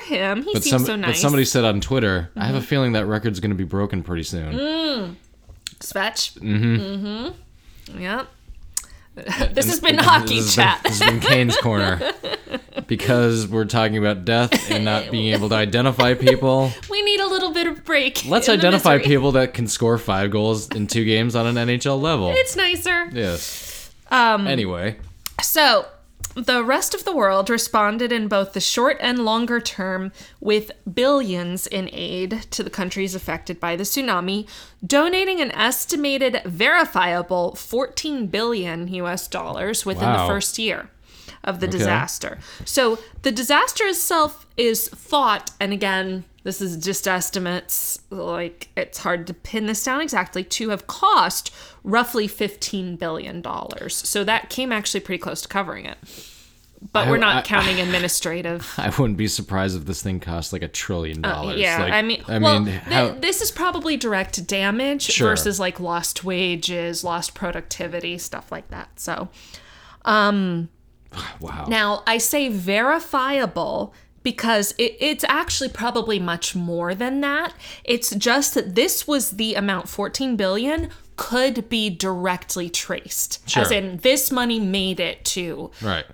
for 0.00 0.04
him. 0.14 0.42
He 0.42 0.52
But, 0.52 0.62
seems 0.62 0.70
some, 0.72 0.84
so 0.84 0.96
nice. 0.96 1.02
Mm-hmm. 1.04 1.10
but 1.12 1.16
somebody 1.16 1.44
said 1.44 1.64
on 1.64 1.80
Twitter, 1.80 2.30
I 2.36 2.46
have 2.46 2.54
a 2.56 2.60
feeling 2.62 2.92
that 2.92 3.06
record's 3.06 3.40
going 3.40 3.50
to 3.50 3.56
be 3.56 3.64
broken 3.64 4.02
pretty 4.02 4.22
soon. 4.24 5.16
Svetch. 5.80 6.38
Mm-hmm. 6.38 6.76
Mm-hmm. 7.06 8.00
Yep. 8.00 8.26
this 9.54 9.66
has 9.66 9.80
been 9.80 9.96
This 9.96 10.04
hockey 10.06 10.36
has 10.36 10.54
chat. 10.54 10.82
Been, 10.82 10.92
this 10.92 11.00
has 11.00 11.10
been 11.10 11.20
Kane's 11.20 11.56
corner 11.58 12.12
because 12.86 13.46
we're 13.48 13.64
talking 13.64 13.96
about 13.96 14.24
death 14.24 14.70
and 14.70 14.84
not 14.84 15.10
being 15.10 15.32
able 15.32 15.48
to 15.48 15.54
identify 15.54 16.14
people. 16.14 16.70
we 16.90 17.02
need 17.02 17.20
a 17.20 17.26
little 17.26 17.50
bit 17.52 17.66
of 17.66 17.84
break. 17.84 18.24
Let's 18.26 18.48
identify 18.48 18.98
people 18.98 19.32
that 19.32 19.54
can 19.54 19.66
score 19.68 19.96
five 19.98 20.30
goals 20.30 20.68
in 20.70 20.86
two 20.86 21.04
games 21.04 21.34
on 21.34 21.46
an 21.46 21.54
NHL 21.68 22.00
level. 22.00 22.32
It's 22.34 22.56
nicer. 22.56 23.08
yes. 23.12 23.90
Um, 24.10 24.46
Anyway, 24.46 24.96
So, 25.42 25.86
the 26.36 26.62
rest 26.62 26.94
of 26.94 27.04
the 27.04 27.14
world 27.16 27.48
responded 27.48 28.12
in 28.12 28.28
both 28.28 28.52
the 28.52 28.60
short 28.60 28.98
and 29.00 29.24
longer 29.24 29.58
term 29.58 30.12
with 30.40 30.70
billions 30.92 31.66
in 31.66 31.88
aid 31.92 32.42
to 32.50 32.62
the 32.62 32.70
countries 32.70 33.14
affected 33.14 33.58
by 33.58 33.74
the 33.74 33.84
tsunami, 33.84 34.46
donating 34.86 35.40
an 35.40 35.50
estimated 35.52 36.42
verifiable 36.44 37.54
14 37.54 38.26
billion 38.26 38.86
US 38.88 39.26
dollars 39.28 39.86
within 39.86 40.08
Wow. 40.08 40.26
the 40.26 40.32
first 40.32 40.58
year. 40.58 40.90
of 41.44 41.60
the 41.60 41.68
disaster. 41.68 42.38
So 42.64 42.98
the 43.22 43.30
disaster 43.30 43.84
itself 43.86 44.46
is 44.56 44.88
thought, 44.88 45.52
and 45.60 45.72
again, 45.72 46.24
this 46.42 46.60
is 46.60 46.76
just 46.76 47.06
estimates, 47.06 48.00
like 48.10 48.68
it's 48.76 48.98
hard 48.98 49.28
to 49.28 49.34
pin 49.34 49.66
this 49.66 49.84
down 49.84 50.00
exactly, 50.00 50.42
to 50.42 50.70
have 50.70 50.88
cost 50.88 51.52
roughly 51.86 52.26
$15 52.28 52.98
billion. 52.98 53.42
So 53.88 54.24
that 54.24 54.50
came 54.50 54.72
actually 54.72 55.00
pretty 55.00 55.20
close 55.22 55.40
to 55.42 55.48
covering 55.48 55.86
it. 55.86 55.96
But 56.92 57.06
I- 57.06 57.10
we're 57.10 57.16
not 57.16 57.36
I- 57.36 57.42
counting 57.42 57.80
administrative. 57.86 58.74
I 58.76 58.90
wouldn't 58.90 59.16
be 59.16 59.28
surprised 59.28 59.76
if 59.78 59.86
this 59.86 60.02
thing 60.02 60.20
costs 60.20 60.52
like 60.52 60.62
a 60.62 60.68
trillion 60.68 61.22
dollars. 61.22 61.54
Uh, 61.54 61.58
Yeah, 61.58 61.82
Like, 61.82 61.92
I 61.92 62.02
mean, 62.02 62.22
I 62.28 62.38
well, 62.38 62.60
mean, 62.60 62.80
th- 62.88 63.20
this 63.22 63.40
is 63.40 63.50
probably 63.50 63.96
direct 63.96 64.46
damage 64.46 65.02
Sure. 65.02 65.28
versus 65.30 65.58
like 65.58 65.80
lost 65.80 66.24
wages, 66.24 67.02
lost 67.04 67.34
productivity, 67.34 68.18
stuff 68.18 68.52
like 68.52 68.68
that. 68.68 69.00
So 69.00 69.28
um, 70.04 70.68
wow. 71.40 71.64
now 71.68 72.02
I 72.06 72.18
say 72.18 72.48
verifiable 72.48 73.94
because 74.22 74.72
it, 74.72 74.96
it's 74.98 75.24
actually 75.28 75.68
probably 75.68 76.18
much 76.18 76.54
more 76.56 76.94
than 76.94 77.20
that. 77.20 77.54
It's 77.84 78.10
just 78.14 78.54
that 78.54 78.74
this 78.74 79.06
was 79.06 79.30
the 79.32 79.54
amount, 79.54 79.88
14 79.88 80.36
billion 80.36 80.90
could 81.16 81.68
be 81.68 81.88
directly 81.90 82.68
traced. 82.68 83.42
As 83.56 83.70
in 83.70 83.96
this 83.98 84.30
money 84.30 84.60
made 84.60 85.00
it 85.00 85.24
to 85.26 85.70
right. 85.82 86.04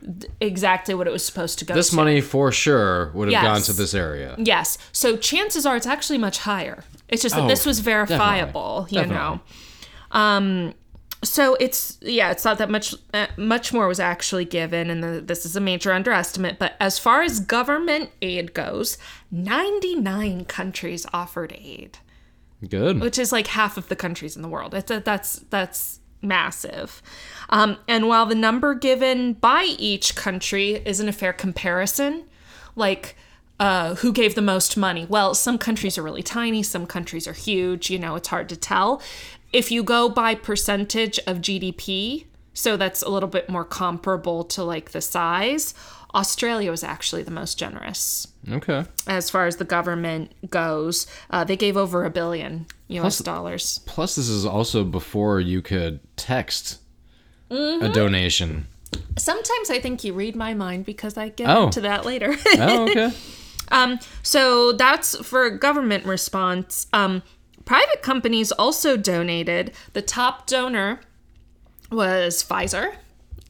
exactly 0.40 0.94
what 0.94 1.06
it 1.06 1.10
was 1.12 1.24
supposed 1.24 1.58
to 1.58 1.64
go 1.64 1.74
This 1.74 1.90
to. 1.90 1.96
money 1.96 2.20
for 2.20 2.52
sure 2.52 3.10
would 3.14 3.32
have 3.32 3.42
gone 3.42 3.62
to 3.62 3.72
this 3.72 3.94
area. 3.94 4.36
Yes. 4.38 4.78
So 4.92 5.16
chances 5.16 5.66
are 5.66 5.76
it's 5.76 5.86
actually 5.86 6.18
much 6.18 6.38
higher. 6.38 6.84
It's 7.08 7.22
just 7.22 7.34
that 7.34 7.42
Oh, 7.44 7.48
this 7.48 7.66
was 7.66 7.80
verifiable, 7.80 8.86
you 8.90 9.00
Definitely. 9.00 9.16
know. 9.16 9.40
Um 10.12 10.74
so 11.24 11.54
it's 11.60 11.98
yeah, 12.02 12.30
it's 12.32 12.44
not 12.44 12.58
that 12.58 12.68
much 12.70 12.94
uh, 13.14 13.26
much 13.36 13.72
more 13.72 13.86
was 13.86 14.00
actually 14.00 14.44
given 14.44 14.90
and 14.90 15.02
the, 15.04 15.20
this 15.20 15.46
is 15.46 15.54
a 15.54 15.60
major 15.60 15.92
underestimate, 15.92 16.58
but 16.58 16.74
as 16.80 16.98
far 16.98 17.22
as 17.22 17.38
government 17.38 18.10
aid 18.22 18.54
goes, 18.54 18.98
99 19.30 20.44
countries 20.46 21.06
offered 21.12 21.52
aid, 21.58 21.98
Good. 22.68 23.00
which 23.00 23.18
is 23.18 23.32
like 23.32 23.48
half 23.48 23.76
of 23.76 23.88
the 23.88 23.96
countries 23.96 24.36
in 24.36 24.42
the 24.42 24.48
world. 24.48 24.74
It's 24.74 24.90
a, 24.90 25.00
that's 25.00 25.40
that's 25.50 26.00
massive. 26.20 27.02
Um, 27.50 27.78
and 27.88 28.08
while 28.08 28.26
the 28.26 28.34
number 28.34 28.74
given 28.74 29.34
by 29.34 29.64
each 29.78 30.14
country 30.14 30.82
isn't 30.84 31.08
a 31.08 31.12
fair 31.12 31.32
comparison, 31.32 32.24
like 32.76 33.16
uh, 33.58 33.96
who 33.96 34.12
gave 34.12 34.34
the 34.34 34.42
most 34.42 34.76
money? 34.76 35.06
Well, 35.08 35.34
some 35.34 35.58
countries 35.58 35.98
are 35.98 36.02
really 36.02 36.22
tiny, 36.22 36.62
some 36.62 36.86
countries 36.86 37.26
are 37.26 37.32
huge. 37.32 37.90
You 37.90 37.98
know, 37.98 38.16
it's 38.16 38.28
hard 38.28 38.48
to 38.48 38.56
tell. 38.56 39.02
If 39.52 39.70
you 39.70 39.82
go 39.82 40.08
by 40.08 40.34
percentage 40.34 41.18
of 41.26 41.38
GDP, 41.38 42.24
so 42.54 42.76
that's 42.76 43.02
a 43.02 43.08
little 43.08 43.28
bit 43.28 43.48
more 43.48 43.64
comparable 43.64 44.44
to 44.44 44.64
like 44.64 44.90
the 44.90 45.00
size. 45.00 45.74
Australia 46.14 46.70
was 46.70 46.84
actually 46.84 47.22
the 47.22 47.30
most 47.30 47.58
generous 47.58 48.26
Okay. 48.50 48.84
as 49.06 49.30
far 49.30 49.46
as 49.46 49.56
the 49.56 49.64
government 49.64 50.50
goes. 50.50 51.06
Uh, 51.30 51.44
they 51.44 51.56
gave 51.56 51.76
over 51.76 52.04
a 52.04 52.10
billion 52.10 52.66
US 52.88 53.18
dollars. 53.18 53.80
Plus, 53.86 54.16
this 54.16 54.28
is 54.28 54.44
also 54.44 54.82
before 54.84 55.38
you 55.40 55.62
could 55.62 56.00
text 56.16 56.78
Mm-hmm. 57.50 57.84
a 57.84 57.88
donation. 57.92 58.66
Sometimes 59.18 59.68
I 59.70 59.78
think 59.78 60.04
you 60.04 60.14
read 60.14 60.34
my 60.34 60.54
mind 60.54 60.86
because 60.86 61.18
I 61.18 61.28
get 61.28 61.48
Oh. 61.50 61.64
into 61.66 61.82
that 61.82 62.04
later. 62.06 62.34
Oh, 62.58 62.88
okay. 62.88 63.12
um, 63.70 63.98
so 64.22 64.72
that's 64.72 65.16
for 65.24 65.50
government 65.50 66.06
response. 66.06 66.86
Um, 66.94 67.22
private 67.66 68.00
companies 68.02 68.52
also 68.52 68.96
donated. 68.96 69.72
The 69.92 70.00
top 70.02 70.46
donor 70.46 71.00
was 71.90 72.42
Pfizer, 72.42 72.94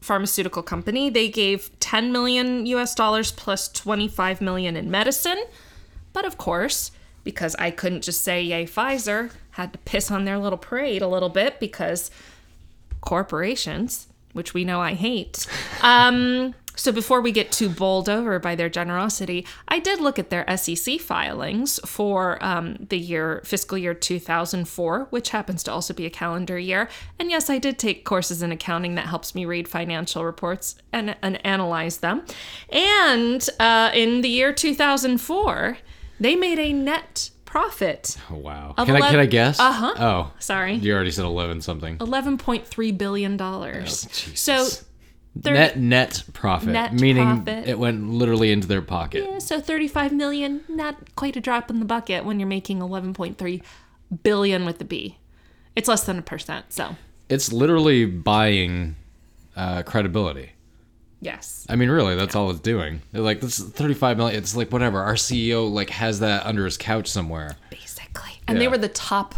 pharmaceutical 0.03 0.63
company. 0.63 1.09
They 1.09 1.29
gave 1.29 1.71
10 1.81 2.13
million 2.13 2.67
US 2.67 2.95
dollars 2.95 3.33
plus 3.33 3.69
25 3.69 4.41
million 4.41 4.77
in 4.77 4.91
medicine. 4.91 5.43
But 6.13 6.25
of 6.25 6.37
course, 6.37 6.91
because 7.25 7.55
I 7.57 7.71
couldn't 7.71 8.03
just 8.03 8.23
say 8.23 8.43
yay 8.43 8.67
Pfizer, 8.67 9.31
had 9.53 9.73
to 9.73 9.79
piss 9.81 10.11
on 10.11 10.25
their 10.25 10.39
little 10.39 10.59
parade 10.59 11.03
a 11.03 11.09
little 11.09 11.29
bit 11.29 11.61
because 11.61 12.11
corporations, 13.01 14.09
which 14.33 14.55
we 14.55 14.65
know 14.65 14.81
I 14.81 14.95
hate. 14.95 15.47
Um, 15.83 16.55
so 16.75 16.91
before 16.91 17.21
we 17.21 17.33
get 17.33 17.53
too 17.53 17.69
bowled 17.69 18.09
over 18.09 18.39
by 18.39 18.55
their 18.55 18.69
generosity, 18.69 19.47
I 19.69 19.79
did 19.79 20.01
look 20.01 20.19
at 20.19 20.31
their 20.31 20.45
SEC 20.57 21.01
filings 21.01 21.79
for 21.85 22.43
um, 22.43 22.87
the 22.89 22.99
year 22.99 23.43
fiscal 23.45 23.77
year 23.77 23.95
2004, 23.95 25.07
which 25.11 25.31
happens 25.31 25.63
to 25.65 25.73
also 25.73 25.93
be 25.93 26.07
a 26.07 26.11
calendar 26.11 26.59
year. 26.59 26.89
And 27.19 27.31
yes, 27.31 27.51
I 27.51 27.59
did 27.59 27.79
take 27.79 28.05
courses 28.05 28.43
in 28.43 28.53
accounting 28.53 28.95
that 28.95 29.07
helps 29.07 29.35
me 29.35 29.45
read 29.45 29.69
financial 29.69 30.25
reports 30.25 30.77
and, 30.93 31.15
and 31.23 31.45
analyze 31.45 31.99
them. 31.99 32.25
And 32.71 33.47
uh, 33.61 33.91
in 33.95 34.23
the 34.23 34.29
year 34.29 34.53
2004, 34.53 35.79
they 36.21 36.37
made 36.37 36.59
a 36.59 36.73
net 36.73 37.31
profit. 37.45 38.17
Oh, 38.31 38.37
wow. 38.37 38.75
Can 38.79 38.97
I 38.97 39.11
can 39.11 39.21
I 39.21 39.27
guess? 39.27 39.61
Uh-huh. 39.61 39.95
Oh, 39.99 40.33
Sorry. 40.39 40.75
you 40.75 40.95
already 40.95 41.11
said 41.11 41.27
eleven 41.27 41.61
something. 41.61 41.99
Eleven 42.01 42.39
point 42.39 42.67
three 42.67 42.93
billion 42.93 43.37
dollars. 43.37 44.07
Jesus. 44.07 44.41
so, 44.41 44.87
30, 45.41 45.59
net 45.59 45.79
net 45.79 46.25
profit, 46.35 46.69
Net 46.71 46.93
meaning 46.93 47.43
profit. 47.43 47.67
it 47.69 47.79
went 47.79 48.09
literally 48.11 48.53
into 48.53 48.67
their 48.69 48.83
pocket. 48.83 49.25
yeah, 49.29 49.39
so 49.39 49.61
thirty-five 49.61 50.13
million, 50.13 50.63
not 50.69 51.15
quite 51.17 51.37
a 51.37 51.41
drop 51.41 51.71
in 51.71 51.79
the 51.79 51.85
bucket 51.87 52.25
when 52.25 52.39
you're 52.39 52.49
making 52.49 52.81
eleven 52.83 53.15
point 53.15 53.39
three 53.39 53.63
billion 54.23 54.65
with 54.67 54.79
the 54.79 54.85
B. 54.85 55.17
It's 55.75 55.89
less 55.89 56.05
than 56.05 56.19
a 56.19 56.23
percent. 56.23 56.67
So, 56.71 56.97
It's 57.31 57.51
literally 57.53 58.05
buying 58.05 58.97
uh, 59.57 59.83
credibility. 59.85 60.51
yes, 61.21 61.67
I 61.69 61.77
mean, 61.77 61.89
really, 61.89 62.15
that's 62.15 62.35
all 62.37 62.51
it's 62.51 62.61
doing. 62.61 63.01
They're 63.13 63.23
like, 63.23 63.41
this 63.41 63.59
is 63.59 63.71
35 63.71 64.19
million. 64.19 64.39
It's 64.39 64.55
like 64.55 64.71
whatever. 64.71 65.01
Our 65.01 65.15
CEO 65.15 65.71
like 65.73 65.89
has 65.91 66.21
that 66.21 66.45
under 66.45 66.65
his 66.67 66.77
couch 66.77 67.09
somewhere. 67.09 67.57
basically. 67.71 68.33
And 68.47 68.61
they 68.61 68.69
were 68.69 68.77
the 68.77 68.89
top 68.89 69.35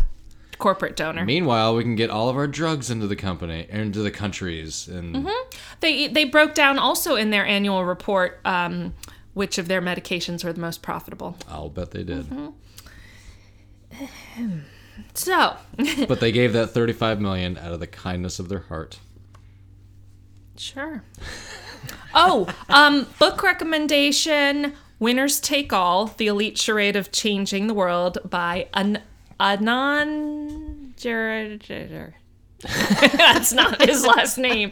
corporate 0.59 0.97
donor. 0.97 1.25
Meanwhile, 1.25 1.75
we 1.77 1.83
can 1.83 1.97
get 1.97 2.11
all 2.11 2.29
of 2.29 2.37
our 2.37 2.47
drugs 2.47 2.91
into 2.91 3.07
the 3.07 3.17
company, 3.17 3.67
into 3.69 4.01
the 4.03 4.11
countries, 4.11 4.89
and 4.89 5.15
Mm-hmm. 5.15 5.59
They 5.81 6.09
they 6.09 6.25
broke 6.25 6.55
down 6.55 6.79
also 6.79 7.17
in 7.17 7.31
their 7.31 7.45
annual 7.47 7.85
report 7.85 8.41
um, 8.45 8.95
which 9.35 9.59
of 9.59 9.69
their 9.69 9.83
medications 9.83 10.45
were 10.45 10.53
the 10.53 10.61
most 10.61 10.83
profitable. 10.83 11.37
I'll 11.49 11.69
bet 11.69 11.91
they 11.91 12.05
did. 12.05 12.27
Mm-hmm. 12.27 12.49
So, 15.15 15.57
but 16.07 16.21
they 16.21 16.31
gave 16.31 16.53
that 16.53 16.69
35 16.69 17.21
million 17.21 17.59
out 17.59 17.73
of 17.73 17.81
the 17.81 17.87
kindness 17.87 18.39
of 18.39 18.49
their 18.49 18.61
heart. 18.61 18.99
Sure. 20.57 21.03
Oh, 22.17 22.47
um, 22.69 23.09
book 23.19 23.43
recommendation: 23.43 24.73
"Winners 25.01 25.41
Take 25.41 25.73
All: 25.73 26.07
The 26.07 26.29
Elite 26.29 26.57
Charade 26.57 26.95
of 26.95 27.11
Changing 27.11 27.67
the 27.67 27.75
World" 27.75 28.19
by 28.25 28.69
An- 28.73 29.03
Anon. 29.41 30.95
Ger- 30.97 31.57
ger- 31.59 32.15
That's 32.63 33.53
not 33.53 33.83
his 33.83 34.07
last 34.07 34.39
name. 34.39 34.71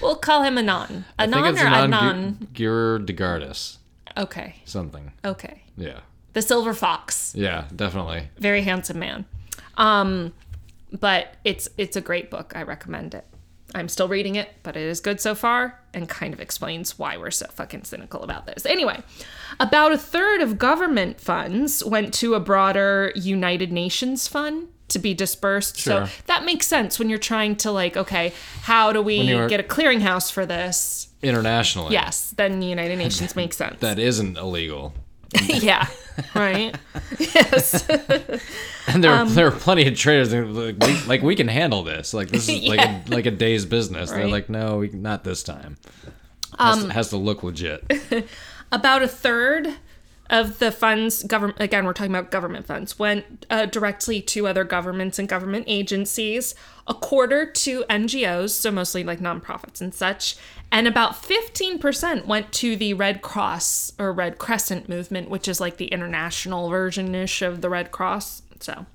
We'll 0.00 0.16
call 0.16 0.42
him 0.42 0.58
Anon. 0.58 1.04
Anon 1.18 1.56
or 1.56 1.60
Anon 1.60 1.92
Anon? 1.94 2.48
Gerdegardis. 2.54 3.78
Okay. 4.16 4.56
Something. 4.64 5.12
Okay. 5.24 5.62
Yeah. 5.76 6.00
The 6.32 6.42
Silver 6.42 6.74
Fox. 6.74 7.32
Yeah, 7.36 7.64
definitely. 7.74 8.28
Very 8.38 8.62
handsome 8.62 8.98
man. 8.98 9.24
Um, 9.76 10.32
but 10.92 11.34
it's 11.44 11.68
it's 11.76 11.96
a 11.96 12.00
great 12.00 12.30
book. 12.30 12.52
I 12.54 12.62
recommend 12.62 13.14
it. 13.14 13.24
I'm 13.74 13.88
still 13.88 14.08
reading 14.08 14.34
it, 14.34 14.48
but 14.62 14.76
it 14.76 14.82
is 14.82 15.00
good 15.00 15.20
so 15.20 15.34
far 15.34 15.78
and 15.94 16.08
kind 16.08 16.34
of 16.34 16.40
explains 16.40 16.98
why 16.98 17.16
we're 17.16 17.30
so 17.30 17.46
fucking 17.46 17.84
cynical 17.84 18.22
about 18.22 18.46
this. 18.46 18.66
Anyway, 18.66 19.00
about 19.58 19.92
a 19.92 19.98
third 19.98 20.40
of 20.40 20.58
government 20.58 21.20
funds 21.20 21.84
went 21.84 22.14
to 22.14 22.34
a 22.34 22.40
broader 22.40 23.12
United 23.16 23.72
Nations 23.72 24.28
fund 24.28 24.68
to 24.88 24.98
be 24.98 25.14
dispersed. 25.14 25.78
Sure. 25.78 26.06
So 26.06 26.12
that 26.26 26.44
makes 26.44 26.66
sense 26.66 26.98
when 26.98 27.08
you're 27.08 27.18
trying 27.18 27.56
to 27.56 27.70
like, 27.70 27.96
okay, 27.96 28.32
how 28.62 28.92
do 28.92 29.00
we 29.02 29.24
get 29.48 29.60
a 29.60 29.62
clearinghouse 29.62 30.30
for 30.32 30.44
this? 30.46 31.08
Internationally. 31.22 31.92
Yes, 31.92 32.30
then 32.36 32.60
the 32.60 32.66
United 32.66 32.96
Nations 32.96 33.36
makes 33.36 33.56
sense. 33.56 33.76
That 33.80 33.98
isn't 33.98 34.36
illegal. 34.36 34.94
yeah. 35.46 35.86
Right. 36.34 36.74
yes. 37.18 37.88
And 38.88 39.04
there, 39.04 39.12
Um, 39.12 39.32
there 39.34 39.46
are 39.46 39.52
plenty 39.52 39.86
of 39.86 39.96
traders 39.96 40.30
that 40.30 40.44
like 40.48 40.76
we, 40.84 41.00
like 41.06 41.22
we 41.22 41.36
can 41.36 41.46
handle 41.46 41.84
this. 41.84 42.12
Like 42.12 42.30
this 42.30 42.48
is 42.48 42.64
like 42.64 42.80
a, 42.80 43.02
like 43.14 43.26
a 43.26 43.30
day's 43.30 43.64
business. 43.64 44.10
They're 44.10 44.26
like, 44.26 44.48
no, 44.50 44.78
we, 44.78 44.88
not 44.88 45.22
this 45.22 45.44
time. 45.44 45.76
Has, 46.58 46.78
Um, 46.78 46.88
to, 46.88 46.92
has 46.94 47.10
to 47.10 47.16
look 47.16 47.44
legit. 47.44 47.84
About 48.72 49.02
a 49.02 49.08
third 49.08 49.74
of 50.28 50.60
the 50.60 50.70
funds 50.70 51.24
government 51.24 51.60
again 51.60 51.84
we're 51.84 51.92
talking 51.92 52.14
about 52.14 52.30
government 52.30 52.64
funds 52.64 52.98
went 53.00 53.44
uh, 53.50 53.66
directly 53.66 54.22
to 54.22 54.46
other 54.46 54.62
governments 54.62 55.18
and 55.18 55.28
government 55.28 55.64
agencies 55.66 56.54
a 56.86 56.94
quarter 56.94 57.44
to 57.44 57.82
ngos 57.90 58.50
so 58.50 58.70
mostly 58.70 59.02
like 59.02 59.18
nonprofits 59.18 59.80
and 59.80 59.92
such 59.92 60.36
and 60.70 60.86
about 60.86 61.14
15% 61.14 62.26
went 62.26 62.52
to 62.52 62.76
the 62.76 62.94
red 62.94 63.22
cross 63.22 63.92
or 63.98 64.12
red 64.12 64.38
crescent 64.38 64.88
movement 64.88 65.28
which 65.28 65.48
is 65.48 65.60
like 65.60 65.78
the 65.78 65.88
international 65.88 66.68
version-ish 66.68 67.42
of 67.42 67.60
the 67.60 67.68
red 67.68 67.90
cross 67.90 68.42
so. 68.62 68.86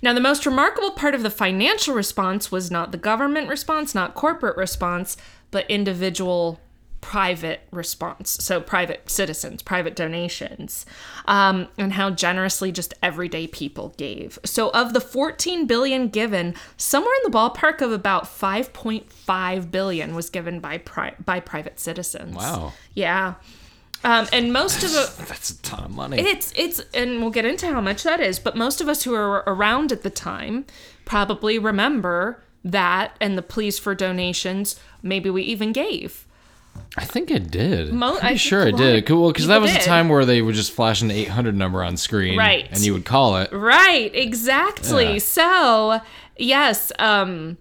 Now, 0.00 0.12
the 0.12 0.20
most 0.20 0.46
remarkable 0.46 0.92
part 0.92 1.14
of 1.14 1.22
the 1.22 1.30
financial 1.30 1.94
response 1.94 2.52
was 2.52 2.70
not 2.70 2.92
the 2.92 2.98
government 2.98 3.48
response, 3.48 3.94
not 3.94 4.14
corporate 4.14 4.56
response, 4.56 5.16
but 5.50 5.68
individual 5.68 6.60
private 7.00 7.60
response. 7.70 8.30
So, 8.42 8.60
private 8.60 9.08
citizens, 9.10 9.62
private 9.62 9.94
donations, 9.96 10.84
um, 11.26 11.68
and 11.78 11.92
how 11.92 12.10
generously 12.10 12.72
just 12.72 12.92
everyday 13.02 13.46
people 13.46 13.94
gave. 13.96 14.38
So, 14.44 14.70
of 14.70 14.92
the 14.92 15.00
14 15.00 15.66
billion 15.66 16.08
given, 16.08 16.54
somewhere 16.76 17.14
in 17.24 17.30
the 17.30 17.36
ballpark 17.38 17.80
of 17.80 17.92
about 17.92 18.24
5.5 18.24 19.70
billion 19.70 20.14
was 20.14 20.30
given 20.30 20.60
by 20.60 20.78
pri- 20.78 21.14
by 21.24 21.40
private 21.40 21.78
citizens. 21.80 22.34
Wow. 22.34 22.72
Yeah. 22.94 23.34
Um, 24.04 24.28
and 24.32 24.52
most 24.52 24.84
of 24.84 24.90
it, 24.92 25.26
That's 25.28 25.50
a 25.50 25.60
ton 25.62 25.84
of 25.84 25.90
money. 25.90 26.20
it's 26.20 26.52
it's 26.56 26.80
and 26.94 27.20
we'll 27.20 27.30
get 27.30 27.44
into 27.44 27.66
how 27.66 27.80
much 27.80 28.04
that 28.04 28.20
is 28.20 28.38
but 28.38 28.56
most 28.56 28.80
of 28.80 28.88
us 28.88 29.02
who 29.02 29.12
are 29.12 29.42
around 29.44 29.90
at 29.90 30.04
the 30.04 30.10
time 30.10 30.66
probably 31.04 31.58
remember 31.58 32.40
that 32.64 33.16
and 33.20 33.36
the 33.36 33.42
pleas 33.42 33.76
for 33.76 33.96
donations 33.96 34.78
maybe 35.02 35.28
we 35.28 35.42
even 35.42 35.72
gave 35.72 36.27
I 36.96 37.04
think 37.04 37.30
it 37.30 37.50
did. 37.50 37.92
Mo- 37.92 38.12
Pretty 38.18 38.26
I 38.26 38.34
sure 38.36 38.66
it 38.66 38.76
did. 38.76 39.06
Cool. 39.06 39.28
Because 39.32 39.46
that 39.48 39.60
was 39.60 39.70
did. 39.72 39.80
the 39.80 39.84
time 39.84 40.08
where 40.08 40.24
they 40.24 40.40
would 40.42 40.54
just 40.54 40.72
flash 40.72 41.02
an 41.02 41.10
800 41.10 41.54
number 41.54 41.82
on 41.82 41.96
screen. 41.96 42.38
Right. 42.38 42.68
And 42.70 42.80
you 42.80 42.92
would 42.94 43.04
call 43.04 43.36
it. 43.38 43.52
right 43.52 44.10
exactly 44.14 45.12
Yeah. 45.14 45.18
so 45.18 46.00
yes 46.36 46.92
um 46.98 47.56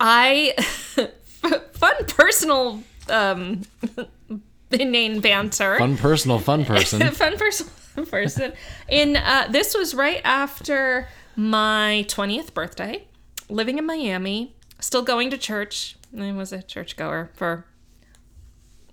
i 0.00 0.54
fun 1.72 1.94
personal 2.08 2.82
um 3.08 3.62
inane 4.72 5.20
banter 5.20 5.78
Fun 5.78 5.96
personal, 5.96 6.38
fun 6.38 6.64
person. 6.72 7.00
fun 7.12 7.36
person 7.38 7.66
person 8.10 8.52
in 8.88 9.16
uh, 9.16 9.46
this 9.50 9.74
was 9.74 9.94
right 9.94 10.20
after 10.24 11.08
my 11.34 12.04
20th 12.08 12.52
birthday 12.52 13.06
living 13.48 13.78
in 13.78 13.86
miami 13.86 14.54
still 14.80 15.02
going 15.02 15.30
to 15.30 15.38
church 15.38 15.96
i 16.20 16.30
was 16.32 16.52
a 16.52 16.62
churchgoer 16.62 17.30
for 17.34 17.64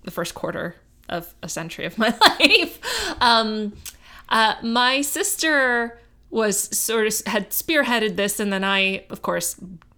the 0.03 0.11
first 0.11 0.35
quarter 0.35 0.75
of 1.09 1.33
a 1.43 1.49
century 1.49 1.85
of 1.85 1.97
my 1.97 2.15
life 2.39 2.79
um, 3.21 3.73
uh, 4.29 4.55
my 4.61 5.01
sister 5.01 5.99
was 6.29 6.57
sort 6.77 7.05
of 7.07 7.13
had 7.27 7.49
spearheaded 7.51 8.15
this 8.15 8.39
and 8.39 8.51
then 8.51 8.63
i 8.63 9.03
of 9.09 9.21
course 9.21 9.55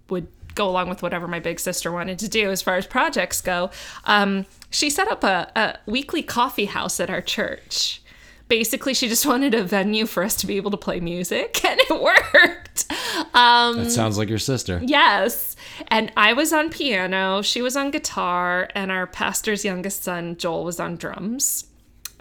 would 0.10 0.28
go 0.54 0.70
along 0.70 0.88
with 0.88 1.02
whatever 1.02 1.28
my 1.28 1.40
big 1.40 1.60
sister 1.60 1.92
wanted 1.92 2.18
to 2.18 2.30
do 2.30 2.50
as 2.50 2.62
far 2.62 2.76
as 2.76 2.86
projects 2.88 3.42
go 3.42 3.70
um, 4.06 4.46
she 4.70 4.90
set 4.90 5.08
up 5.08 5.24
a, 5.24 5.52
a 5.56 5.78
weekly 5.90 6.24
coffee 6.24 6.66
house 6.66 7.00
at 7.00 7.10
our 7.10 7.22
church 7.22 8.02
basically 8.48 8.94
she 8.94 9.08
just 9.08 9.26
wanted 9.28 9.54
a 9.54 9.64
venue 9.64 10.06
for 10.06 10.24
us 10.24 10.36
to 10.36 10.48
be 10.48 10.58
able 10.58 10.72
to 10.72 10.78
play 10.78 11.00
music 11.00 11.64
and 11.66 11.80
it 11.80 12.02
worked 12.02 12.86
um, 13.34 13.78
that 13.78 13.92
sounds 13.92 14.18
like 14.18 14.30
your 14.30 14.40
sister. 14.40 14.80
Yes. 14.84 15.56
And 15.88 16.12
I 16.16 16.34
was 16.34 16.54
on 16.54 16.70
piano, 16.70 17.42
she 17.42 17.62
was 17.62 17.76
on 17.76 17.92
guitar, 17.92 18.70
and 18.76 18.92
our 18.92 19.08
pastor's 19.08 19.66
youngest 19.66 20.04
son, 20.04 20.38
Joel, 20.38 20.64
was 20.64 20.80
on 20.80 20.96
drums. 20.96 21.68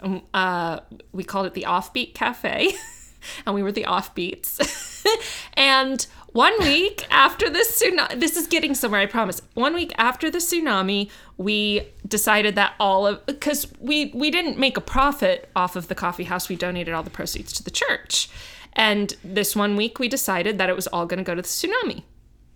Um, 0.01 0.23
uh, 0.33 0.79
we 1.11 1.23
called 1.23 1.45
it 1.45 1.53
the 1.53 1.63
Offbeat 1.63 2.13
Cafe, 2.13 2.73
and 3.45 3.55
we 3.55 3.63
were 3.63 3.71
the 3.71 3.83
Offbeats. 3.83 5.05
and 5.53 6.05
one 6.33 6.53
week 6.59 7.07
after 7.09 7.49
the 7.49 7.59
tsunami, 7.59 8.19
this 8.19 8.35
is 8.35 8.47
getting 8.47 8.75
somewhere, 8.75 8.99
I 8.99 9.05
promise. 9.05 9.41
One 9.53 9.73
week 9.73 9.93
after 9.97 10.29
the 10.29 10.39
tsunami, 10.39 11.09
we 11.37 11.87
decided 12.05 12.55
that 12.55 12.73
all 12.79 13.07
of 13.07 13.25
because 13.25 13.71
we 13.79 14.11
we 14.13 14.29
didn't 14.31 14.59
make 14.59 14.75
a 14.75 14.81
profit 14.81 15.49
off 15.55 15.77
of 15.77 15.87
the 15.87 15.95
coffee 15.95 16.25
house, 16.25 16.49
we 16.49 16.57
donated 16.57 16.93
all 16.93 17.03
the 17.03 17.09
proceeds 17.09 17.53
to 17.53 17.63
the 17.63 17.71
church. 17.71 18.29
And 18.73 19.15
this 19.23 19.55
one 19.55 19.77
week, 19.77 19.99
we 19.99 20.09
decided 20.09 20.57
that 20.57 20.69
it 20.69 20.75
was 20.75 20.87
all 20.87 21.05
going 21.05 21.19
to 21.19 21.23
go 21.23 21.35
to 21.35 21.41
the 21.41 21.47
tsunami 21.47 22.03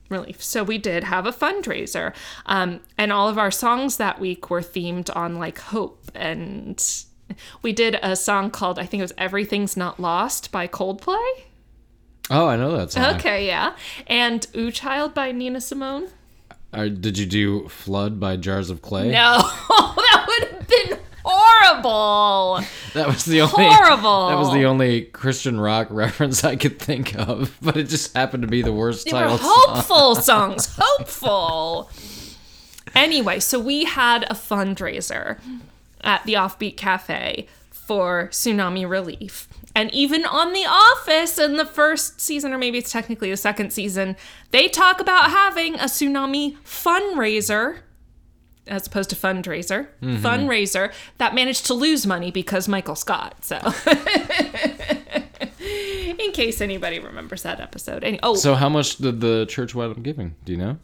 relief. 0.10 0.44
So 0.44 0.64
we 0.64 0.78
did 0.78 1.06
have 1.06 1.26
a 1.26 1.32
fundraiser. 1.32 2.14
Um, 2.46 2.82
and 2.98 3.12
all 3.12 3.30
of 3.30 3.38
our 3.38 3.52
songs 3.52 3.98
that 3.98 4.20
week 4.20 4.50
were 4.50 4.62
themed 4.62 5.16
on 5.16 5.36
like 5.36 5.60
hope. 5.60 6.12
And 6.14 6.84
we 7.62 7.72
did 7.72 7.98
a 8.02 8.16
song 8.16 8.52
called, 8.52 8.80
I 8.80 8.86
think 8.86 9.00
it 9.00 9.04
was 9.04 9.14
Everything's 9.18 9.78
Not 9.78 10.00
Lost 10.00 10.52
by 10.52 10.68
Coldplay. 10.68 11.44
Oh, 12.32 12.48
I 12.48 12.58
know 12.58 12.78
that 12.78 12.92
song. 12.92 13.16
Okay, 13.16 13.48
yeah. 13.48 13.76
And 14.08 14.46
Ooh 14.56 14.72
Child 14.72 15.14
by 15.14 15.32
Nina 15.32 15.62
Simone. 15.62 16.10
Uh, 16.72 16.88
did 16.88 17.18
you 17.18 17.26
do 17.26 17.68
Flood 17.68 18.20
by 18.20 18.36
Jars 18.36 18.70
of 18.70 18.82
Clay? 18.84 19.12
No, 19.12 19.40
that 19.70 20.26
would 20.28 20.50
have 20.50 20.68
been 20.68 21.00
horrible. 21.30 22.66
That 22.94 23.08
was 23.08 23.26
the 23.26 23.42
only 23.42 23.54
Horrible. 23.66 24.30
That 24.30 24.38
was 24.38 24.52
the 24.54 24.66
only 24.66 25.04
Christian 25.04 25.60
rock 25.60 25.88
reference 25.92 26.44
I 26.44 26.56
could 26.56 26.80
think 26.80 27.16
of, 27.18 27.56
but 27.62 27.78
it 27.78 27.84
just 27.90 28.16
happened 28.16 28.44
to 28.44 28.48
be 28.48 28.62
the 28.62 28.74
worst 28.74 29.06
They 29.06 29.14
were 29.14 29.20
title. 29.20 29.38
song. 29.38 29.48
hopeful 29.56 30.16
songs. 30.22 30.76
Hopeful. 30.80 31.92
Anyway, 32.96 33.40
so 33.40 33.60
we 33.60 33.86
had 33.86 34.24
a 34.24 34.34
fundraiser 34.34 35.40
at 36.02 36.24
the 36.26 36.34
Offbeat 36.34 36.76
Cafe 36.78 37.48
for 37.70 38.30
tsunami 38.32 38.90
relief. 38.90 39.48
And 39.76 39.94
even 39.94 40.26
on 40.26 40.52
The 40.54 40.66
Office 40.66 41.38
in 41.38 41.56
the 41.58 41.66
first 41.66 42.20
season, 42.20 42.52
or 42.54 42.58
maybe 42.58 42.80
it's 42.80 42.92
technically 42.92 43.30
the 43.30 43.38
second 43.38 43.72
season, 43.72 44.16
they 44.52 44.68
talk 44.68 45.00
about 45.00 45.30
having 45.30 45.76
a 45.76 45.84
tsunami 45.86 46.58
fundraiser 46.66 47.78
as 48.68 48.88
opposed 48.88 49.10
to 49.10 49.16
fundraiser, 49.16 49.88
mm-hmm. 50.02 50.26
fundraiser 50.26 50.94
that 51.18 51.34
managed 51.34 51.66
to 51.68 51.74
lose 51.74 52.06
money 52.06 52.32
because 52.32 52.68
Michael 52.68 52.96
Scott. 52.96 53.44
So, 53.44 53.58
in 55.60 56.32
case 56.32 56.62
anybody 56.62 57.00
remembers 57.00 57.44
that 57.44 57.60
episode. 57.60 58.04
Any, 58.04 58.20
oh, 58.22 58.36
So 58.36 58.56
how 58.56 58.70
much 58.70 58.98
did 58.98 59.22
the 59.22 59.46
church 59.50 59.74
wind 59.74 59.92
up 59.92 60.04
giving? 60.04 60.36
Do 60.46 60.52
you 60.52 60.58
know? 60.58 60.78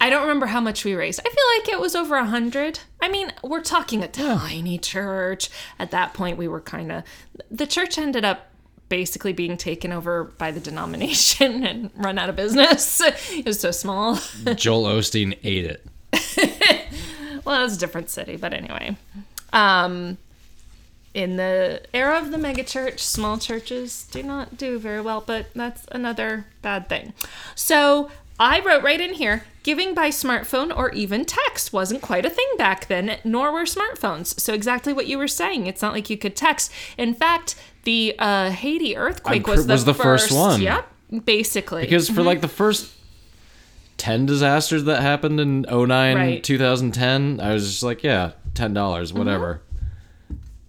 I 0.00 0.10
don't 0.10 0.22
remember 0.22 0.46
how 0.46 0.60
much 0.60 0.84
we 0.84 0.94
raised. 0.94 1.20
I 1.20 1.22
feel 1.22 1.44
like 1.58 1.68
it 1.68 1.80
was 1.80 1.94
over 1.94 2.16
a 2.16 2.26
hundred. 2.26 2.80
I 3.00 3.08
mean, 3.08 3.32
we're 3.42 3.62
talking 3.62 4.02
a 4.02 4.08
tiny 4.08 4.76
church. 4.78 5.48
At 5.78 5.90
that 5.92 6.12
point, 6.14 6.36
we 6.36 6.46
were 6.48 6.60
kind 6.60 6.92
of. 6.92 7.04
The 7.50 7.66
church 7.66 7.96
ended 7.96 8.24
up 8.24 8.48
basically 8.88 9.32
being 9.32 9.56
taken 9.56 9.92
over 9.92 10.24
by 10.24 10.50
the 10.50 10.60
denomination 10.60 11.64
and 11.66 11.90
run 11.96 12.18
out 12.18 12.28
of 12.28 12.36
business. 12.36 13.00
It 13.30 13.46
was 13.46 13.60
so 13.60 13.70
small. 13.70 14.18
Joel 14.54 14.84
Osteen 14.84 15.38
ate 15.42 15.64
it. 15.64 15.86
Well, 17.44 17.60
it 17.60 17.64
was 17.64 17.76
a 17.76 17.80
different 17.80 18.10
city, 18.10 18.36
but 18.36 18.52
anyway. 18.52 18.96
Um, 19.52 20.18
in 21.14 21.36
the 21.36 21.82
era 21.94 22.18
of 22.18 22.32
the 22.32 22.38
megachurch, 22.38 22.98
small 22.98 23.38
churches 23.38 24.06
do 24.10 24.22
not 24.22 24.56
do 24.56 24.78
very 24.78 25.00
well, 25.00 25.22
but 25.24 25.46
that's 25.54 25.86
another 25.92 26.46
bad 26.60 26.88
thing. 26.88 27.12
So 27.54 28.10
I 28.38 28.60
wrote 28.60 28.82
right 28.82 29.00
in 29.00 29.14
here 29.14 29.44
giving 29.62 29.94
by 29.94 30.08
smartphone 30.08 30.76
or 30.76 30.90
even 30.90 31.24
text 31.24 31.72
wasn't 31.72 32.02
quite 32.02 32.26
a 32.26 32.30
thing 32.30 32.48
back 32.58 32.88
then, 32.88 33.18
nor 33.22 33.52
were 33.52 33.64
smartphones. 33.64 34.38
So, 34.40 34.52
exactly 34.52 34.92
what 34.92 35.06
you 35.06 35.18
were 35.18 35.28
saying. 35.28 35.66
It's 35.66 35.80
not 35.80 35.92
like 35.92 36.10
you 36.10 36.18
could 36.18 36.36
text. 36.36 36.72
In 36.98 37.14
fact, 37.14 37.54
the 37.84 38.14
uh, 38.18 38.50
Haiti 38.50 38.96
earthquake 38.96 39.46
was 39.46 39.66
the, 39.66 39.72
was 39.72 39.84
the 39.84 39.94
first 39.94 40.32
one. 40.32 40.60
Yep, 40.60 40.88
basically. 41.24 41.82
Because 41.82 42.10
for 42.10 42.22
like 42.22 42.40
the 42.40 42.48
first 42.48 42.92
10 44.04 44.26
disasters 44.26 44.84
that 44.84 45.00
happened 45.00 45.40
in 45.40 45.62
09, 45.70 46.16
Right. 46.16 46.44
2010, 46.44 47.40
I 47.40 47.54
was 47.54 47.66
just 47.66 47.82
like, 47.82 48.02
yeah, 48.02 48.32
$10, 48.52 49.12
whatever. 49.14 49.62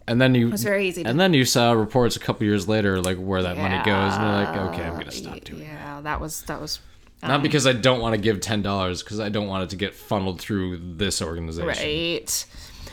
And 0.08 0.22
then 0.22 0.36
you 0.36 0.50
was 0.50 0.64
very 0.64 0.88
easy 0.88 1.04
to- 1.04 1.10
And 1.10 1.20
then 1.20 1.34
you 1.34 1.44
saw 1.44 1.74
reports 1.74 2.16
a 2.16 2.20
couple 2.20 2.46
years 2.46 2.68
later 2.70 3.02
like 3.02 3.18
where 3.18 3.44
that 3.44 3.58
money 3.58 3.76
goes 3.84 4.14
and 4.14 4.24
you're 4.24 4.32
like, 4.32 4.74
okay, 4.74 4.84
I'm 4.84 4.94
going 4.94 5.06
to 5.08 5.12
stop 5.12 5.42
doing 5.44 5.64
it. 5.64 5.66
yeah, 5.66 6.00
that 6.02 6.22
was 6.22 6.44
that 6.44 6.62
was 6.62 6.80
Not 7.22 7.42
because 7.44 7.68
I 7.68 7.74
don't 7.74 8.00
want 8.00 8.14
to 8.16 8.22
give 8.22 8.40
$10 8.40 9.04
because 9.04 9.20
I 9.20 9.28
don't 9.28 9.48
want 9.48 9.64
it 9.64 9.70
to 9.72 9.76
get 9.76 9.94
funneled 9.96 10.40
through 10.40 10.96
this 10.96 11.22
organization. 11.22 11.68
Right. 11.68 12.46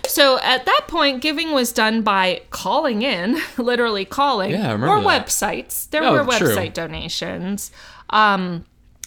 So 0.08 0.40
at 0.42 0.64
that 0.66 0.84
point, 0.88 1.20
giving 1.20 1.52
was 1.52 1.72
done 1.72 2.02
by 2.02 2.42
calling 2.50 3.02
in, 3.02 3.38
literally 3.58 4.04
calling, 4.06 4.50
Yeah, 4.50 4.70
I 4.70 4.72
or 4.72 4.78
remember 4.78 5.02
that. 5.08 5.26
websites. 5.26 5.88
There 5.90 6.02
Oh, 6.02 6.24
were 6.24 6.32
true. 6.32 6.48
website 6.48 6.72
donations, 6.72 7.70
um, 8.10 8.64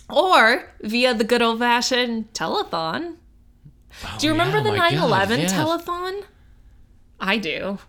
or 0.09 0.69
via 0.81 1.13
the 1.13 1.23
good 1.23 1.41
old 1.41 1.59
fashioned 1.59 2.31
telethon. 2.33 3.15
do 4.19 4.27
you 4.27 4.31
remember 4.31 4.57
yeah, 4.57 4.63
the 4.63 4.71
my 4.71 4.89
9 4.89 4.95
God, 4.99 5.05
11 5.05 5.39
yeah. 5.41 5.47
telethon? 5.47 6.23
I 7.19 7.37
do. 7.37 7.79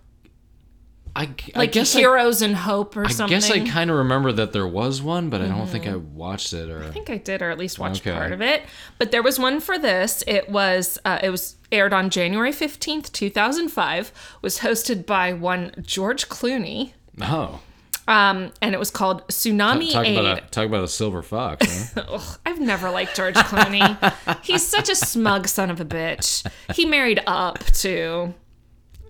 I, 1.14 1.30
I 1.54 1.58
Like 1.60 1.72
guess 1.72 1.96
I, 1.96 2.00
Heroes 2.00 2.42
and 2.42 2.54
Hope 2.54 2.94
or 2.94 3.06
I 3.06 3.08
something. 3.08 3.34
I 3.36 3.40
guess 3.40 3.50
I 3.50 3.66
kind 3.66 3.90
of 3.90 3.96
remember 3.96 4.32
that 4.32 4.52
there 4.52 4.66
was 4.66 5.00
one, 5.00 5.30
but 5.30 5.40
I 5.40 5.48
don't 5.48 5.66
think 5.66 5.86
I 5.86 5.96
watched 5.96 6.52
it 6.52 6.68
or 6.70 6.84
I 6.84 6.90
think 6.90 7.08
I 7.08 7.16
did, 7.16 7.40
or 7.40 7.50
at 7.50 7.56
least 7.58 7.78
watched 7.78 8.06
Okay. 8.06 8.14
part 8.14 8.32
of 8.32 8.42
it. 8.42 8.64
But 8.98 9.12
there 9.12 9.22
was 9.22 9.38
one 9.38 9.60
for 9.60 9.78
this. 9.78 10.22
It 10.26 10.50
was 10.50 10.98
uh, 11.06 11.18
it 11.22 11.30
was 11.30 11.56
aired 11.72 11.94
on 11.94 12.10
January 12.10 12.52
fifteenth, 12.52 13.12
two 13.14 13.30
thousand 13.30 13.70
five. 13.70 14.12
Was 14.42 14.58
hosted 14.58 15.06
by 15.06 15.32
one 15.32 15.72
George 15.80 16.28
Clooney, 16.28 16.92
Oh. 17.22 17.60
Um, 18.08 18.52
and 18.62 18.74
it 18.74 18.78
was 18.78 18.90
called 18.90 19.26
Tsunami 19.28 19.92
Talk 19.92 20.06
Aid. 20.06 20.18
about 20.18 20.38
a 20.38 20.40
talk 20.48 20.66
about 20.66 20.84
a 20.84 20.88
silver 20.88 21.22
fox. 21.22 21.92
Huh? 21.94 22.04
Ugh, 22.08 22.38
I've 22.46 22.60
never 22.60 22.90
liked 22.90 23.16
George 23.16 23.34
Clooney. 23.34 24.44
He's 24.44 24.66
such 24.66 24.88
a 24.88 24.96
smug 24.96 25.48
son 25.48 25.70
of 25.70 25.80
a 25.80 25.84
bitch. 25.84 26.46
He 26.74 26.84
married 26.86 27.20
up 27.26 27.64
too. 27.64 28.34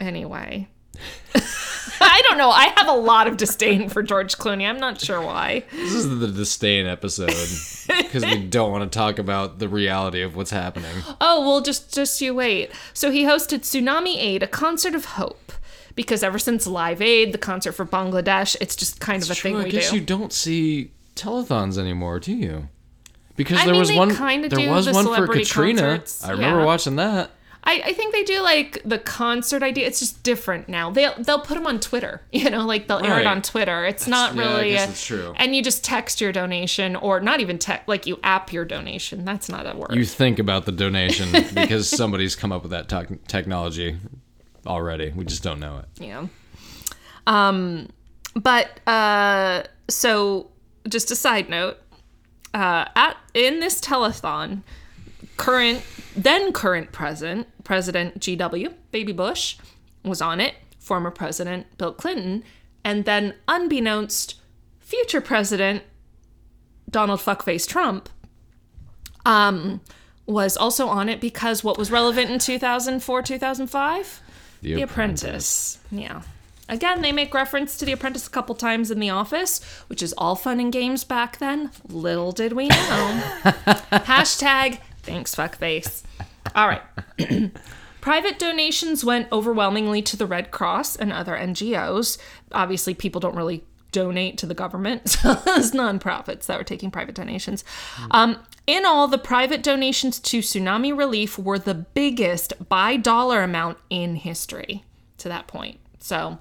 Anyway. 0.01 0.69
I 2.01 2.23
don't 2.29 2.39
know. 2.39 2.51
I 2.51 2.73
have 2.77 2.89
a 2.89 2.93
lot 2.93 3.27
of 3.27 3.37
disdain 3.37 3.89
for 3.89 4.03
George 4.03 4.37
Clooney. 4.37 4.69
I'm 4.69 4.79
not 4.79 5.01
sure 5.01 5.21
why. 5.21 5.65
This 5.73 5.93
is 5.93 6.19
the 6.19 6.29
disdain 6.29 6.87
episode 6.87 7.29
because 7.87 8.25
we 8.25 8.47
don't 8.47 8.71
want 8.71 8.91
to 8.91 8.99
talk 8.99 9.19
about 9.19 9.59
the 9.59 9.69
reality 9.69 10.23
of 10.23 10.37
what's 10.37 10.51
happening. 10.51 10.95
Oh, 11.21 11.41
well, 11.41 11.61
just 11.61 11.93
just 11.95 12.21
you 12.21 12.35
wait. 12.35 12.71
So 12.93 13.11
he 13.11 13.25
hosted 13.25 13.61
Tsunami 13.61 14.17
Aid, 14.17 14.43
a 14.43 14.47
concert 14.47 14.95
of 14.95 15.05
hope. 15.05 15.53
Because 15.97 16.23
ever 16.23 16.39
since 16.39 16.67
Live 16.67 17.03
Aid, 17.03 17.33
the 17.33 17.39
concert 17.39 17.73
for 17.73 17.85
Bangladesh, 17.85 18.55
it's 18.61 18.77
just 18.77 19.01
kind 19.01 19.23
of 19.23 19.31
a 19.31 19.35
thing 19.35 19.55
True, 19.55 19.65
I 19.65 19.69
guess 19.69 19.91
do. 19.91 19.97
you 19.97 20.05
don't 20.05 20.33
see 20.33 20.93
telethons 21.17 21.79
anymore, 21.79 22.21
do 22.21 22.33
you? 22.33 22.69
Because 23.35 23.59
I 23.59 23.65
there 23.65 23.73
mean, 23.73 23.81
was 23.81 23.93
one. 23.93 24.09
There 24.49 24.71
was 24.71 24.87
the 24.87 24.93
one 24.93 25.07
for 25.07 25.27
Katrina. 25.27 25.81
concerts, 25.81 26.25
I 26.25 26.31
remember 26.31 26.61
yeah. 26.61 26.67
watching 26.67 26.97
that. 26.97 27.33
I, 27.67 27.83
I 27.87 27.93
think 27.95 28.15
they 28.15 28.23
do 28.23 28.41
like 28.43 28.81
the 28.85 28.99
concert 28.99 29.63
idea. 29.65 29.89
It's 29.89 29.99
just 29.99 30.23
different 30.23 30.69
now. 30.69 30.91
They'll 30.91 31.15
they'll 31.21 31.41
put 31.41 31.55
them 31.55 31.67
on 31.67 31.81
Twitter. 31.81 32.23
You 32.37 32.51
know, 32.51 32.67
like 32.67 32.87
they'll 32.87 33.05
air 33.05 33.19
it 33.21 33.27
on 33.27 33.41
Twitter. 33.41 33.87
It's 33.87 34.07
not 34.07 34.35
yeah, 34.35 34.43
I 34.43 34.47
really. 34.47 34.73
a- 34.75 34.77
that's 34.77 35.05
true. 35.05 35.33
And 35.37 35.57
you 35.57 35.63
just 35.63 35.83
text 35.83 36.21
your 36.21 36.33
donation, 36.33 36.95
or 36.95 37.19
not 37.19 37.41
even 37.41 37.59
text, 37.59 37.89
like 37.89 38.07
you 38.07 38.21
app 38.23 38.53
your 38.53 38.67
donation. 38.67 39.25
That's 39.25 39.49
not 39.49 39.67
a 39.67 39.77
word. 39.77 39.95
You 39.95 40.05
think 40.05 40.39
about 40.39 40.67
the 40.67 40.73
donation 40.73 41.33
because 41.55 41.89
somebody's 41.97 42.37
come 42.37 42.53
up 42.53 42.63
with 42.63 42.71
that 42.73 42.89
tech 42.89 43.09
technology 43.27 43.99
already. 44.67 45.11
We 45.11 45.25
just 45.25 45.43
don't 45.43 45.61
know 45.61 45.79
it. 45.79 46.03
Yeah. 46.03 46.27
Um, 47.27 47.89
but 48.35 48.81
uh, 48.87 49.65
so 49.89 50.51
just 50.89 51.11
a 51.11 51.17
side 51.17 51.49
note, 51.49 51.79
uh, 52.55 52.87
at 52.95 53.17
in 53.35 53.61
this 53.61 53.81
telethon, 53.81 54.63
current 55.37 55.83
then 56.17 56.53
current 56.53 56.93
president 56.93 57.49
President 57.65 58.21
G.W. 58.21 58.73
Baby 58.93 59.13
Bush 59.13 59.57
was 60.05 60.23
on 60.23 60.41
it. 60.41 60.55
Former 60.79 61.11
President 61.11 61.67
Bill 61.79 61.93
Clinton, 61.93 62.45
and 62.85 63.05
then 63.05 63.35
unbeknownst, 63.49 64.37
future 64.79 65.21
President 65.21 65.83
Donald 66.89 67.19
Fuckface 67.19 67.67
Trump, 67.69 68.09
um, 69.25 69.81
was 70.27 70.57
also 70.57 70.87
on 70.87 71.09
it 71.09 71.21
because 71.21 71.65
what 71.65 71.77
was 71.77 71.91
relevant 71.91 72.31
in 72.31 72.39
2004 72.39 73.23
2005 73.23 74.23
the 74.63 74.83
Apprentice. 74.83 75.79
Yeah. 75.91 76.23
Again, 76.69 77.01
they 77.01 77.13
make 77.13 77.33
reference 77.33 77.77
to 77.79 77.85
The 77.85 77.93
Apprentice 77.93 78.27
a 78.27 78.31
couple 78.31 78.57
times 78.57 78.91
in 78.91 78.99
The 78.99 79.11
Office, 79.11 79.63
which 79.87 80.03
is 80.03 80.13
all 80.19 80.35
fun 80.35 80.59
and 80.59 80.73
games 80.73 81.05
back 81.05 81.39
then. 81.39 81.71
Little 81.89 82.33
did 82.33 82.55
we 82.55 82.67
know. 82.69 82.75
Hashtag 83.93 84.81
thanks, 85.07 85.35
fuckface. 85.35 86.03
All 86.55 86.69
right. 86.69 86.83
Private 88.01 88.39
donations 88.39 89.05
went 89.05 89.31
overwhelmingly 89.33 90.03
to 90.03 90.17
the 90.17 90.27
Red 90.27 90.51
Cross 90.51 90.97
and 90.97 91.13
other 91.13 91.35
NGOs. 91.35 92.19
Obviously, 92.53 92.95
people 92.95 93.21
don't 93.21 93.35
really 93.35 93.65
donate 93.93 94.37
to 94.39 94.47
the 94.47 94.55
government, 94.55 95.09
so 95.11 95.33
it's 95.47 95.71
nonprofits 95.71 96.47
that 96.47 96.59
were 96.59 96.65
taking 96.65 96.91
private 96.91 97.15
donations. 97.15 97.65
Um, 98.11 98.37
in 98.67 98.85
all, 98.85 99.07
the 99.07 99.19
private 99.19 99.63
donations 99.63 100.19
to 100.21 100.41
tsunami 100.41 100.97
relief 100.97 101.39
were 101.39 101.59
the 101.59 101.75
biggest 101.75 102.69
by 102.69 102.97
dollar 102.97 103.43
amount 103.43 103.79
in 103.91 104.17
history 104.17 104.85
to 105.19 105.29
that 105.29 105.47
point. 105.47 105.79
So 105.99 106.39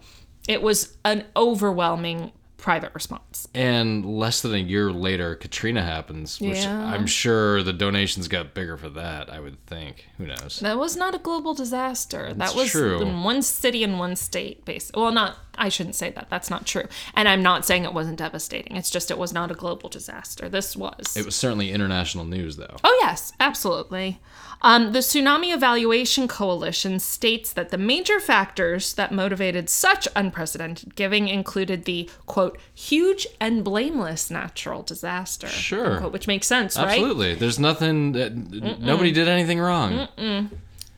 it 0.48 0.62
was 0.62 0.98
an 1.06 1.26
overwhelming 1.36 2.32
private 2.66 2.92
response. 2.96 3.48
And 3.54 4.04
less 4.04 4.42
than 4.42 4.56
a 4.56 4.58
year 4.58 4.92
later, 4.92 5.36
Katrina 5.36 5.84
happens, 5.84 6.42
which 6.42 6.64
Yeah. 6.64 6.84
I'm 6.84 7.06
sure 7.06 7.62
the 7.62 7.72
donations 7.72 8.28
got 8.28 8.56
bigger 8.56 8.76
for 8.76 8.90
that. 8.90 9.32
I 9.32 9.40
would 9.40 9.64
think. 9.68 10.08
Who 10.18 10.26
knows? 10.26 10.62
That 10.62 10.80
was 10.80 10.98
not 10.98 11.14
a 11.14 11.20
global 11.20 11.54
disaster. 11.54 12.34
That's 12.34 12.54
that 12.54 12.60
was 12.60 12.72
true. 12.72 13.04
in 13.04 13.22
one 13.22 13.44
city 13.44 13.84
and 13.84 14.00
one 14.00 14.16
state, 14.16 14.66
basically. 14.66 15.00
Well, 15.00 15.12
not. 15.12 15.38
I 15.60 15.70
shouldn't 15.70 15.94
say 15.94 16.10
that. 16.10 16.28
That's 16.32 16.50
not 16.50 16.66
true. 16.66 16.86
And 17.14 17.30
I'm 17.30 17.44
not 17.44 17.66
saying 17.66 17.84
it 17.84 17.94
wasn't 17.94 18.18
devastating. 18.18 18.76
It's 18.76 18.90
just 18.90 19.12
it 19.12 19.18
was 19.20 19.32
not 19.32 19.52
a 19.52 19.54
global 19.54 19.88
disaster. 19.88 20.50
This 20.50 20.76
was. 20.76 21.16
It 21.16 21.24
was 21.24 21.36
certainly 21.36 21.72
international 21.72 22.26
news, 22.26 22.58
though. 22.58 22.78
Oh, 22.84 22.98
yes, 23.04 23.32
absolutely. 23.40 24.20
Um, 24.66 24.94
the 24.94 25.00
Tsunami 25.00 25.54
Evaluation 25.54 26.28
Coalition 26.28 27.00
states 27.00 27.54
that 27.54 27.70
the 27.70 27.78
major 27.78 28.20
factors 28.20 28.96
that 28.96 29.12
motivated 29.12 29.70
such 29.70 30.08
unprecedented 30.16 30.96
giving 30.96 31.28
included 31.28 31.86
the, 31.86 32.10
quote, 32.26 32.58
huge 32.74 33.28
and 33.40 33.64
blameless 33.64 34.32
natural 34.32 34.82
disaster. 34.82 35.48
Sure. 35.48 35.94
unquote, 35.94 36.14
which 36.14 36.26
makes 36.26 36.48
sense, 36.48 36.78
right? 36.78 36.88
Absolutely. 36.94 37.36
There's 37.36 37.60
nothing. 37.60 38.14
That, 38.14 38.36
nobody 38.80 39.12
did 39.12 39.28
anything 39.28 39.60
wrong. 39.60 40.08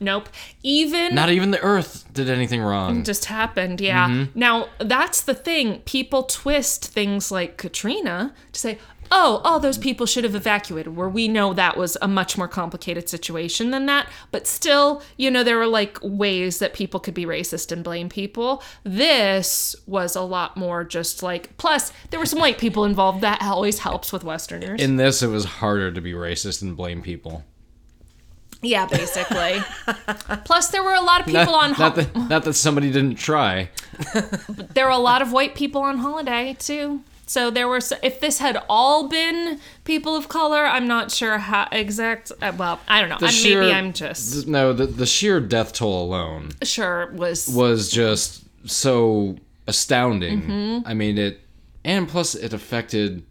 Nope. 0.00 0.28
Even 0.62 1.14
Not 1.14 1.30
even 1.30 1.50
the 1.50 1.60
Earth 1.60 2.06
did 2.12 2.30
anything 2.30 2.62
wrong. 2.62 3.02
just 3.04 3.24
happened, 3.26 3.80
yeah. 3.80 4.08
Mm-hmm. 4.08 4.38
Now, 4.38 4.68
that's 4.78 5.22
the 5.22 5.34
thing. 5.34 5.80
People 5.80 6.22
twist 6.22 6.86
things 6.86 7.30
like 7.30 7.56
Katrina 7.56 8.32
to 8.52 8.60
say, 8.60 8.78
oh, 9.10 9.40
all 9.44 9.60
those 9.60 9.78
people 9.78 10.06
should 10.06 10.24
have 10.24 10.34
evacuated, 10.34 10.96
where 10.96 11.08
we 11.08 11.28
know 11.28 11.52
that 11.54 11.76
was 11.76 11.96
a 12.02 12.08
much 12.08 12.36
more 12.38 12.48
complicated 12.48 13.08
situation 13.08 13.70
than 13.70 13.86
that. 13.86 14.08
But 14.30 14.46
still, 14.46 15.02
you 15.16 15.30
know, 15.30 15.42
there 15.42 15.56
were 15.58 15.66
like 15.66 15.98
ways 16.02 16.58
that 16.58 16.74
people 16.74 17.00
could 17.00 17.14
be 17.14 17.24
racist 17.26 17.72
and 17.72 17.82
blame 17.84 18.08
people. 18.08 18.62
This 18.84 19.74
was 19.86 20.16
a 20.16 20.22
lot 20.22 20.56
more 20.56 20.84
just 20.84 21.22
like, 21.22 21.56
plus, 21.58 21.92
there 22.10 22.20
were 22.20 22.26
some 22.26 22.38
white 22.40 22.58
people 22.58 22.84
involved. 22.84 23.20
That 23.22 23.42
always 23.42 23.80
helps 23.80 24.12
with 24.12 24.24
Westerners. 24.24 24.80
In 24.80 24.96
this, 24.96 25.22
it 25.22 25.28
was 25.28 25.44
harder 25.44 25.90
to 25.92 26.00
be 26.00 26.12
racist 26.12 26.62
and 26.62 26.76
blame 26.76 27.02
people. 27.02 27.44
yeah, 28.62 28.86
basically. 28.86 29.58
plus, 30.44 30.68
there 30.70 30.82
were 30.82 30.94
a 30.94 31.00
lot 31.00 31.20
of 31.20 31.26
people 31.26 31.54
on 31.54 31.74
Not 31.78 31.94
that, 31.94 32.16
not 32.28 32.44
that 32.44 32.54
somebody 32.54 32.90
didn't 32.90 33.16
try. 33.16 33.70
there 34.74 34.84
were 34.84 34.90
a 34.90 34.98
lot 34.98 35.22
of 35.22 35.32
white 35.32 35.54
people 35.54 35.80
on 35.82 35.98
holiday 35.98 36.56
too. 36.58 37.02
So 37.28 37.50
there 37.50 37.68
were, 37.68 37.80
if 38.02 38.20
this 38.20 38.38
had 38.38 38.56
all 38.70 39.06
been 39.08 39.60
people 39.84 40.16
of 40.16 40.28
color, 40.28 40.64
I'm 40.64 40.86
not 40.88 41.12
sure 41.12 41.36
how 41.38 41.68
exact. 41.70 42.32
uh, 42.40 42.52
Well, 42.56 42.80
I 42.88 43.00
don't 43.00 43.10
know. 43.10 43.26
Uh, 43.26 43.30
sheer- 43.30 43.60
Maybe 43.60 43.72
I'm 43.72 43.92
just 43.92 44.48
No, 44.48 44.72
the, 44.72 44.86
the 44.86 45.04
sheer 45.06 45.38
death 45.38 45.72
toll 45.74 46.02
alone 46.04 46.50
sure 46.62 47.12
was. 47.12 47.46
was 47.48 47.90
just 47.90 48.42
so 48.68 49.36
astounding. 49.66 50.42
Mm-hmm. 50.42 50.88
I 50.88 50.94
mean, 50.94 51.18
it. 51.18 51.40
And 51.84 52.08
plus, 52.08 52.34
it 52.34 52.52
affected 52.52 53.22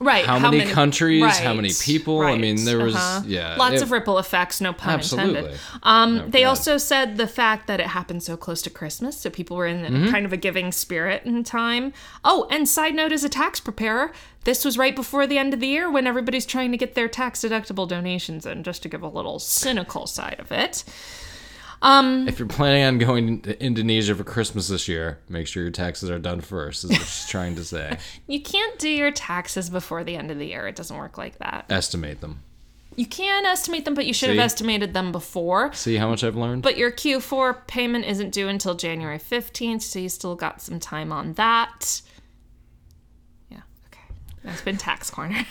right. 0.00 0.24
how 0.24 0.38
many 0.50 0.70
countries, 0.70 1.38
how 1.38 1.54
many 1.54 1.68
right, 1.68 1.80
people? 1.82 2.20
I 2.22 2.36
mean, 2.38 2.64
there 2.64 2.78
was- 2.84 2.94
uh-huh. 2.94 3.22
yeah, 3.26 3.56
lots 3.56 3.76
it- 3.76 3.82
of 3.82 3.90
ripple 3.90 4.18
effects. 4.18 4.60
No 4.60 4.72
pun 4.72 5.00
intended. 5.00 5.36
Absolutely. 5.44 5.58
Um, 5.82 6.16
No, 6.16 6.28
they 6.28 6.42
God. 6.42 6.48
also 6.48 6.76
said 6.78 7.16
the 7.16 7.26
fact 7.26 7.66
that 7.66 7.80
it 7.80 7.86
happened 7.86 8.22
so 8.22 8.36
close 8.36 8.62
to 8.62 8.70
Christmas, 8.70 9.18
so 9.18 9.30
people 9.30 9.56
were 9.56 9.66
in 9.66 9.78
Mm-hmm. 9.84 10.10
kind 10.10 10.26
of 10.26 10.32
a 10.32 10.36
giving 10.36 10.72
spirit 10.72 11.22
in 11.24 11.44
time. 11.44 11.92
Oh, 12.24 12.46
and 12.50 12.68
side 12.68 12.94
note, 12.94 13.12
as 13.12 13.24
a 13.24 13.28
tax 13.28 13.60
preparer, 13.60 14.12
this 14.44 14.64
was 14.64 14.78
right 14.78 14.94
before 14.96 15.26
the 15.26 15.36
end 15.38 15.52
of 15.54 15.60
the 15.60 15.66
year 15.66 15.90
when 15.90 16.06
everybody's 16.06 16.46
trying 16.46 16.70
to 16.72 16.78
get 16.78 16.94
their 16.94 17.08
tax 17.08 17.40
deductible 17.40 17.86
donations 17.86 18.46
in, 18.46 18.62
just 18.62 18.82
to 18.82 18.88
give 18.88 19.02
a 19.02 19.08
little 19.08 19.38
cynical 19.38 20.06
side 20.06 20.36
of 20.38 20.50
it. 20.52 20.84
Um, 21.80 22.26
if 22.26 22.38
you're 22.38 22.48
planning 22.48 22.82
on 22.82 22.98
going 22.98 23.40
to 23.42 23.62
Indonesia 23.62 24.14
for 24.14 24.24
Christmas 24.24 24.68
this 24.68 24.88
year, 24.88 25.18
make 25.28 25.46
sure 25.46 25.62
your 25.62 25.70
taxes 25.72 26.10
are 26.10 26.18
done 26.18 26.40
first. 26.40 26.84
Is 26.84 26.90
what 26.90 27.00
she's 27.00 27.28
trying 27.28 27.54
to 27.56 27.64
say. 27.64 27.98
You 28.26 28.42
can't 28.42 28.78
do 28.78 28.88
your 28.88 29.10
taxes 29.10 29.70
before 29.70 30.04
the 30.04 30.16
end 30.16 30.30
of 30.30 30.38
the 30.38 30.46
year. 30.46 30.66
It 30.66 30.76
doesn't 30.76 30.96
work 30.96 31.16
like 31.16 31.38
that. 31.38 31.64
Estimate 31.70 32.20
them. 32.20 32.40
You 32.94 33.06
can 33.06 33.46
estimate 33.46 33.84
them, 33.84 33.94
but 33.94 34.06
you 34.06 34.12
should 34.12 34.26
See? 34.28 34.36
have 34.36 34.44
estimated 34.44 34.92
them 34.92 35.12
before. 35.12 35.72
See 35.72 35.96
how 35.96 36.08
much 36.10 36.24
I've 36.24 36.36
learned. 36.36 36.62
But 36.62 36.76
your 36.76 36.90
Q4 36.90 37.66
payment 37.68 38.04
isn't 38.06 38.30
due 38.30 38.48
until 38.48 38.74
January 38.74 39.18
15th, 39.18 39.82
so 39.82 40.00
you 40.00 40.08
still 40.08 40.34
got 40.34 40.60
some 40.60 40.80
time 40.80 41.12
on 41.12 41.34
that. 41.34 42.02
Yeah, 43.50 43.60
okay. 43.86 44.02
That's 44.42 44.62
been 44.62 44.78
tax 44.78 45.10
corner. 45.10 45.46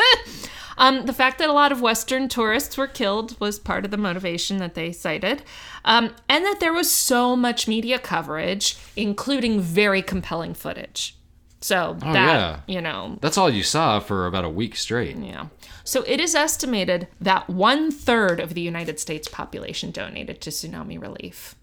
um, 0.78 1.04
the 1.06 1.12
fact 1.12 1.38
that 1.38 1.50
a 1.50 1.52
lot 1.52 1.72
of 1.72 1.80
Western 1.82 2.28
tourists 2.28 2.76
were 2.78 2.86
killed 2.86 3.38
was 3.40 3.58
part 3.58 3.84
of 3.84 3.90
the 3.90 3.96
motivation 3.98 4.56
that 4.58 4.74
they 4.74 4.92
cited. 4.92 5.42
Um, 5.84 6.14
and 6.28 6.44
that 6.44 6.60
there 6.60 6.72
was 6.72 6.90
so 6.90 7.36
much 7.36 7.68
media 7.68 7.98
coverage, 7.98 8.76
including 8.96 9.60
very 9.60 10.00
compelling 10.02 10.54
footage. 10.54 11.16
So 11.60 11.96
that, 12.00 12.08
Oh, 12.08 12.12
yeah. 12.12 12.60
you 12.68 12.80
know, 12.80 13.18
That's 13.20 13.36
all 13.36 13.50
you 13.50 13.62
saw 13.64 13.98
for 14.00 14.26
about 14.26 14.44
a 14.44 14.48
week 14.48 14.76
straight. 14.76 15.16
yeah. 15.16 15.46
So 15.84 16.02
it 16.06 16.20
is 16.20 16.34
estimated 16.34 17.08
that 17.20 17.48
one 17.50 17.90
third 17.90 18.38
of 18.40 18.54
the 18.54 18.60
United 18.60 19.00
States 19.00 19.26
population 19.26 19.90
donated 19.90 20.40
to 20.42 20.50
tsunami 20.50 21.00
relief, 21.00 21.54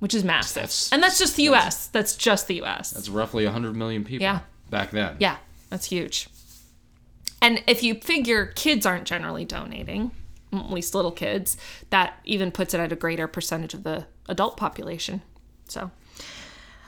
which 0.00 0.14
is 0.14 0.24
massive. 0.24 0.54
That's- 0.62 0.88
and 0.92 1.02
that's 1.02 1.18
just 1.18 1.36
the 1.36 1.44
US. 1.44 1.86
That's 1.88 2.16
just 2.16 2.48
the 2.48 2.60
US. 2.62 2.90
That's 2.90 3.08
roughly 3.08 3.44
100 3.44 3.76
million 3.76 4.02
people 4.02 4.22
Yeah. 4.24 4.40
back 4.70 4.90
then. 4.90 5.16
yeah, 5.20 5.36
that's 5.70 5.86
huge. 5.86 6.28
And 7.46 7.62
if 7.68 7.84
you 7.84 7.94
figure 7.94 8.46
kids 8.46 8.84
aren't 8.84 9.04
generally 9.06 9.44
donating, 9.44 10.10
at 10.52 10.68
least 10.68 10.96
little 10.96 11.12
kids, 11.12 11.56
that 11.90 12.18
even 12.24 12.50
puts 12.50 12.74
it 12.74 12.80
at 12.80 12.90
a 12.90 12.96
greater 12.96 13.28
percentage 13.28 13.72
of 13.72 13.84
the 13.84 14.04
adult 14.28 14.56
population. 14.56 15.22
So. 15.68 15.92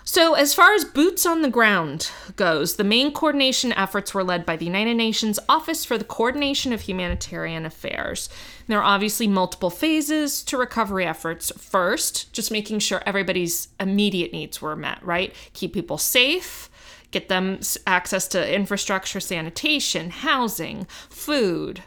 So, 0.02 0.34
as 0.34 0.54
far 0.54 0.74
as 0.74 0.84
boots 0.84 1.24
on 1.24 1.42
the 1.42 1.48
ground 1.48 2.10
goes, 2.34 2.74
the 2.74 2.82
main 2.82 3.12
coordination 3.12 3.72
efforts 3.74 4.12
were 4.12 4.24
led 4.24 4.44
by 4.44 4.56
the 4.56 4.64
United 4.64 4.94
Nations 4.94 5.38
Office 5.48 5.84
for 5.84 5.96
the 5.96 6.04
Coordination 6.04 6.72
of 6.72 6.80
Humanitarian 6.80 7.64
Affairs. 7.64 8.28
There 8.66 8.80
are 8.80 8.94
obviously 8.94 9.28
multiple 9.28 9.70
phases 9.70 10.42
to 10.44 10.56
recovery 10.56 11.06
efforts. 11.06 11.52
First, 11.56 12.32
just 12.32 12.50
making 12.50 12.80
sure 12.80 13.00
everybody's 13.06 13.68
immediate 13.78 14.32
needs 14.32 14.60
were 14.60 14.74
met, 14.74 15.04
right? 15.04 15.32
Keep 15.52 15.74
people 15.74 15.98
safe, 15.98 16.68
get 17.10 17.28
them 17.28 17.60
access 17.86 18.28
to 18.28 18.54
infrastructure, 18.54 19.20
sanitation, 19.20 20.10
housing, 20.10 20.86
food. 21.08 21.82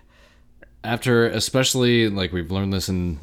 After, 0.83 1.27
especially 1.27 2.09
like 2.09 2.31
we've 2.33 2.49
learned 2.51 2.73
this 2.73 2.89
in, 2.89 3.19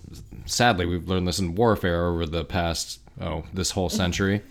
sadly, 0.46 0.86
we've 0.86 1.08
learned 1.08 1.26
this 1.26 1.38
in 1.40 1.54
warfare 1.56 2.06
over 2.06 2.24
the 2.24 2.44
past, 2.44 3.00
oh, 3.20 3.44
this 3.52 3.72
whole 3.72 3.88
century. 3.88 4.42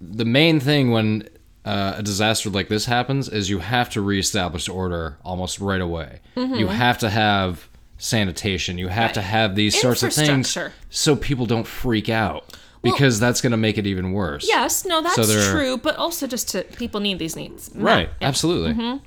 the 0.00 0.24
main 0.24 0.60
thing 0.60 0.90
when 0.92 1.28
uh, 1.64 1.94
a 1.96 2.02
disaster 2.02 2.48
like 2.48 2.68
this 2.68 2.84
happens 2.86 3.28
is 3.28 3.50
you 3.50 3.58
have 3.58 3.90
to 3.90 4.00
reestablish 4.00 4.68
order 4.68 5.18
almost 5.24 5.58
right 5.58 5.80
away. 5.80 6.20
You 6.36 6.68
have 6.68 6.98
to 6.98 7.10
have 7.10 7.68
sanitation. 7.98 8.78
You 8.78 8.86
have 8.88 9.12
to 9.14 9.22
have 9.22 9.56
these 9.56 9.80
sorts 9.80 10.02
of 10.04 10.12
things 10.12 10.56
so 10.90 11.16
people 11.16 11.46
don't 11.46 11.66
freak 11.66 12.08
out 12.08 12.56
because 12.92 13.20
that's 13.20 13.40
going 13.40 13.50
to 13.52 13.56
make 13.56 13.78
it 13.78 13.86
even 13.86 14.12
worse. 14.12 14.46
Yes, 14.48 14.84
no, 14.84 15.02
that's 15.02 15.16
So 15.16 15.52
true, 15.52 15.76
but 15.76 15.96
also 15.96 16.26
just 16.26 16.48
to 16.50 16.62
people 16.62 17.00
need 17.00 17.18
these 17.18 17.36
needs. 17.36 17.70
Right. 17.74 18.10
Absolutely. 18.20 18.72
Mm-hmm. 18.72 19.04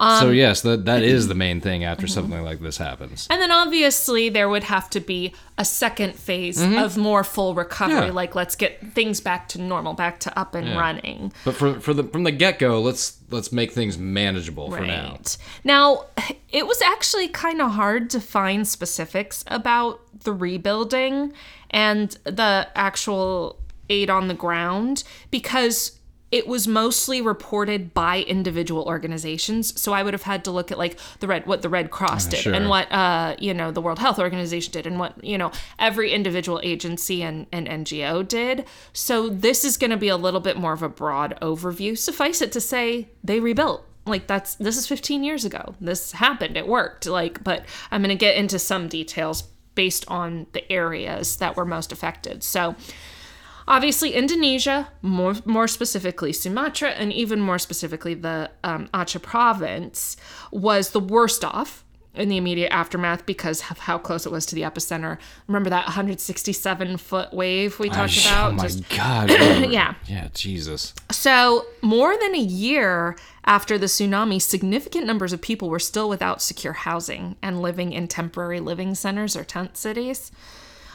So 0.00 0.28
Um, 0.28 0.34
yes, 0.34 0.62
that 0.62 0.84
that 0.86 1.02
is 1.02 1.28
the 1.28 1.34
main 1.46 1.60
thing 1.60 1.84
after 1.84 2.06
something 2.06 2.42
like 2.42 2.60
this 2.60 2.76
happens. 2.78 3.26
And 3.30 3.40
then 3.40 3.50
obviously 3.50 4.28
there 4.28 4.48
would 4.48 4.64
have 4.64 4.90
to 4.90 5.00
be 5.00 5.32
a 5.56 5.64
second 5.64 6.14
phase 6.16 6.60
of 6.60 6.96
more 6.96 7.22
full 7.24 7.54
recovery, 7.54 7.94
Mm-hmm. 7.94 8.06
Yeah. 8.06 8.12
like 8.12 8.34
let's 8.34 8.56
get 8.56 8.92
things 8.92 9.20
back 9.20 9.48
to 9.50 9.60
normal, 9.60 9.94
back 9.94 10.18
to 10.20 10.38
up 10.38 10.54
and 10.54 10.76
running. 10.76 11.32
But 11.44 11.54
for 11.54 11.78
for 11.80 11.94
the 11.94 12.04
from 12.04 12.24
the 12.24 12.32
get 12.32 12.58
go, 12.58 12.80
let's 12.80 13.18
let's 13.30 13.52
make 13.52 13.72
things 13.72 13.96
manageable 13.98 14.70
for 14.70 14.80
now. 14.84 15.18
Now, 15.62 16.06
it 16.50 16.66
was 16.66 16.80
actually 16.82 17.28
kind 17.28 17.60
of 17.62 17.72
hard 17.72 18.10
to 18.10 18.20
find 18.20 18.66
specifics 18.66 19.44
about 19.46 20.00
the 20.24 20.32
rebuilding 20.32 21.32
and 21.70 22.10
the 22.24 22.68
actual 22.74 23.58
aid 23.90 24.08
on 24.08 24.28
the 24.28 24.34
ground 24.34 25.04
because 25.30 25.93
it 26.34 26.48
was 26.48 26.66
mostly 26.66 27.22
reported 27.22 27.94
by 27.94 28.22
individual 28.22 28.82
organizations. 28.86 29.80
So 29.80 29.92
I 29.92 30.02
would 30.02 30.14
have 30.14 30.24
had 30.24 30.42
to 30.46 30.50
look 30.50 30.72
at 30.72 30.78
like 30.78 30.98
the 31.20 31.28
red 31.28 31.46
what 31.46 31.62
the 31.62 31.68
Red 31.68 31.92
Cross 31.92 32.26
did 32.26 32.40
sure. 32.40 32.52
and 32.52 32.68
what 32.68 32.90
uh 32.90 33.36
you 33.38 33.54
know 33.54 33.70
the 33.70 33.80
World 33.80 34.00
Health 34.00 34.18
Organization 34.18 34.72
did 34.72 34.84
and 34.84 34.98
what 34.98 35.22
you 35.22 35.38
know 35.38 35.52
every 35.78 36.10
individual 36.10 36.60
agency 36.64 37.22
and, 37.22 37.46
and 37.52 37.68
NGO 37.68 38.26
did. 38.26 38.64
So 38.92 39.28
this 39.28 39.64
is 39.64 39.76
going 39.76 39.92
to 39.92 39.96
be 39.96 40.08
a 40.08 40.16
little 40.16 40.40
bit 40.40 40.56
more 40.56 40.72
of 40.72 40.82
a 40.82 40.88
broad 40.88 41.38
overview. 41.40 41.96
Suffice 41.96 42.42
it 42.42 42.50
to 42.50 42.60
say 42.60 43.10
they 43.22 43.38
rebuilt 43.38 43.86
like 44.04 44.26
that's 44.26 44.56
this 44.56 44.76
is 44.76 44.88
15 44.88 45.22
years 45.22 45.44
ago 45.44 45.76
this 45.80 46.12
happened 46.12 46.58
it 46.58 46.66
worked 46.68 47.06
like 47.06 47.42
but 47.42 47.64
i'm 47.90 48.02
going 48.02 48.10
to 48.10 48.16
get 48.16 48.36
into 48.36 48.58
some 48.58 48.86
details 48.86 49.44
based 49.74 50.04
on 50.08 50.46
the 50.52 50.70
areas 50.70 51.36
that 51.38 51.56
were 51.56 51.64
most 51.64 51.90
affected 51.90 52.42
so 52.42 52.76
obviously 53.68 54.12
indonesia 54.14 54.88
more 55.02 55.34
more 55.44 55.66
specifically 55.68 56.32
sumatra 56.32 56.90
and 56.90 57.12
even 57.12 57.40
more 57.40 57.58
specifically 57.58 58.14
the 58.14 58.50
um, 58.62 58.88
aceh 58.94 59.20
province 59.22 60.16
was 60.50 60.90
the 60.90 61.00
worst 61.00 61.44
off 61.44 61.82
in 62.14 62.28
the 62.28 62.36
immediate 62.36 62.72
aftermath 62.72 63.26
because 63.26 63.60
of 63.72 63.78
how 63.78 63.98
close 63.98 64.24
it 64.24 64.30
was 64.30 64.46
to 64.46 64.54
the 64.54 64.60
epicenter 64.62 65.18
remember 65.48 65.68
that 65.70 65.84
167 65.86 66.96
foot 66.96 67.32
wave 67.34 67.78
we 67.80 67.88
talked 67.88 68.16
oh 68.26 68.30
about 68.30 68.54
my 68.54 68.62
Just- 68.62 68.88
god. 68.90 69.28
yeah 69.72 69.94
Yeah, 70.06 70.28
Jesus. 70.32 70.94
so, 71.10 71.66
more 71.82 72.16
than 72.16 72.34
a 72.36 72.38
year 72.38 73.16
after 73.46 73.76
the 73.78 73.86
tsunami, 73.86 74.40
significant 74.40 75.06
numbers 75.06 75.32
of 75.32 75.40
people 75.40 75.68
were 75.68 75.78
still 75.80 76.08
without 76.08 76.40
secure 76.40 76.72
housing 76.72 77.36
and 77.42 77.60
living 77.60 77.92
in 77.92 78.06
temporary 78.08 78.60
living 78.60 78.94
centers 78.94 79.36
or 79.36 79.44
tent 79.44 79.76
cities. 79.76 80.30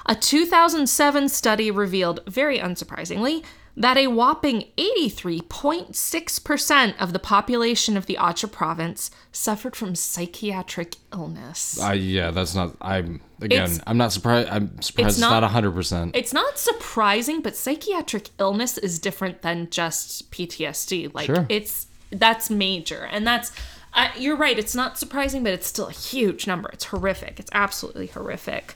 A 0.10 0.16
2007 0.16 1.30
study 1.30 1.70
revealed, 1.70 2.22
very 2.26 2.58
unsurprisingly, 2.58 3.44
that 3.78 3.96
a 3.96 4.08
whopping 4.08 4.66
83.6% 4.76 6.96
of 7.00 7.14
the 7.14 7.20
population 7.20 7.96
of 7.96 8.08
the 8.08 8.18
Aceh 8.20 8.52
province 8.52 9.12
suffered 9.32 9.76
from 9.76 9.94
psychiatric 9.94 10.96
illness. 11.14 11.80
I 11.80 11.94
yeah, 11.94 12.32
that's 12.32 12.56
not. 12.56 12.76
I'm 12.82 13.22
again. 13.40 13.66
It's- 13.66 13.80
I'm 13.86 13.98
not 13.98 14.12
surprised. 14.12 14.50
I'm 14.50 14.82
surprised 14.82 15.10
it's, 15.10 15.20
not- 15.20 15.42
not 15.42 15.52
hundred 15.52 15.74
percent. 15.74 16.16
It's 16.16 16.34
not 16.34 16.58
surprising, 16.58 17.42
but 17.42 17.56
psychiatric 17.56 18.30
illness 18.40 18.80
is 18.80 18.98
different 18.98 19.44
than 19.44 19.70
just 19.70 20.32
PTSD. 20.32 21.14
Like 21.14 21.28
Sure. 21.28 21.46
it's 21.50 21.86
that's 22.12 22.50
major, 22.50 23.08
and 23.12 23.28
that's 23.28 23.52
uh, 23.94 24.10
you're 24.18 24.36
right. 24.36 24.58
It's 24.58 24.74
not 24.76 24.98
surprising, 24.98 25.44
but 25.44 25.54
it's 25.54 25.68
still 25.68 25.88
a 25.88 25.92
huge 25.92 26.48
number. 26.48 26.70
It's 26.74 26.86
horrific. 26.86 27.40
It's 27.40 27.52
absolutely 27.54 28.08
horrific. 28.08 28.74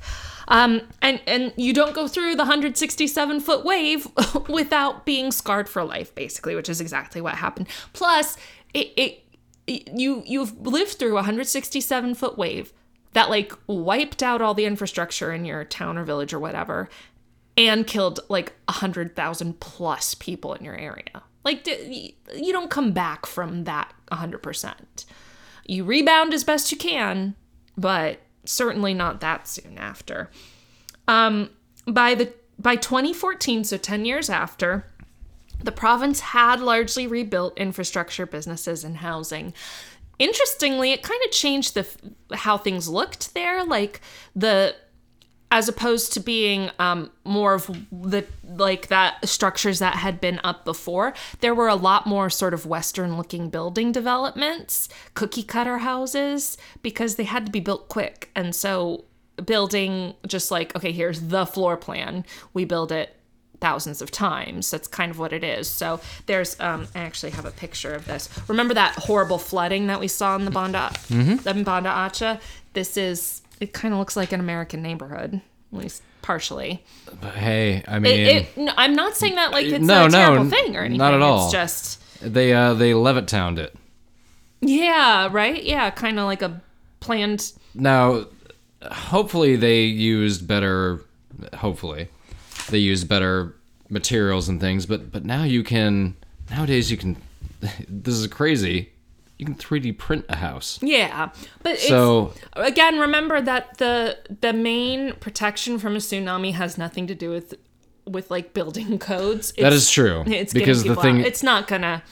Um, 0.48 0.82
and 1.02 1.22
and 1.26 1.54
you 1.56 1.74
don't 1.74 1.94
go 1.94 2.08
through 2.08 2.32
the 2.36 2.44
167 2.44 3.40
foot 3.40 3.66
wave 3.66 4.08
without 4.50 5.06
being 5.06 5.32
scarred 5.32 5.70
for 5.70 5.84
life, 5.84 6.14
basically, 6.16 6.56
which 6.56 6.70
is 6.70 6.82
exactly 6.82 7.22
what 7.22 7.36
happened. 7.36 7.68
Plus, 7.94 8.38
it, 8.74 8.92
it 8.98 9.24
you 9.68 10.24
you've 10.26 10.60
lived 10.66 10.94
through 10.94 11.12
a 11.12 11.16
167 11.16 12.16
foot 12.16 12.38
wave 12.38 12.74
that 13.14 13.30
like 13.30 13.54
wiped 13.68 14.22
out 14.22 14.42
all 14.42 14.54
the 14.54 14.66
infrastructure 14.66 15.32
in 15.32 15.46
your 15.46 15.64
town 15.64 15.98
or 15.98 16.04
village 16.04 16.34
or 16.34 16.40
whatever 16.40 16.90
and 17.56 17.88
killed 17.88 18.20
like 18.30 18.54
a 18.68 18.74
hundred 18.74 19.16
thousand 19.16 19.60
plus 19.60 20.16
people 20.16 20.54
in 20.54 20.66
your 20.66 20.76
area 20.76 21.24
like 21.46 21.66
you 21.68 22.52
don't 22.52 22.70
come 22.70 22.92
back 22.92 23.26
from 23.26 23.64
that 23.64 23.94
hundred 24.12 24.40
percent 24.40 25.06
you 25.66 25.84
rebound 25.84 26.34
as 26.34 26.44
best 26.44 26.72
you 26.72 26.78
can 26.78 27.36
but 27.78 28.20
certainly 28.46 28.94
not 28.94 29.22
that 29.22 29.48
soon 29.48 29.78
after 29.78 30.30
um 31.08 31.50
by 31.88 32.14
the 32.16 32.34
by 32.60 32.76
2014 32.76 33.64
so 33.64 33.78
10 33.78 34.06
years 34.06 34.30
after 34.30 34.86
the 35.64 35.72
province 35.72 36.20
had 36.20 36.60
largely 36.60 37.08
rebuilt 37.08 37.58
infrastructure, 37.58 38.26
businesses, 38.26 38.84
and 38.84 38.98
housing. 38.98 39.54
Interestingly, 40.20 40.92
it 40.92 41.02
kind 41.02 41.22
of 41.26 41.32
changed 41.32 41.74
the 41.74 41.88
how 42.36 42.58
things 42.58 42.88
looked 42.88 43.34
there. 43.34 43.64
Like 43.64 44.02
the 44.36 44.76
as 45.54 45.70
opposed 45.70 46.12
to 46.12 46.20
being 46.20 46.72
um, 46.80 47.12
more 47.24 47.54
of 47.54 47.70
the 47.92 48.26
like 48.44 48.88
that 48.88 49.30
structures 49.30 49.78
that 49.78 49.94
had 49.94 50.20
been 50.20 50.42
up 50.44 50.66
before, 50.66 51.14
there 51.42 51.54
were 51.54 51.68
a 51.68 51.76
lot 51.76 52.08
more 52.08 52.28
sort 52.28 52.56
of 52.56 52.66
Western 52.66 53.18
looking 53.18 53.52
building 53.52 53.92
developments, 53.92 54.90
cookie 55.14 55.44
cutter 55.44 55.78
houses, 55.78 56.58
because 56.82 57.18
they 57.18 57.24
had 57.26 57.46
to 57.46 57.52
be 57.52 57.60
built 57.60 57.88
quick. 57.88 58.32
And 58.36 58.56
so 58.56 59.06
building 59.46 60.16
just 60.26 60.50
like, 60.50 60.76
okay, 60.76 60.92
here's 60.92 61.22
the 61.22 61.46
floor 61.46 61.78
plan, 61.78 62.26
we 62.56 62.66
build 62.66 62.92
it 62.92 63.16
thousands 63.62 64.02
of 64.02 64.10
times. 64.10 64.72
That's 64.72 64.88
kind 64.88 65.12
of 65.12 65.20
what 65.20 65.32
it 65.34 65.44
is. 65.44 65.70
So 65.70 66.00
there's, 66.26 66.60
um, 66.60 66.88
I 66.96 67.02
actually 67.02 67.32
have 67.34 67.46
a 67.46 67.52
picture 67.52 67.94
of 67.94 68.06
this. 68.08 68.28
Remember 68.48 68.74
that 68.74 68.96
horrible 68.96 69.38
flooding 69.38 69.86
that 69.86 70.00
we 70.00 70.08
saw 70.08 70.36
in 70.36 70.46
the 70.46 70.52
Banda, 70.52 70.92
in 71.46 71.64
Banda 71.64 71.90
Aceh? 71.90 72.42
This 72.74 72.98
is, 72.98 73.43
it 73.64 73.74
kind 73.74 73.94
of 73.94 74.00
looks 74.00 74.16
like 74.16 74.32
an 74.32 74.40
American 74.40 74.82
neighborhood, 74.82 75.42
at 75.74 75.80
least 75.80 76.04
partially. 76.22 76.84
But 77.22 77.34
hey, 77.36 77.84
I 77.88 78.00
mean, 78.00 78.20
It, 78.20 78.28
it, 78.28 78.58
no, 78.58 78.74
I'm 78.78 78.94
not 78.96 79.16
saying 79.16 79.36
that 79.36 79.52
like 79.52 79.66
it's 79.66 79.84
No, 79.86 80.06
a 80.06 80.10
terrible 80.10 80.50
thing 80.50 80.76
or 80.76 80.82
anything. 80.82 80.98
not 80.98 81.14
at 81.14 81.22
all. 81.22 81.46
It's 81.46 81.52
just, 81.54 82.00
they 82.22 82.54
uh 82.54 82.74
they 82.74 82.92
Levittowned 82.92 83.58
it. 83.60 83.76
yeah, 84.62 85.28
right? 85.32 85.62
Yeah, 85.64 85.90
kind 85.90 86.20
of 86.20 86.26
like 86.26 86.42
a 86.42 86.62
planned. 87.00 87.52
Now, 87.74 88.26
hopefully 88.92 89.56
they 89.56 89.84
used 89.84 90.48
better. 90.48 91.02
Hopefully, 91.56 92.08
they 92.70 92.78
used 92.78 93.08
better 93.10 93.56
materials 93.90 94.48
and 94.50 94.62
things. 94.62 94.86
But 94.86 95.12
but 95.12 95.26
now 95.26 95.44
you 95.44 95.64
can 95.64 96.16
nowadays 96.50 96.92
you 96.92 96.98
can. 96.98 97.18
This 97.88 98.16
is 98.16 98.28
crazy. 98.28 98.92
You 99.44 99.48
can 99.48 99.56
3D 99.56 99.98
print 99.98 100.24
a 100.30 100.38
house. 100.38 100.80
Yeah, 100.82 101.32
but 101.64 101.74
it's, 101.74 101.88
So- 101.90 102.34
again, 102.54 102.98
remember 102.98 103.42
that 103.42 103.78
the 103.78 104.18
the 104.40 104.54
main 104.54 105.16
protection 105.16 105.80
from 105.80 105.96
a 105.96 106.00
tsunami 106.00 106.54
has 106.54 106.78
nothing 106.78 107.08
to 107.08 107.16
do 107.16 107.30
with 107.30 107.56
with 108.08 108.32
like 108.32 108.54
building 108.54 108.98
codes. 109.12 109.52
It's, 109.52 109.62
That 109.62 109.74
is 109.74 109.92
true, 109.92 110.24
It's 110.28 110.54
because 110.54 110.86
the 110.86 110.96
thing- 110.96 111.20
out. 111.20 111.26
it's 111.28 111.44
not 111.44 111.68
gonna. 111.68 112.04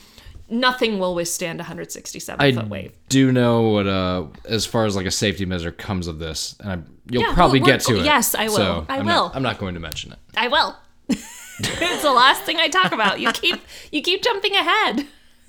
Nothing 0.49 0.99
will 0.99 1.15
withstand 1.15 1.61
a 1.61 1.63
167 1.63 2.41
I 2.45 2.51
foot 2.51 2.67
wave. 2.67 2.91
do 3.07 3.31
know 3.31 3.69
what 3.69 3.87
uh 3.87 4.25
as 4.43 4.65
far 4.65 4.85
as 4.85 4.97
like 4.97 5.05
a 5.05 5.11
safety 5.11 5.45
measure 5.45 5.71
comes 5.71 6.07
of 6.07 6.19
this, 6.19 6.57
and 6.59 6.69
I, 6.69 6.77
you'll 7.09 7.23
Yeah, 7.23 7.33
probably 7.33 7.61
we're- 7.61 7.71
get 7.71 7.81
to 7.85 7.95
it. 7.97 8.03
yes, 8.03 8.35
I 8.35 8.47
will. 8.47 8.55
So 8.57 8.85
I 8.89 8.97
I'm 8.97 9.05
will. 9.05 9.27
Not, 9.27 9.35
I'm 9.37 9.43
not 9.43 9.57
going 9.57 9.75
to 9.75 9.79
mention 9.79 10.11
it. 10.11 10.19
I 10.35 10.49
will. 10.49 10.75
it's 11.07 12.01
the 12.01 12.11
last 12.11 12.43
thing 12.43 12.57
I 12.57 12.67
talk 12.67 12.91
about. 12.91 13.21
You 13.21 13.31
keep 13.31 13.61
you 13.93 14.01
keep 14.01 14.21
jumping 14.21 14.53
ahead. 14.53 15.07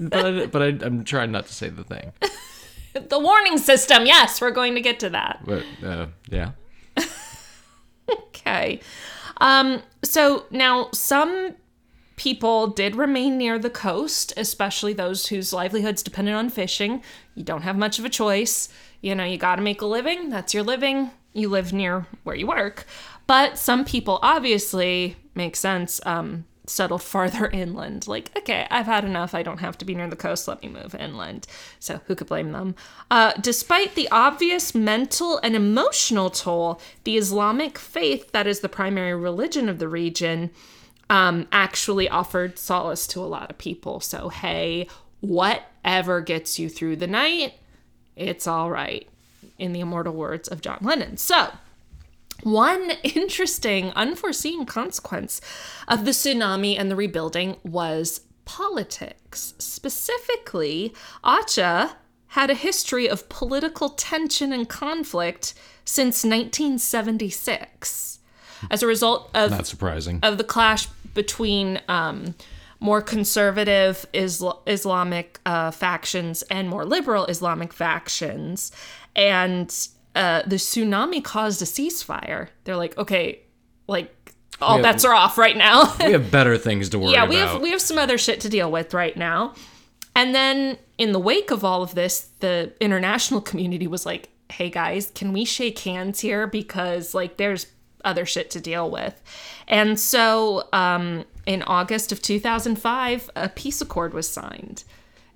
But 0.08 0.26
I, 0.26 0.46
but 0.46 0.62
I, 0.62 0.66
I'm 0.86 1.04
trying 1.04 1.32
not 1.32 1.46
to 1.46 1.52
say 1.52 1.68
the 1.68 1.84
thing. 1.84 2.12
The 3.08 3.18
warning 3.18 3.56
system. 3.56 4.04
Yes, 4.04 4.38
we're 4.38 4.50
going 4.50 4.74
to 4.74 4.82
get 4.82 5.00
to 5.00 5.08
that. 5.08 5.40
But 5.46 5.64
uh, 5.82 6.06
yeah. 6.28 6.50
Okay. 8.10 8.80
Um, 9.38 9.82
so 10.02 10.44
now 10.50 10.88
some 10.92 11.54
people 12.16 12.66
did 12.68 12.94
remain 12.94 13.38
near 13.38 13.58
the 13.58 13.70
coast, 13.70 14.32
especially 14.36 14.92
those 14.92 15.28
whose 15.28 15.52
livelihoods 15.52 16.02
depended 16.02 16.34
on 16.34 16.50
fishing. 16.50 17.02
You 17.34 17.44
don't 17.44 17.62
have 17.62 17.76
much 17.76 17.98
of 17.98 18.04
a 18.04 18.10
choice. 18.10 18.68
You 19.00 19.14
know, 19.14 19.24
you 19.24 19.38
got 19.38 19.56
to 19.56 19.62
make 19.62 19.80
a 19.80 19.86
living. 19.86 20.28
That's 20.30 20.52
your 20.52 20.62
living. 20.62 21.10
You 21.32 21.48
live 21.48 21.72
near 21.72 22.06
where 22.24 22.36
you 22.36 22.46
work. 22.46 22.84
But 23.26 23.58
some 23.58 23.84
people 23.84 24.18
obviously 24.22 25.16
make 25.34 25.56
sense. 25.56 26.00
Um, 26.04 26.44
settled 26.66 27.02
farther 27.02 27.46
inland. 27.52 28.06
Like, 28.06 28.30
okay, 28.36 28.66
I've 28.70 28.86
had 28.86 29.04
enough. 29.04 29.34
I 29.34 29.42
don't 29.42 29.60
have 29.60 29.78
to 29.78 29.84
be 29.84 29.94
near 29.94 30.08
the 30.08 30.16
coast. 30.16 30.48
Let 30.48 30.62
me 30.62 30.68
move 30.68 30.94
inland. 30.94 31.46
So, 31.78 32.00
who 32.06 32.14
could 32.14 32.28
blame 32.28 32.52
them? 32.52 32.74
Uh, 33.10 33.32
despite 33.40 33.94
the 33.94 34.08
obvious 34.10 34.74
mental 34.74 35.38
and 35.38 35.54
emotional 35.54 36.30
toll, 36.30 36.80
the 37.04 37.16
Islamic 37.16 37.78
faith, 37.78 38.32
that 38.32 38.46
is 38.46 38.60
the 38.60 38.68
primary 38.68 39.14
religion 39.14 39.68
of 39.68 39.78
the 39.78 39.88
region, 39.88 40.50
um, 41.10 41.46
actually 41.52 42.08
offered 42.08 42.58
solace 42.58 43.06
to 43.08 43.20
a 43.20 43.26
lot 43.26 43.50
of 43.50 43.58
people. 43.58 44.00
So, 44.00 44.28
hey, 44.28 44.88
whatever 45.20 46.20
gets 46.20 46.58
you 46.58 46.68
through 46.68 46.96
the 46.96 47.06
night, 47.06 47.54
it's 48.16 48.46
all 48.46 48.70
right, 48.70 49.08
in 49.58 49.72
the 49.72 49.80
immortal 49.80 50.14
words 50.14 50.48
of 50.48 50.60
John 50.60 50.78
Lennon. 50.80 51.16
So, 51.16 51.48
one 52.42 52.90
interesting, 53.02 53.90
unforeseen 53.94 54.66
consequence 54.66 55.40
of 55.88 56.04
the 56.04 56.10
tsunami 56.12 56.78
and 56.78 56.90
the 56.90 56.96
rebuilding 56.96 57.56
was 57.64 58.20
politics. 58.44 59.54
Specifically, 59.58 60.94
Aceh 61.24 61.92
had 62.28 62.50
a 62.50 62.54
history 62.54 63.08
of 63.08 63.28
political 63.28 63.90
tension 63.90 64.52
and 64.52 64.68
conflict 64.68 65.54
since 65.84 66.24
1976. 66.24 68.18
As 68.70 68.82
a 68.82 68.86
result 68.86 69.28
of 69.34 69.50
Not 69.50 69.66
surprising. 69.66 70.20
of 70.22 70.38
the 70.38 70.44
clash 70.44 70.86
between 71.14 71.80
um, 71.88 72.34
more 72.80 73.02
conservative 73.02 74.06
Isla- 74.14 74.58
Islamic 74.66 75.40
uh, 75.44 75.70
factions 75.72 76.42
and 76.42 76.68
more 76.68 76.84
liberal 76.84 77.26
Islamic 77.26 77.72
factions. 77.72 78.72
And 79.14 79.76
uh, 80.14 80.42
the 80.46 80.56
tsunami 80.56 81.22
caused 81.22 81.62
a 81.62 81.64
ceasefire. 81.64 82.48
They're 82.64 82.76
like, 82.76 82.96
okay, 82.98 83.40
like 83.88 84.14
all 84.60 84.76
Yeah. 84.76 84.82
bets 84.82 85.04
are 85.04 85.14
off 85.14 85.38
right 85.38 85.56
now. 85.56 85.94
we 86.00 86.12
have 86.12 86.30
better 86.38 86.56
things 86.58 86.88
to 86.90 86.98
worry 86.98 87.12
yeah, 87.12 87.24
about. 87.24 87.30
we 87.30 87.36
have 87.36 87.60
we 87.62 87.70
have 87.70 87.80
some 87.80 87.98
other 87.98 88.18
shit 88.18 88.40
to 88.40 88.48
deal 88.48 88.70
with 88.70 88.94
right 88.94 89.16
now. 89.16 89.54
And 90.14 90.34
then 90.34 90.76
in 90.98 91.12
the 91.12 91.18
wake 91.18 91.50
of 91.50 91.64
all 91.64 91.82
of 91.82 91.94
this, 91.94 92.28
the 92.40 92.72
international 92.80 93.40
community 93.50 93.86
was 93.86 94.04
like, 94.06 94.28
"Hey 94.50 94.68
guys, 94.70 95.10
can 95.14 95.32
we 95.32 95.44
shake 95.44 95.78
hands 95.80 96.20
here 96.20 96.46
because 96.46 97.14
like 97.14 97.38
there's 97.38 97.66
other 98.04 98.26
shit 98.26 98.50
to 98.50 98.60
deal 98.60 98.90
with." 98.90 99.20
And 99.68 99.98
so, 99.98 100.68
um, 100.72 101.24
in 101.46 101.62
August 101.62 102.12
of 102.12 102.20
2005, 102.22 103.30
a 103.34 103.48
peace 103.48 103.80
accord 103.80 104.12
was 104.14 104.28
signed. 104.28 104.84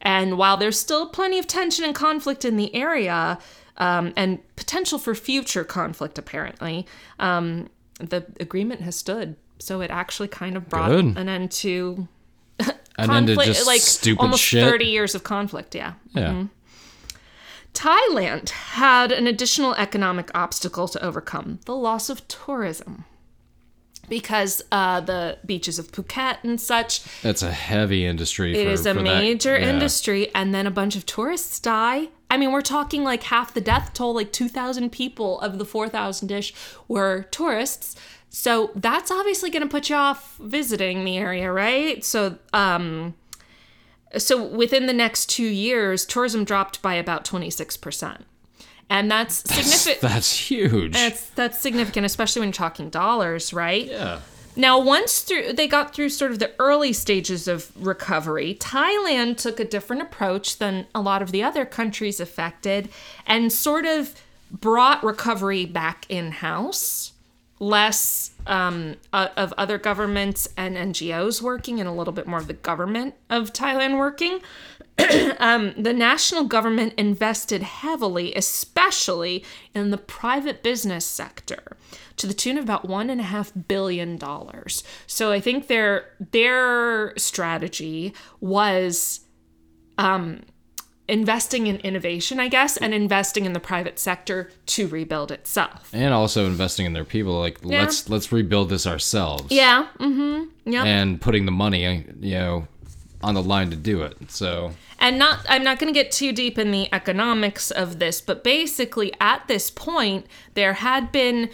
And 0.03 0.37
while 0.39 0.57
there's 0.57 0.79
still 0.79 1.09
plenty 1.09 1.39
of 1.39 1.47
tension 1.49 1.85
and 1.85 1.95
conflict 1.95 2.45
in 2.45 2.57
the 2.57 2.73
area, 2.75 3.39
um, 3.79 4.13
and 4.17 4.39
potential 4.57 4.99
for 4.99 5.15
future 5.15 5.65
conflict, 5.65 6.19
apparently, 6.19 6.87
um, 7.19 7.69
the 7.99 8.27
agreement 8.41 8.81
has 8.83 8.97
stood. 8.97 9.37
So 9.59 9.81
it 9.81 9.91
actually 9.91 10.29
kind 10.29 10.57
of 10.57 10.69
brought 10.69 10.89
Good. 10.91 11.17
an 11.17 11.29
end 11.29 11.51
to 11.53 12.09
to 12.59 12.75
conflict, 13.07 13.43
just 13.45 13.67
like 13.67 13.81
stupid 13.81 14.23
almost 14.23 14.43
shit. 14.43 14.69
30 14.69 14.85
years 14.87 15.15
of 15.15 15.23
conflict, 15.23 15.75
yeah. 15.75 15.95
yeah. 16.13 16.45
Thailand 17.75 18.49
had 18.51 19.13
an 19.13 19.27
additional 19.27 19.75
economic 19.75 20.31
obstacle 20.35 20.89
to 20.89 21.05
overcome 21.05 21.61
the 21.67 21.75
loss 21.75 22.09
of 22.09 22.27
tourism. 22.29 23.05
Because 24.09 24.63
uh, 24.71 25.01
the 25.01 25.39
beaches 25.45 25.81
of 25.81 25.91
Phuket 25.91 26.37
and 26.45 26.61
such, 26.61 27.03
That's 27.23 27.43
a 27.43 27.51
heavy 27.51 28.07
industry. 28.07 28.57
it 28.57 28.65
for, 28.65 28.71
is 28.71 28.87
a 28.87 28.95
for 28.95 29.03
that- 29.03 29.03
major 29.03 29.59
yeah. 29.59 29.69
industry, 29.69 30.33
and 30.33 30.55
then 30.55 30.65
a 30.67 30.71
bunch 30.71 30.95
of 30.95 31.05
tourists 31.07 31.59
die. 31.59 32.09
I 32.31 32.37
mean, 32.37 32.53
we're 32.53 32.63
talking 32.63 33.05
like 33.05 33.25
half 33.25 33.55
the 33.55 33.61
death 33.61 33.93
toll, 33.95 34.15
like 34.15 34.33
2,000 34.33 34.91
people 34.91 35.41
of 35.41 35.59
the 35.59 35.65
4,000 35.65 36.31
ish 36.31 36.53
were 36.89 37.25
tourists. 37.31 37.97
So 38.29 38.71
that's 38.75 39.11
obviously 39.11 39.51
going 39.51 39.63
to 39.63 39.69
put 39.69 39.89
you 39.89 39.97
off 39.97 40.37
visiting 40.39 41.05
the 41.05 41.17
area, 41.17 41.51
right? 41.53 42.05
So, 42.05 42.39
um, 42.53 43.15
so 44.19 44.45
within 44.45 44.87
the 44.87 44.93
next 44.93 45.31
two 45.31 45.47
years, 45.47 46.05
tourism 46.05 46.45
dropped 46.45 46.83
by 46.83 46.95
about 46.95 47.25
26%. 47.25 48.23
And 48.89 49.11
that's 49.11 49.37
significant. 49.37 50.01
That's 50.01 50.39
huge. 50.51 50.93
That's 50.93 51.29
that's 51.31 51.59
significant, 51.59 52.07
especially 52.07 52.41
when 52.41 52.49
you're 52.49 52.55
talking 52.55 52.89
dollars, 52.89 53.53
right? 53.53 53.85
yeah. 53.87 54.21
Now, 54.57 54.79
once 54.79 55.21
through 55.21 55.53
they 55.53 55.69
got 55.69 55.95
through 55.95 56.09
sort 56.09 56.31
of 56.31 56.39
the 56.39 56.53
early 56.59 56.93
stages 56.95 57.47
of 57.47 57.71
recovery, 57.77 58.57
Thailand 58.59 59.37
took 59.37 59.61
a 59.61 59.65
different 59.65 60.03
approach 60.03 60.59
than 60.59 60.87
a 60.95 61.01
lot 61.01 61.21
of 61.21 61.31
the 61.31 61.43
other 61.43 61.67
countries 61.67 62.21
affected 62.21 62.89
and 63.27 63.53
sort 63.53 63.85
of 63.85 64.15
brought 64.51 65.05
recovery 65.05 65.67
back 65.67 66.07
in 66.09 66.31
house. 66.31 67.13
Less 67.59 68.33
um, 68.47 68.97
of 69.15 69.55
other 69.57 69.79
governments 69.79 70.47
and 70.59 70.77
NGOs 70.77 71.41
working, 71.41 71.81
and 71.81 71.89
a 71.89 71.93
little 71.93 72.13
bit 72.13 72.27
more 72.27 72.39
of 72.39 72.49
the 72.49 72.53
government 72.53 73.15
of 73.31 73.55
Thailand 73.55 73.97
working. 73.97 74.41
um, 75.39 75.75
the 75.77 75.93
national 75.93 76.45
government 76.45 76.93
invested 76.99 77.63
heavily, 77.63 78.35
especially 78.35 79.43
in 79.75 79.91
the 79.91 79.99
private 79.99 80.63
business 80.63 81.05
sector, 81.05 81.77
to 82.17 82.27
the 82.27 82.35
tune 82.35 82.59
of 82.59 82.65
about 82.65 82.89
one 82.89 83.11
and 83.11 83.21
a 83.21 83.25
half 83.25 83.53
billion 83.69 84.17
dollars. 84.17 84.83
So 85.07 85.33
I 85.33 85.41
think 85.41 85.67
their 85.69 86.11
their 86.33 87.17
strategy 87.17 88.15
was 88.41 89.21
um, 89.99 90.43
investing 91.09 91.67
in 91.67 91.77
innovation, 91.79 92.41
I 92.41 92.49
guess, 92.49 92.77
and 92.77 92.93
investing 92.93 93.45
in 93.45 93.53
the 93.53 93.61
private 93.61 93.99
sector 93.99 94.51
to 94.67 94.89
rebuild 94.89 95.31
itself. 95.31 95.91
And 95.93 96.13
also 96.13 96.47
investing 96.47 96.87
in 96.87 96.93
their 96.93 97.05
people. 97.05 97.39
Like 97.39 97.65
let's 97.65 98.09
let's 98.09 98.33
rebuild 98.33 98.69
this 98.69 98.87
ourselves. 98.87 99.51
Yeah. 99.51 99.89
Mm-hmm. 100.01 100.71
Yeah. 100.71 100.85
And 100.85 101.21
putting 101.21 101.47
the 101.47 101.53
money, 101.53 102.07
you 102.21 102.35
know, 102.35 102.69
on 103.27 103.35
the 103.35 103.43
line 103.43 103.71
to 103.71 103.77
do 103.77 104.03
it. 104.03 104.31
So 104.31 104.73
and 104.99 105.19
not 105.19 105.45
i'm 105.49 105.63
not 105.63 105.79
going 105.79 105.93
to 105.93 105.99
get 105.99 106.11
too 106.11 106.33
deep 106.33 106.59
in 106.59 106.71
the 106.71 106.89
economics 106.93 107.71
of 107.71 107.99
this 107.99 108.21
but 108.21 108.43
basically 108.43 109.13
at 109.21 109.47
this 109.47 109.71
point 109.71 110.27
there 110.55 110.75
had 110.75 111.13
been 111.13 111.51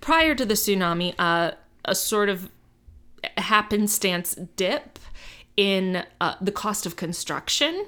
prior 0.00 0.34
to 0.34 0.44
the 0.44 0.54
tsunami 0.54 1.12
uh, 1.18 1.50
a 1.84 1.94
sort 1.94 2.28
of 2.28 2.48
happenstance 3.38 4.36
dip 4.54 4.98
in 5.56 6.04
uh, 6.20 6.34
the 6.40 6.52
cost 6.52 6.86
of 6.86 6.96
construction 6.96 7.86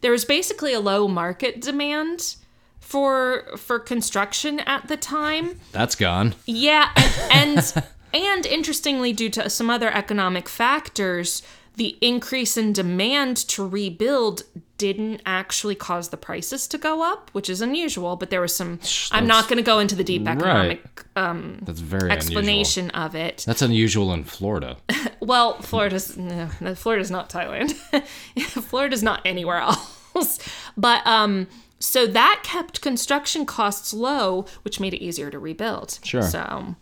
there 0.00 0.10
was 0.10 0.24
basically 0.24 0.72
a 0.72 0.80
low 0.80 1.06
market 1.06 1.60
demand 1.60 2.36
for 2.80 3.56
for 3.56 3.78
construction 3.78 4.60
at 4.60 4.88
the 4.88 4.96
time 4.96 5.60
that's 5.70 5.94
gone. 5.94 6.34
yeah, 6.46 6.90
and 7.30 7.58
and, 7.76 7.84
and 8.12 8.46
interestingly, 8.46 9.12
due 9.12 9.30
to 9.30 9.48
some 9.48 9.70
other 9.70 9.88
economic 9.88 10.48
factors, 10.48 11.42
the 11.76 11.96
increase 12.00 12.56
in 12.56 12.72
demand 12.72 13.36
to 13.48 13.66
rebuild 13.66 14.42
didn't 14.76 15.20
actually 15.26 15.74
cause 15.74 16.08
the 16.08 16.16
prices 16.16 16.66
to 16.68 16.78
go 16.78 17.02
up, 17.02 17.28
which 17.32 17.50
is 17.50 17.60
unusual. 17.60 18.16
But 18.16 18.30
there 18.30 18.40
was 18.40 18.54
some. 18.54 18.80
I'm 19.12 19.26
not 19.26 19.44
going 19.48 19.58
to 19.58 19.62
go 19.62 19.78
into 19.78 19.94
the 19.94 20.04
deep 20.04 20.26
economic 20.26 21.04
um 21.16 21.58
That's 21.62 21.80
very 21.80 22.10
unusual. 22.10 22.16
explanation 22.16 22.90
of 22.90 23.14
it. 23.14 23.44
That's 23.46 23.62
unusual 23.62 24.12
in 24.12 24.24
Florida. 24.24 24.76
Well, 25.22 25.60
Florida's 25.60 26.16
no, 26.16 26.48
Florida's 26.74 27.10
not 27.10 27.28
Thailand. 27.28 27.72
Florida's 28.48 29.02
not 29.02 29.20
anywhere 29.26 29.58
else. 30.14 30.38
But 30.78 31.06
um 31.06 31.46
so 31.78 32.06
that 32.06 32.40
kept 32.42 32.80
construction 32.80 33.44
costs 33.44 33.92
low, 33.92 34.46
which 34.62 34.80
made 34.80 34.94
it 34.94 35.02
easier 35.04 35.30
to 35.30 35.38
rebuild. 35.38 35.98
Sure. 36.02 36.22
So 36.22 36.74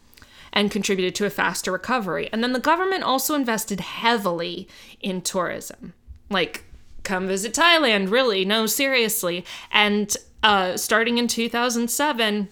and 0.52 0.70
contributed 0.70 1.14
to 1.16 1.26
a 1.26 1.30
faster 1.30 1.72
recovery. 1.72 2.28
And 2.32 2.42
then 2.42 2.52
the 2.52 2.60
government 2.60 3.02
also 3.02 3.34
invested 3.34 3.80
heavily 3.80 4.68
in 5.00 5.22
tourism. 5.22 5.94
Like 6.30 6.64
come 7.02 7.26
visit 7.26 7.54
Thailand, 7.54 8.10
really? 8.10 8.44
No, 8.44 8.66
seriously. 8.66 9.44
And 9.70 10.14
uh 10.42 10.76
starting 10.76 11.18
in 11.18 11.28
2007 11.28 12.48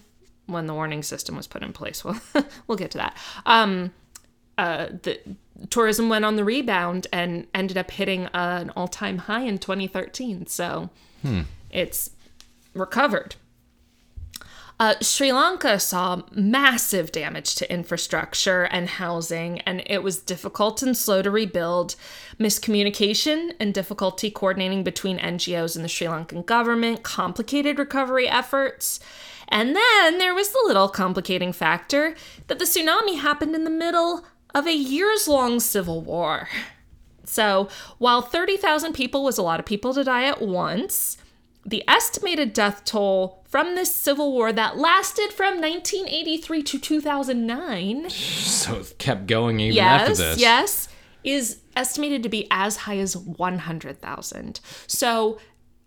when 0.47 0.65
the 0.65 0.73
warning 0.73 1.03
system 1.03 1.35
was 1.35 1.47
put 1.47 1.63
in 1.63 1.73
place. 1.73 2.03
Well, 2.05 2.21
we'll 2.67 2.77
get 2.77 2.91
to 2.91 2.97
that. 2.97 3.17
Um 3.45 3.91
uh, 4.57 4.87
the 5.03 5.19
tourism 5.69 6.09
went 6.09 6.25
on 6.25 6.35
the 6.35 6.43
rebound 6.43 7.05
and 7.13 7.45
ended 7.53 7.77
up 7.77 7.91
hitting 7.91 8.27
an 8.33 8.71
all-time 8.75 9.19
high 9.19 9.43
in 9.43 9.59
2013. 9.59 10.47
So 10.47 10.89
it's 11.69 12.11
recovered. 12.73 13.35
Uh, 14.79 14.93
Sri 15.01 15.33
Lanka 15.33 15.79
saw 15.79 16.21
massive 16.31 17.11
damage 17.11 17.55
to 17.55 17.71
infrastructure 17.71 18.65
and 18.65 18.87
housing, 18.87 19.59
and 19.61 19.81
it 19.87 20.03
was 20.03 20.19
difficult 20.19 20.83
and 20.83 20.95
slow 20.95 21.23
to 21.23 21.31
rebuild. 21.31 21.95
Miscommunication 22.39 23.53
and 23.59 23.73
difficulty 23.73 24.29
coordinating 24.29 24.83
between 24.83 25.17
NGOs 25.17 25.75
and 25.75 25.83
the 25.83 25.89
Sri 25.89 26.05
Lankan 26.05 26.45
government 26.45 27.01
complicated 27.01 27.79
recovery 27.79 28.27
efforts. 28.27 28.99
And 29.47 29.75
then 29.75 30.19
there 30.19 30.35
was 30.35 30.49
the 30.49 30.63
little 30.67 30.89
complicating 30.89 31.53
factor 31.53 32.15
that 32.45 32.59
the 32.59 32.65
tsunami 32.65 33.19
happened 33.19 33.55
in 33.55 33.63
the 33.63 33.71
middle 33.71 34.25
of 34.53 34.67
a 34.67 34.75
years 34.75 35.27
long 35.27 35.59
civil 35.59 36.01
war. 36.01 36.49
So, 37.23 37.67
while 37.97 38.21
30,000 38.21 38.93
people 38.93 39.23
was 39.23 39.37
a 39.37 39.43
lot 39.43 39.59
of 39.59 39.65
people 39.65 39.93
to 39.93 40.03
die 40.03 40.25
at 40.25 40.41
once, 40.41 41.17
the 41.67 41.83
estimated 41.87 42.53
death 42.53 42.85
toll 42.85 43.43
from 43.43 43.75
this 43.75 43.93
civil 43.93 44.31
war 44.31 44.53
that 44.53 44.77
lasted 44.77 45.33
from 45.33 45.59
1983 45.59 46.63
to 46.63 46.79
2009 46.79 48.09
So 48.09 48.77
it 48.77 48.97
kept 48.97 49.27
going 49.27 49.59
even 49.59 49.75
yes, 49.75 50.01
after 50.01 50.15
this. 50.15 50.39
yes, 50.39 50.89
is 51.23 51.59
estimated 51.75 52.23
to 52.23 52.29
be 52.29 52.47
as 52.49 52.77
high 52.77 52.97
as 52.97 53.17
100,000. 53.17 54.59
So, 54.87 55.37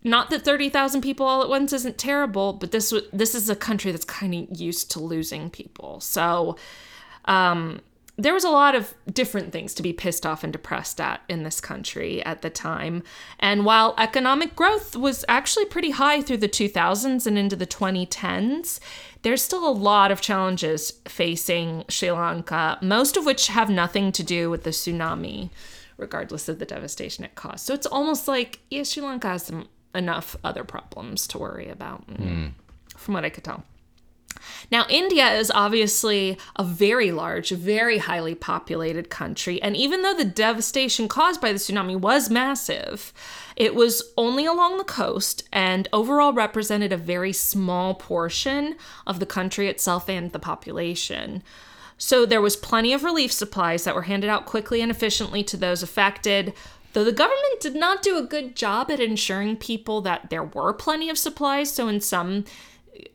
not 0.03 0.29
that 0.29 0.43
30,000 0.43 1.01
people 1.01 1.25
all 1.25 1.43
at 1.43 1.49
once 1.49 1.73
isn't 1.73 1.97
terrible, 1.97 2.53
but 2.53 2.71
this 2.71 2.93
this 3.13 3.35
is 3.35 3.49
a 3.49 3.55
country 3.55 3.91
that's 3.91 4.05
kind 4.05 4.33
of 4.33 4.59
used 4.59 4.89
to 4.91 4.99
losing 4.99 5.49
people. 5.49 5.99
So, 5.99 6.57
um, 7.25 7.81
there 8.17 8.33
was 8.33 8.43
a 8.43 8.49
lot 8.49 8.75
of 8.75 8.93
different 9.11 9.51
things 9.51 9.73
to 9.73 9.83
be 9.83 9.93
pissed 9.93 10.25
off 10.25 10.43
and 10.43 10.51
depressed 10.53 10.99
at 10.99 11.21
in 11.29 11.43
this 11.43 11.61
country 11.61 12.23
at 12.23 12.41
the 12.41 12.49
time. 12.49 13.03
And 13.39 13.65
while 13.65 13.95
economic 13.97 14.55
growth 14.55 14.95
was 14.95 15.25
actually 15.27 15.65
pretty 15.65 15.91
high 15.91 16.21
through 16.21 16.37
the 16.37 16.49
2000s 16.49 17.25
and 17.25 17.37
into 17.37 17.55
the 17.55 17.65
2010s, 17.65 18.79
there's 19.23 19.41
still 19.41 19.67
a 19.67 19.71
lot 19.71 20.11
of 20.11 20.21
challenges 20.21 20.93
facing 21.07 21.85
Sri 21.89 22.11
Lanka, 22.11 22.77
most 22.81 23.17
of 23.17 23.25
which 23.25 23.47
have 23.47 23.69
nothing 23.69 24.11
to 24.11 24.23
do 24.23 24.49
with 24.49 24.63
the 24.63 24.71
tsunami, 24.71 25.49
regardless 25.97 26.49
of 26.49 26.59
the 26.59 26.65
devastation 26.65 27.23
it 27.23 27.35
caused. 27.35 27.65
So 27.65 27.73
it's 27.73 27.87
almost 27.87 28.27
like, 28.27 28.59
yeah, 28.69 28.83
Sri 28.83 29.01
Lanka 29.01 29.29
has 29.29 29.45
some, 29.45 29.67
enough 29.93 30.35
other 30.43 30.63
problems 30.63 31.27
to 31.27 31.37
worry 31.37 31.67
about, 31.69 32.07
mm, 32.07 32.17
hmm. 32.17 32.47
from 32.97 33.13
what 33.13 33.25
I 33.25 33.29
could 33.29 33.43
tell. 33.43 33.63
Now, 34.71 34.85
India 34.89 35.33
is 35.33 35.51
obviously 35.53 36.37
a 36.55 36.63
very 36.63 37.11
large, 37.11 37.49
very 37.49 37.97
highly 37.97 38.35
populated 38.35 39.09
country, 39.09 39.61
and 39.61 39.75
even 39.75 40.01
though 40.01 40.13
the 40.13 40.25
devastation 40.25 41.07
caused 41.07 41.41
by 41.41 41.51
the 41.51 41.59
tsunami 41.59 41.99
was 41.99 42.29
massive, 42.29 43.11
it 43.55 43.75
was 43.75 44.13
only 44.17 44.45
along 44.45 44.77
the 44.77 44.83
coast 44.83 45.47
and 45.51 45.87
overall 45.91 46.33
represented 46.33 46.93
a 46.93 46.97
very 46.97 47.33
small 47.33 47.95
portion 47.95 48.75
of 49.05 49.19
the 49.19 49.25
country 49.25 49.67
itself 49.67 50.09
and 50.09 50.31
the 50.31 50.39
population. 50.39 51.43
So 51.97 52.25
there 52.25 52.41
was 52.41 52.55
plenty 52.55 52.93
of 52.93 53.03
relief 53.03 53.31
supplies 53.31 53.83
that 53.83 53.93
were 53.93 54.03
handed 54.03 54.29
out 54.29 54.45
quickly 54.45 54.81
and 54.81 54.89
efficiently 54.89 55.43
to 55.43 55.57
those 55.57 55.83
affected. 55.83 56.53
Though 56.93 57.03
the 57.03 57.11
government 57.11 57.59
did 57.59 57.75
not 57.75 58.01
do 58.01 58.17
a 58.17 58.23
good 58.23 58.55
job 58.55 58.89
at 58.89 58.99
ensuring 58.99 59.57
people 59.57 60.01
that 60.01 60.29
there 60.29 60.43
were 60.43 60.73
plenty 60.73 61.09
of 61.09 61.17
supplies, 61.17 61.71
so 61.71 61.87
in 61.87 62.01
some 62.01 62.45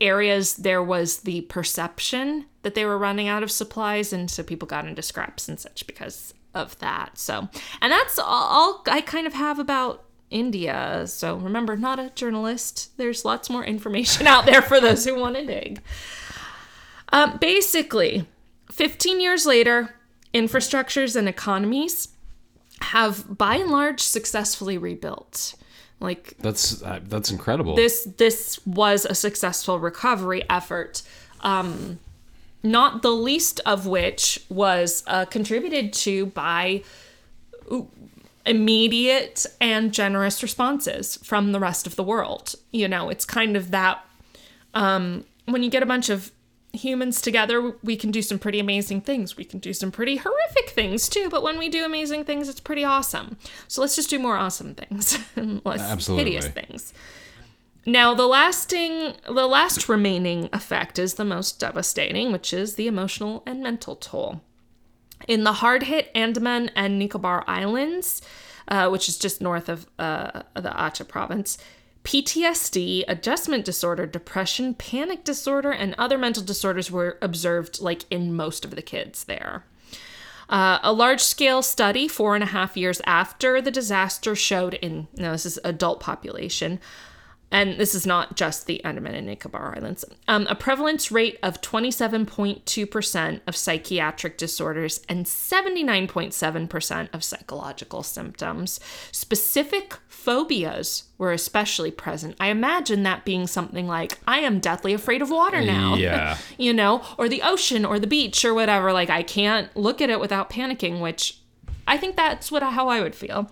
areas 0.00 0.56
there 0.56 0.82
was 0.82 1.20
the 1.20 1.42
perception 1.42 2.46
that 2.62 2.74
they 2.74 2.84
were 2.84 2.98
running 2.98 3.28
out 3.28 3.42
of 3.42 3.50
supplies 3.50 4.12
and 4.12 4.30
so 4.30 4.42
people 4.42 4.66
got 4.66 4.86
into 4.86 5.02
scraps 5.02 5.48
and 5.48 5.58
such 5.60 5.86
because 5.86 6.34
of 6.54 6.78
that. 6.78 7.18
So 7.18 7.48
and 7.80 7.92
that's 7.92 8.18
all 8.18 8.82
i 8.88 9.00
kind 9.00 9.26
of 9.26 9.34
have 9.34 9.58
about 9.58 10.04
india. 10.30 11.04
So 11.06 11.36
remember 11.36 11.76
not 11.76 11.98
a 11.98 12.10
journalist. 12.10 12.96
There's 12.96 13.24
lots 13.24 13.50
more 13.50 13.64
information 13.64 14.26
out 14.26 14.46
there 14.46 14.62
for 14.62 14.80
those 14.80 15.04
who 15.04 15.18
want 15.18 15.36
to 15.36 15.46
dig. 15.46 15.80
Um, 17.12 17.38
basically 17.38 18.26
15 18.72 19.20
years 19.20 19.46
later 19.46 19.94
infrastructures 20.34 21.16
and 21.16 21.28
economies 21.28 22.08
have 22.80 23.38
by 23.38 23.56
and 23.56 23.70
large 23.70 24.00
successfully 24.00 24.76
rebuilt 24.76 25.54
like 26.00 26.34
That's 26.40 26.82
uh, 26.82 27.00
that's 27.04 27.30
incredible. 27.30 27.74
this 27.74 28.04
this 28.16 28.64
was 28.66 29.04
a 29.04 29.14
successful 29.14 29.78
recovery 29.78 30.42
effort 30.50 31.02
um 31.40 31.98
not 32.62 33.02
the 33.02 33.10
least 33.12 33.60
of 33.64 33.86
which 33.86 34.44
was 34.48 35.04
uh, 35.06 35.24
contributed 35.26 35.92
to 35.92 36.26
by 36.26 36.82
immediate 38.44 39.46
and 39.60 39.92
generous 39.92 40.42
responses 40.42 41.16
from 41.24 41.52
the 41.52 41.60
rest 41.60 41.86
of 41.86 41.96
the 41.96 42.02
world 42.02 42.54
you 42.72 42.86
know 42.86 43.08
it's 43.08 43.24
kind 43.24 43.56
of 43.56 43.70
that 43.70 44.04
um 44.74 45.24
when 45.46 45.62
you 45.62 45.70
get 45.70 45.82
a 45.82 45.86
bunch 45.86 46.08
of 46.08 46.30
humans 46.76 47.20
together 47.20 47.74
we 47.82 47.96
can 47.96 48.10
do 48.10 48.22
some 48.22 48.38
pretty 48.38 48.60
amazing 48.60 49.00
things. 49.00 49.36
We 49.36 49.44
can 49.44 49.58
do 49.58 49.72
some 49.72 49.90
pretty 49.90 50.16
horrific 50.16 50.70
things 50.70 51.08
too 51.08 51.28
but 51.30 51.42
when 51.42 51.58
we 51.58 51.68
do 51.68 51.84
amazing 51.84 52.24
things 52.24 52.48
it's 52.48 52.60
pretty 52.60 52.84
awesome. 52.84 53.36
So 53.68 53.80
let's 53.80 53.96
just 53.96 54.10
do 54.10 54.18
more 54.18 54.36
awesome 54.36 54.74
things 54.74 55.18
and 55.36 55.60
less 55.64 55.80
Absolutely. 55.80 56.32
hideous 56.32 56.48
things. 56.48 56.94
Now 57.84 58.14
the 58.14 58.26
lasting 58.26 59.14
the 59.26 59.46
last 59.46 59.88
remaining 59.88 60.48
effect 60.52 60.98
is 60.98 61.14
the 61.14 61.24
most 61.24 61.58
devastating 61.60 62.32
which 62.32 62.52
is 62.52 62.74
the 62.74 62.86
emotional 62.86 63.42
and 63.46 63.62
mental 63.62 63.96
toll. 63.96 64.42
In 65.28 65.44
the 65.44 65.54
hard 65.54 65.84
hit 65.84 66.10
Andaman 66.14 66.70
and 66.76 66.98
Nicobar 66.98 67.42
Islands, 67.46 68.22
uh, 68.68 68.88
which 68.88 69.08
is 69.08 69.18
just 69.18 69.40
north 69.40 69.68
of 69.68 69.86
uh, 69.98 70.42
the 70.54 70.68
Aceh 70.70 71.08
province, 71.08 71.58
PTSD, 72.06 73.02
adjustment 73.08 73.64
disorder, 73.64 74.06
depression, 74.06 74.74
panic 74.74 75.24
disorder, 75.24 75.72
and 75.72 75.92
other 75.98 76.16
mental 76.16 76.44
disorders 76.44 76.88
were 76.88 77.18
observed 77.20 77.80
like 77.80 78.04
in 78.12 78.32
most 78.32 78.64
of 78.64 78.70
the 78.70 78.80
kids 78.80 79.24
there. 79.24 79.64
Uh, 80.48 80.78
a 80.84 80.92
large 80.92 81.20
scale 81.20 81.62
study, 81.62 82.06
four 82.06 82.36
and 82.36 82.44
a 82.44 82.46
half 82.46 82.76
years 82.76 83.02
after 83.06 83.60
the 83.60 83.72
disaster, 83.72 84.36
showed 84.36 84.74
in, 84.74 85.08
now 85.16 85.32
this 85.32 85.44
is 85.44 85.58
adult 85.64 85.98
population, 85.98 86.78
and 87.50 87.78
this 87.78 87.94
is 87.94 88.06
not 88.06 88.36
just 88.36 88.66
the 88.66 88.82
Andaman 88.84 89.14
and 89.14 89.26
Nicobar 89.26 89.76
Islands, 89.76 90.04
um, 90.26 90.46
a 90.48 90.54
prevalence 90.54 91.12
rate 91.12 91.38
of 91.42 91.60
27.2% 91.60 93.40
of 93.46 93.56
psychiatric 93.56 94.36
disorders 94.36 95.00
and 95.08 95.26
79.7% 95.26 97.08
of 97.14 97.22
psychological 97.22 98.02
symptoms. 98.02 98.80
Specific 99.12 99.94
phobias 100.08 101.04
were 101.18 101.32
especially 101.32 101.92
present. 101.92 102.34
I 102.40 102.48
imagine 102.48 103.04
that 103.04 103.24
being 103.24 103.46
something 103.46 103.86
like, 103.86 104.18
I 104.26 104.40
am 104.40 104.58
deathly 104.58 104.92
afraid 104.92 105.22
of 105.22 105.30
water 105.30 105.60
now. 105.60 105.94
Yeah. 106.06 106.36
you 106.58 106.72
know, 106.72 107.02
or 107.16 107.28
the 107.28 107.42
ocean 107.42 107.84
or 107.84 107.98
the 107.98 108.06
beach 108.06 108.44
or 108.44 108.52
whatever. 108.54 108.92
Like, 108.92 109.08
I 109.08 109.22
can't 109.22 109.74
look 109.76 110.00
at 110.00 110.10
it 110.10 110.20
without 110.20 110.50
panicking, 110.50 111.00
which 111.00 111.40
I 111.86 111.96
think 111.96 112.16
that's 112.16 112.52
what 112.52 112.62
how 112.62 112.88
I 112.88 113.00
would 113.00 113.14
feel. 113.14 113.50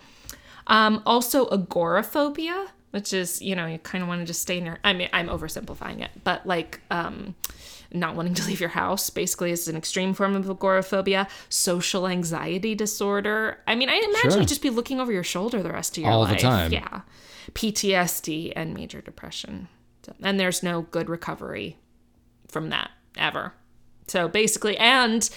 Um, 0.66 1.02
also, 1.06 1.46
agoraphobia, 1.48 2.68
which 2.94 3.12
is 3.12 3.42
you 3.42 3.56
know 3.56 3.66
you 3.66 3.78
kind 3.78 4.02
of 4.02 4.08
want 4.08 4.20
to 4.20 4.24
just 4.26 4.40
stay 4.40 4.56
in 4.58 4.64
your. 4.66 4.78
I 4.84 4.92
mean, 4.92 5.08
I'm 5.12 5.28
oversimplifying 5.28 6.00
it, 6.00 6.10
but 6.22 6.46
like 6.46 6.80
um, 6.90 7.34
not 7.92 8.14
wanting 8.14 8.34
to 8.34 8.46
leave 8.46 8.60
your 8.60 8.68
house 8.70 9.10
basically 9.10 9.50
is 9.50 9.66
an 9.68 9.76
extreme 9.76 10.14
form 10.14 10.36
of 10.36 10.48
agoraphobia. 10.48 11.26
Social 11.48 12.06
anxiety 12.06 12.74
disorder. 12.74 13.58
I 13.66 13.74
mean, 13.74 13.88
I 13.88 13.96
imagine 13.96 14.30
Sure. 14.30 14.38
you'd 14.40 14.48
just 14.48 14.62
be 14.62 14.70
looking 14.70 15.00
over 15.00 15.12
your 15.12 15.24
shoulder 15.24 15.62
the 15.62 15.72
rest 15.72 15.96
of 15.98 16.04
your 16.04 16.12
All 16.12 16.20
life. 16.22 16.36
the 16.36 16.42
time. 16.42 16.72
Yeah, 16.72 17.00
PTSD 17.54 18.52
and 18.54 18.74
major 18.74 19.00
depression, 19.00 19.68
So- 20.04 20.14
and 20.22 20.38
there's 20.38 20.62
no 20.62 20.82
good 20.82 21.08
recovery 21.08 21.76
from 22.48 22.70
that 22.70 22.90
ever. 23.16 23.54
So 24.06 24.28
basically, 24.28 24.76
and 24.76 25.28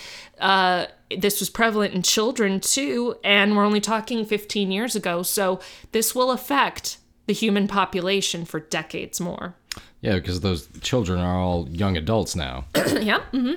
uh, 0.42 0.88
this 1.16 1.40
was 1.40 1.50
prevalent 1.50 1.94
in 1.94 2.02
children 2.04 2.60
too, 2.60 3.16
and 3.24 3.56
we're 3.56 3.64
only 3.66 3.80
talking 3.80 4.26
15 4.26 4.72
years 4.72 4.94
ago. 4.96 5.24
So 5.24 5.60
this 5.94 6.14
will 6.14 6.32
affect 6.32 6.98
the 7.28 7.34
human 7.34 7.68
population 7.68 8.44
for 8.46 8.60
decades 8.60 9.20
more. 9.22 9.56
yeah, 10.02 10.16
because 10.16 10.42
those 10.42 10.68
children 10.82 11.20
are 11.20 11.38
all 11.40 11.68
young 11.70 11.96
adults 11.98 12.36
now. 12.36 12.66
yeah. 13.00 13.20
hmm 13.32 13.54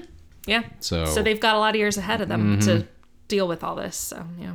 Yeah. 0.47 0.63
So, 0.81 1.05
So 1.07 1.23
they've 1.23 1.41
got 1.41 1.55
a 1.57 1.59
lot 1.59 1.75
of 1.75 1.79
years 1.79 1.97
ahead 1.97 2.21
of 2.21 2.29
them 2.29 2.61
to 2.61 2.87
deal 3.29 3.47
with 3.49 3.63
all 3.65 3.77
this. 3.77 3.97
So, 3.97 4.25
yeah. 4.39 4.55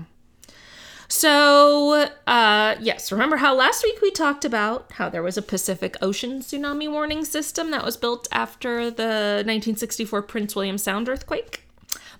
So, 1.07 2.07
uh, 2.27 2.75
yes, 2.81 3.11
remember 3.11 3.37
how 3.37 3.53
last 3.55 3.83
week 3.83 3.99
we 4.01 4.09
talked 4.11 4.43
about 4.43 4.91
how 4.93 5.07
there 5.09 5.21
was 5.21 5.37
a 5.37 5.41
Pacific 5.41 5.95
Ocean 6.01 6.39
tsunami 6.39 6.91
warning 6.91 7.23
system 7.25 7.69
that 7.71 7.85
was 7.85 7.95
built 7.95 8.27
after 8.31 8.89
the 8.89 9.43
1964 9.45 10.21
Prince 10.23 10.55
William 10.55 10.77
Sound 10.79 11.07
earthquake? 11.07 11.64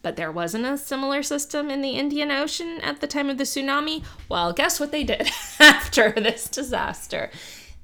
But 0.06 0.18
there 0.18 0.32
wasn't 0.32 0.68
a 0.68 0.78
similar 0.78 1.24
system 1.24 1.72
in 1.72 1.82
the 1.82 1.98
Indian 1.98 2.30
Ocean 2.30 2.80
at 2.84 3.02
the 3.02 3.08
time 3.08 3.28
of 3.28 3.40
the 3.40 3.44
tsunami. 3.44 4.04
Well, 4.30 4.54
guess 4.54 4.80
what 4.80 4.92
they 4.92 5.04
did 5.04 5.32
after 5.60 6.12
this 6.12 6.48
disaster? 6.48 7.32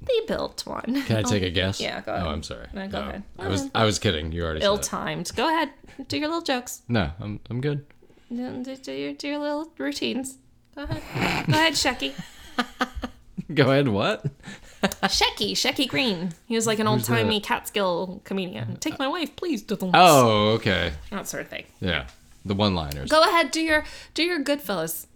They 0.02 0.20
built 0.28 0.64
one. 0.64 1.02
can 1.02 1.16
I 1.16 1.22
take 1.22 1.42
a 1.42 1.48
oh, 1.48 1.50
guess? 1.50 1.80
yeah, 1.80 2.00
go 2.00 2.14
ahead. 2.14 2.24
Oh, 2.24 2.30
I'm 2.30 2.44
sorry. 2.44 2.68
No, 2.72 2.86
go 2.86 3.00
ahead. 3.00 3.24
I 3.40 3.48
was 3.48 3.62
uh-huh. 3.62 3.70
I 3.74 3.84
was 3.84 3.98
kidding. 3.98 4.30
You 4.30 4.44
already. 4.44 4.60
Ill-timed. 4.64 5.32
Go 5.34 5.48
ahead, 5.48 5.70
do 6.06 6.16
your 6.16 6.28
little 6.28 6.42
jokes. 6.42 6.82
No, 6.86 7.10
I'm 7.18 7.40
I'm 7.50 7.60
good. 7.60 7.86
Do, 8.28 8.62
do, 8.62 8.76
do 8.76 8.92
your, 8.92 9.14
do 9.14 9.26
your 9.26 9.38
little 9.38 9.72
routines. 9.76 10.38
Go 10.76 10.84
ahead. 10.84 11.02
Go 11.48 11.54
ahead, 11.54 11.72
Shecky. 11.72 12.12
Go 13.54 13.64
ahead. 13.68 13.88
What? 13.88 14.26
Shecky, 14.82 15.52
Shecky 15.52 15.88
Greene. 15.88 16.32
He 16.46 16.54
was 16.54 16.66
like 16.66 16.78
an 16.78 16.86
old 16.86 17.04
timey 17.04 17.40
Catskill 17.40 18.20
comedian. 18.24 18.76
Take 18.76 18.98
my 18.98 19.08
wife, 19.08 19.36
please. 19.36 19.64
Oh, 19.70 20.50
okay. 20.54 20.92
That 21.10 21.28
sort 21.28 21.42
of 21.44 21.48
thing. 21.48 21.64
Yeah, 21.80 22.06
the 22.44 22.54
one-liners. 22.54 23.08
Go 23.10 23.22
ahead, 23.22 23.50
do 23.50 23.60
your 23.60 23.84
do 24.14 24.22
your 24.22 24.42
Goodfellas. 24.42 25.06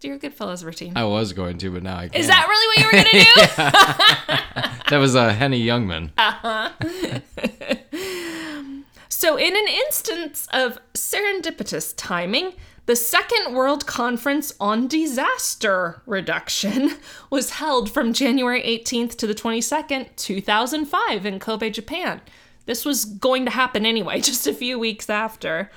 Do 0.00 0.08
your 0.08 0.18
Goodfellas 0.18 0.64
routine. 0.64 0.96
I 0.96 1.04
was 1.04 1.32
going 1.34 1.58
to, 1.58 1.70
but 1.70 1.82
now 1.82 1.96
I 1.96 2.08
can't. 2.08 2.16
Is 2.16 2.26
that 2.28 2.46
really 2.48 2.66
what 2.68 2.78
you 2.78 2.86
were 2.86 3.04
gonna 3.04 3.24
do? 3.24 4.76
That 4.90 4.98
was 4.98 5.14
uh, 5.14 5.28
Henny 5.28 5.64
Youngman. 5.64 6.10
So, 9.12 9.36
in 9.36 9.54
an 9.54 9.68
instance 9.68 10.48
of 10.50 10.78
serendipitous 10.94 11.92
timing, 11.94 12.54
The 12.90 12.96
Second 12.96 13.54
World 13.54 13.86
Conference 13.86 14.52
on 14.58 14.88
Disaster 14.88 16.02
Reduction 16.06 16.96
was 17.30 17.50
held 17.50 17.88
from 17.88 18.12
January 18.12 18.60
18th 18.62 19.14
to 19.18 19.28
the 19.28 19.34
22nd, 19.34 20.08
2005, 20.16 21.24
in 21.24 21.38
Kobe, 21.38 21.70
Japan. 21.70 22.20
This 22.66 22.84
was 22.84 23.04
going 23.04 23.44
to 23.44 23.52
happen 23.52 23.86
anyway, 23.86 24.20
just 24.20 24.48
a 24.48 24.52
few 24.52 24.76
weeks 24.76 25.08
after. 25.08 25.70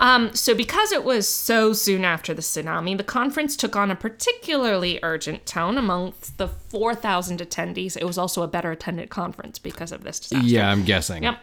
Um, 0.00 0.34
so, 0.34 0.52
because 0.52 0.90
it 0.90 1.04
was 1.04 1.28
so 1.28 1.72
soon 1.72 2.04
after 2.04 2.34
the 2.34 2.42
tsunami, 2.42 2.96
the 2.96 3.04
conference 3.04 3.54
took 3.54 3.76
on 3.76 3.92
a 3.92 3.94
particularly 3.94 4.98
urgent 5.04 5.46
tone 5.46 5.78
amongst 5.78 6.36
the 6.38 6.48
4,000 6.48 7.38
attendees. 7.38 7.96
It 7.96 8.06
was 8.06 8.18
also 8.18 8.42
a 8.42 8.48
better 8.48 8.72
attended 8.72 9.08
conference 9.08 9.60
because 9.60 9.92
of 9.92 10.02
this 10.02 10.18
disaster. 10.18 10.48
Yeah, 10.48 10.68
I'm 10.68 10.82
guessing. 10.82 11.22
Yep. 11.22 11.38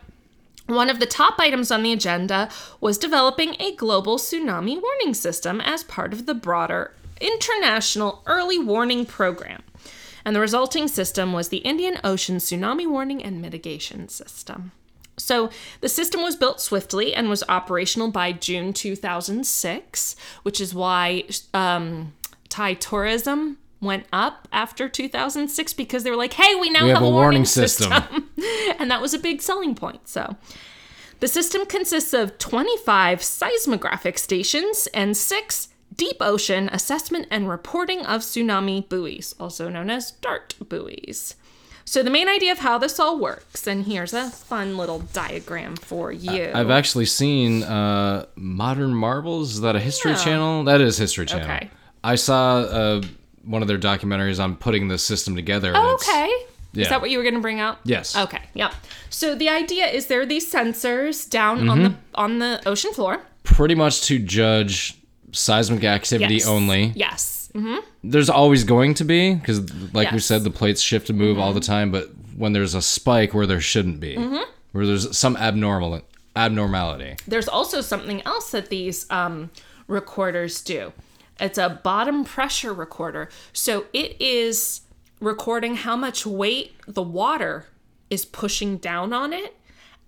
One 0.67 0.89
of 0.89 0.99
the 0.99 1.05
top 1.05 1.39
items 1.39 1.71
on 1.71 1.81
the 1.81 1.93
agenda 1.93 2.49
was 2.81 2.97
developing 2.97 3.55
a 3.59 3.73
global 3.75 4.17
tsunami 4.17 4.81
warning 4.81 5.13
system 5.13 5.61
as 5.61 5.83
part 5.83 6.11
of 6.11 6.25
the 6.25 6.33
broader 6.33 6.91
international 7.21 8.21
early 8.25 8.59
warning 8.59 9.05
program. 9.05 9.63
And 10.25 10.35
the 10.35 10.41
resulting 10.41 10.89
system 10.89 11.31
was 11.31 11.49
the 11.49 11.59
Indian 11.59 11.99
Ocean 12.03 12.37
Tsunami 12.37 12.85
Warning 12.85 13.23
and 13.23 13.41
Mitigation 13.41 14.09
System. 14.09 14.73
So 15.15 15.49
the 15.79 15.87
system 15.87 16.21
was 16.21 16.35
built 16.35 16.59
swiftly 16.59 17.15
and 17.15 17.29
was 17.29 17.45
operational 17.47 18.11
by 18.11 18.33
June 18.33 18.73
2006, 18.73 20.15
which 20.43 20.59
is 20.59 20.75
why 20.75 21.23
um, 21.53 22.13
Thai 22.49 22.73
tourism 22.73 23.57
went 23.79 24.05
up 24.11 24.47
after 24.51 24.89
2006 24.89 25.73
because 25.73 26.03
they 26.03 26.09
were 26.09 26.17
like, 26.17 26.33
hey, 26.33 26.55
we 26.55 26.69
now 26.69 26.83
We 26.83 26.89
have, 26.89 26.97
have 26.99 27.07
a 27.07 27.09
warning, 27.09 27.15
warning 27.15 27.45
system. 27.45 27.91
system. 27.91 28.29
and 28.79 28.89
that 28.89 29.01
was 29.01 29.13
a 29.13 29.19
big 29.19 29.41
selling 29.41 29.75
point. 29.75 30.07
So 30.07 30.35
the 31.19 31.27
system 31.27 31.65
consists 31.65 32.13
of 32.13 32.37
25 32.37 33.21
seismographic 33.23 34.17
stations 34.17 34.87
and 34.93 35.15
six 35.15 35.69
deep 35.95 36.17
ocean 36.21 36.69
assessment 36.71 37.27
and 37.31 37.49
reporting 37.49 38.05
of 38.05 38.21
tsunami 38.21 38.87
buoys, 38.87 39.33
also 39.39 39.69
known 39.69 39.89
as 39.89 40.11
DART 40.11 40.55
buoys. 40.69 41.35
So 41.85 42.03
the 42.03 42.09
main 42.09 42.27
idea 42.27 42.51
of 42.51 42.59
how 42.59 42.77
this 42.77 42.99
all 42.99 43.17
works, 43.17 43.65
and 43.65 43.85
here's 43.85 44.13
a 44.13 44.29
fun 44.29 44.75
little 44.75 44.99
diagram 45.13 45.77
for 45.77 46.11
you. 46.11 46.51
I've 46.53 46.69
actually 46.69 47.05
seen 47.05 47.63
uh, 47.63 48.25
Modern 48.35 48.93
Marvels. 48.93 49.53
Is 49.53 49.61
that 49.61 49.75
a 49.77 49.79
History 49.79 50.11
Yeah. 50.11 50.17
Channel? 50.17 50.63
That 50.65 50.81
is 50.81 50.97
History 50.97 51.25
Channel. 51.25 51.45
Okay. 51.45 51.69
I 52.03 52.15
saw 52.15 52.57
uh, 52.57 53.01
one 53.47 53.61
of 53.61 53.67
their 53.67 53.77
documentaries 53.79 54.43
on 54.43 54.55
putting 54.57 54.87
the 54.89 54.97
system 54.97 55.35
together. 55.35 55.71
Oh, 55.75 55.93
okay. 55.95 56.29
Is 56.79 56.89
that 56.89 57.01
what 57.01 57.09
you 57.09 57.17
were 57.17 57.23
going 57.23 57.33
to 57.33 57.39
bring 57.41 57.59
out? 57.59 57.79
Yes. 57.85 58.15
Okay. 58.15 58.41
Yep. 58.53 58.73
So 59.09 59.33
the 59.33 59.49
idea 59.49 59.87
is 59.87 60.07
there 60.07 60.21
are 60.21 60.25
these 60.27 60.51
sensors 60.51 61.27
down 61.27 61.67
on 61.69 61.81
the 61.83 61.89
Mm-hmm. 61.89 61.97
on 62.15 62.39
the 62.39 62.61
ocean 62.67 62.93
floor. 62.93 63.21
Pretty 63.43 63.73
much 63.73 64.01
to 64.03 64.19
judge 64.19 64.95
seismic 65.31 65.83
activity 65.83 66.35
Yes. 66.35 66.47
only. 66.47 66.91
Yes. 66.95 67.49
hmm 67.55 67.77
There's 68.03 68.29
always 68.29 68.63
going 68.63 68.93
to 68.95 69.05
be 69.05 69.33
because, 69.33 69.59
like 69.93 70.11
we 70.11 70.19
said, 70.19 70.43
the 70.43 70.51
plates 70.51 70.81
shift 70.81 71.09
and 71.09 71.17
move 71.17 71.39
all 71.39 71.53
the 71.53 71.59
time. 71.61 71.89
But 71.91 72.09
when 72.35 72.53
there's 72.53 72.75
a 72.75 72.81
spike 72.81 73.33
where 73.33 73.47
there 73.47 73.61
shouldn't 73.61 73.99
be, 73.99 74.15
where 74.73 74.85
there's 74.85 75.17
some 75.17 75.35
abnormal 75.37 76.01
abnormality. 76.35 77.15
There's 77.27 77.47
also 77.47 77.81
something 77.81 78.21
else 78.23 78.51
that 78.51 78.69
these 78.69 79.09
um, 79.09 79.49
recorders 79.87 80.61
do. 80.61 80.93
It's 81.39 81.57
a 81.57 81.81
bottom 81.83 82.23
pressure 82.23 82.73
recorder. 82.73 83.29
So 83.53 83.85
it 83.93 84.19
is 84.19 84.81
recording 85.19 85.75
how 85.77 85.95
much 85.95 86.25
weight 86.25 86.73
the 86.87 87.01
water 87.01 87.65
is 88.09 88.25
pushing 88.25 88.77
down 88.77 89.13
on 89.13 89.33
it. 89.33 89.55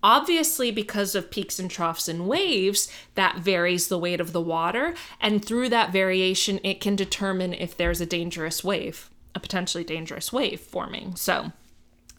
Obviously, 0.01 0.71
because 0.71 1.13
of 1.13 1.29
peaks 1.29 1.59
and 1.59 1.69
troughs 1.69 2.07
and 2.07 2.25
waves, 2.25 2.89
that 3.15 3.39
varies 3.39 3.89
the 3.89 3.99
weight 3.99 4.21
of 4.21 4.31
the 4.31 4.41
water. 4.41 4.93
And 5.19 5.43
through 5.43 5.69
that 5.69 5.91
variation, 5.91 6.59
it 6.63 6.79
can 6.79 6.95
determine 6.95 7.53
if 7.53 7.75
there's 7.75 7.99
a 7.99 8.05
dangerous 8.05 8.63
wave, 8.63 9.09
a 9.35 9.41
potentially 9.41 9.83
dangerous 9.83 10.31
wave 10.31 10.61
forming. 10.61 11.17
So, 11.17 11.51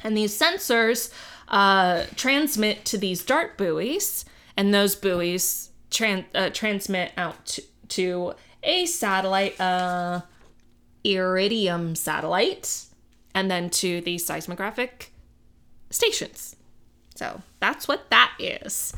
and 0.04 0.14
these 0.14 0.38
sensors 0.38 1.10
uh, 1.48 2.04
transmit 2.16 2.84
to 2.86 2.98
these 2.98 3.24
dart 3.24 3.56
buoys, 3.56 4.26
and 4.58 4.74
those 4.74 4.94
buoys 4.94 5.70
tran- 5.90 6.26
uh, 6.34 6.50
transmit 6.50 7.12
out 7.16 7.46
to, 7.46 7.62
to 7.88 8.34
a 8.62 8.86
satellite, 8.86 9.60
uh, 9.60 10.22
Iridium 11.04 11.94
satellite, 11.94 12.84
and 13.34 13.50
then 13.50 13.70
to 13.70 14.00
the 14.00 14.18
seismographic 14.18 15.12
stations. 15.90 16.56
So 17.14 17.42
that's 17.60 17.86
what 17.86 18.08
that 18.10 18.32
is. 18.38 18.94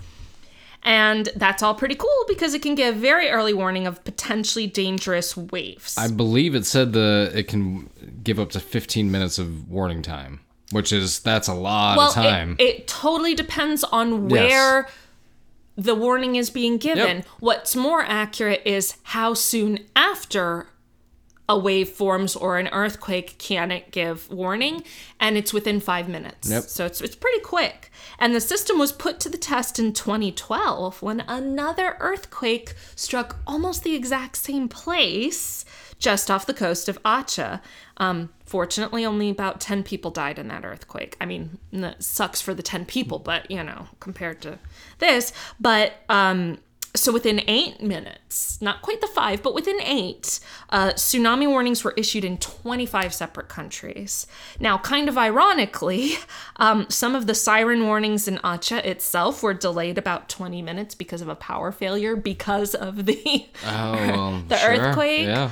And 0.84 1.28
that's 1.36 1.62
all 1.62 1.74
pretty 1.74 1.94
cool 1.94 2.24
because 2.26 2.54
it 2.54 2.62
can 2.62 2.74
give 2.74 2.96
very 2.96 3.30
early 3.30 3.54
warning 3.54 3.86
of 3.86 4.02
potentially 4.04 4.66
dangerous 4.66 5.36
waves. 5.36 5.96
I 5.96 6.08
believe 6.08 6.54
it 6.54 6.66
said 6.66 6.92
the 6.92 7.30
it 7.34 7.46
can 7.46 7.88
give 8.24 8.40
up 8.40 8.50
to 8.50 8.60
15 8.60 9.10
minutes 9.10 9.38
of 9.38 9.70
warning 9.70 10.02
time, 10.02 10.40
which 10.72 10.92
is 10.92 11.20
that's 11.20 11.46
a 11.46 11.54
lot 11.54 11.96
well, 11.98 12.08
of 12.08 12.14
time. 12.14 12.56
It, 12.58 12.62
it 12.62 12.88
totally 12.88 13.34
depends 13.34 13.84
on 13.84 14.28
where 14.28 14.88
the 15.76 15.94
warning 15.94 16.36
is 16.36 16.50
being 16.50 16.76
given. 16.78 17.18
Yep. 17.18 17.26
What's 17.40 17.76
more 17.76 18.02
accurate 18.02 18.62
is 18.64 18.96
how 19.04 19.34
soon 19.34 19.80
after 19.96 20.66
a 21.48 21.58
wave 21.58 21.88
forms 21.88 22.36
or 22.36 22.58
an 22.58 22.68
earthquake 22.68 23.36
can 23.38 23.70
it 23.70 23.90
give 23.90 24.30
warning, 24.30 24.84
and 25.18 25.36
it's 25.36 25.52
within 25.52 25.80
five 25.80 26.08
minutes. 26.08 26.50
Yep. 26.50 26.62
So 26.64 26.86
it's 26.86 27.00
it's 27.00 27.16
pretty 27.16 27.40
quick. 27.40 27.90
And 28.18 28.34
the 28.34 28.40
system 28.40 28.78
was 28.78 28.92
put 28.92 29.20
to 29.20 29.28
the 29.28 29.38
test 29.38 29.78
in 29.78 29.92
2012 29.92 31.02
when 31.02 31.20
another 31.20 31.96
earthquake 32.00 32.74
struck 32.94 33.36
almost 33.46 33.82
the 33.82 33.94
exact 33.94 34.36
same 34.36 34.68
place 34.68 35.64
just 36.02 36.30
off 36.30 36.46
the 36.46 36.52
coast 36.52 36.88
of 36.88 37.00
Aceh. 37.04 37.60
Um, 37.96 38.30
fortunately, 38.44 39.06
only 39.06 39.30
about 39.30 39.60
10 39.60 39.84
people 39.84 40.10
died 40.10 40.38
in 40.38 40.48
that 40.48 40.64
earthquake. 40.64 41.16
I 41.20 41.26
mean, 41.26 41.58
sucks 42.00 42.40
for 42.40 42.52
the 42.52 42.62
10 42.62 42.84
people, 42.86 43.20
but 43.20 43.48
you 43.50 43.62
know, 43.62 43.86
compared 44.00 44.42
to 44.42 44.58
this. 44.98 45.32
But 45.60 45.94
um, 46.08 46.58
so 47.02 47.12
within 47.12 47.42
eight 47.48 47.82
minutes, 47.82 48.60
not 48.60 48.82
quite 48.82 49.00
the 49.00 49.06
five, 49.06 49.42
but 49.42 49.54
within 49.54 49.80
eight, 49.82 50.40
uh, 50.70 50.90
tsunami 50.90 51.48
warnings 51.48 51.82
were 51.84 51.94
issued 51.96 52.24
in 52.24 52.38
25 52.38 53.12
separate 53.12 53.48
countries. 53.48 54.26
Now, 54.60 54.78
kind 54.78 55.08
of 55.08 55.18
ironically, 55.18 56.14
um, 56.56 56.86
some 56.88 57.14
of 57.14 57.26
the 57.26 57.34
siren 57.34 57.86
warnings 57.86 58.28
in 58.28 58.38
Aceh 58.38 58.84
itself 58.84 59.42
were 59.42 59.54
delayed 59.54 59.98
about 59.98 60.28
20 60.28 60.62
minutes 60.62 60.94
because 60.94 61.20
of 61.20 61.28
a 61.28 61.34
power 61.34 61.72
failure 61.72 62.16
because 62.16 62.74
of 62.74 63.06
the 63.06 63.48
oh, 63.66 63.92
well, 63.92 64.42
the 64.48 64.56
sure. 64.56 64.70
earthquake? 64.70 65.26
Yeah. 65.26 65.50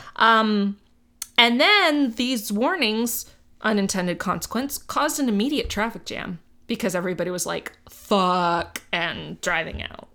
And 1.40 1.58
then 1.58 2.10
these 2.12 2.52
warnings, 2.52 3.24
unintended 3.62 4.18
consequence, 4.18 4.76
caused 4.76 5.18
an 5.18 5.26
immediate 5.30 5.70
traffic 5.70 6.04
jam 6.04 6.38
because 6.66 6.94
everybody 6.94 7.30
was 7.30 7.46
like, 7.46 7.72
fuck, 7.88 8.82
and 8.92 9.40
driving 9.40 9.82
out. 9.82 10.09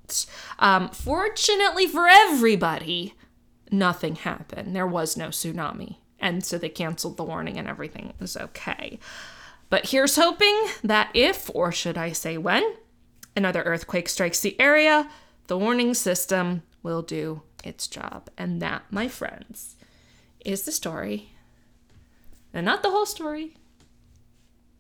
Um, 0.60 0.90
fortunately 0.90 1.88
for 1.88 2.08
everybody, 2.08 3.14
nothing 3.72 4.16
happened. 4.16 4.76
There 4.76 4.88
was 4.88 5.18
no 5.18 5.28
tsunami. 5.30 5.98
And 6.20 6.44
so 6.44 6.58
they 6.58 6.70
canceled 6.70 7.18
the 7.18 7.24
warning 7.24 7.58
and 7.58 7.68
everything 7.68 8.14
was 8.20 8.38
okay. 8.38 9.00
But 9.70 9.88
here's 9.88 10.16
hoping 10.16 10.56
that 10.84 11.10
if, 11.14 11.50
or 11.54 11.72
should 11.72 11.98
I 11.98 12.12
say 12.12 12.38
when, 12.38 12.64
another 13.36 13.62
earthquake 13.64 14.10
strikes 14.10 14.40
the 14.40 14.60
area, 14.60 15.10
the 15.48 15.58
warning 15.58 15.94
system 15.94 16.64
will 16.82 17.02
do 17.02 17.42
its 17.64 17.88
job. 17.88 18.30
And 18.38 18.62
that, 18.62 18.84
my 18.92 19.08
friends, 19.08 19.76
is 20.44 20.64
the 20.64 20.72
story. 20.72 21.32
And 22.54 22.66
not 22.66 22.84
the 22.84 22.92
whole 22.92 23.06
story, 23.06 23.56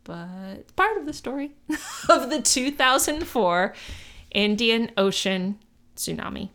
but 0.03 0.73
part 0.75 0.97
of 0.97 1.05
the 1.05 1.13
story 1.13 1.55
of 2.09 2.29
the 2.29 2.41
2004 2.41 3.73
Indian 4.35 4.91
Ocean 4.97 5.57
tsunami 5.95 6.49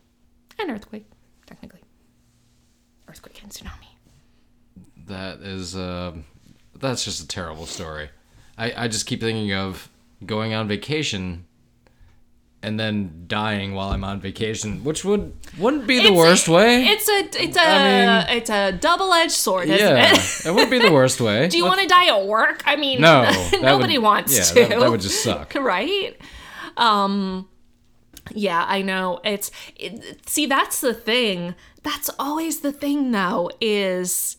and 0.59 0.69
earthquake, 0.69 1.05
technically. 1.47 1.81
Earthquake 3.09 3.41
and 3.43 3.51
tsunami. 3.51 3.87
That 5.07 5.39
is 5.39 5.75
uh 5.75 6.13
that's 6.79 7.03
just 7.03 7.21
a 7.23 7.27
terrible 7.27 7.65
story. 7.65 8.09
I, 8.57 8.83
I 8.83 8.87
just 8.87 9.05
keep 9.07 9.19
thinking 9.19 9.51
of 9.53 9.89
going 10.25 10.53
on 10.53 10.67
vacation 10.67 11.45
and 12.63 12.79
then 12.79 13.23
dying 13.27 13.73
while 13.73 13.89
I'm 13.89 14.03
on 14.03 14.21
vacation, 14.21 14.83
which 14.83 15.03
would 15.03 15.33
wouldn't 15.57 15.87
be 15.87 15.95
the 15.97 16.03
It's- 16.05 16.17
worst 16.17 16.47
way. 16.47 16.85
It's 16.85 17.09
a 17.09 17.43
it's 17.43 17.57
a 17.57 17.61
I 17.61 18.31
it's 18.33 18.49
a 18.51 18.71
double 18.73 19.11
edged 19.13 19.31
sword, 19.31 19.69
isn't 19.69 19.79
yeah, 19.79 20.13
it? 20.13 20.45
it 20.45 20.51
wouldn't 20.53 20.69
be 20.69 20.77
the 20.77 20.91
worst 20.93 21.19
way. 21.19 21.47
Do 21.53 21.57
you 21.57 21.65
want 21.65 21.81
to 21.81 21.87
die 21.87 22.15
at 22.15 22.27
work? 22.27 22.61
I 22.67 22.75
mean, 22.75 23.01
No, 23.01 23.23
nobody 23.61 23.97
would- 23.97 24.03
wants 24.03 24.37
yeah, 24.37 24.43
to. 24.43 24.69
that- 24.69 24.79
that 24.79 24.89
would 24.91 25.01
just 25.01 25.23
suck. 25.23 25.55
right? 25.59 26.15
Um, 26.77 27.47
yeah, 28.35 28.65
I 28.67 28.81
know. 28.81 29.19
It's 29.23 29.51
it, 29.75 30.27
see, 30.29 30.45
that's 30.45 30.81
the 30.81 30.93
thing. 30.93 31.55
That's 31.83 32.09
always 32.19 32.59
the 32.61 32.71
thing, 32.71 33.11
though. 33.11 33.49
Is 33.59 34.37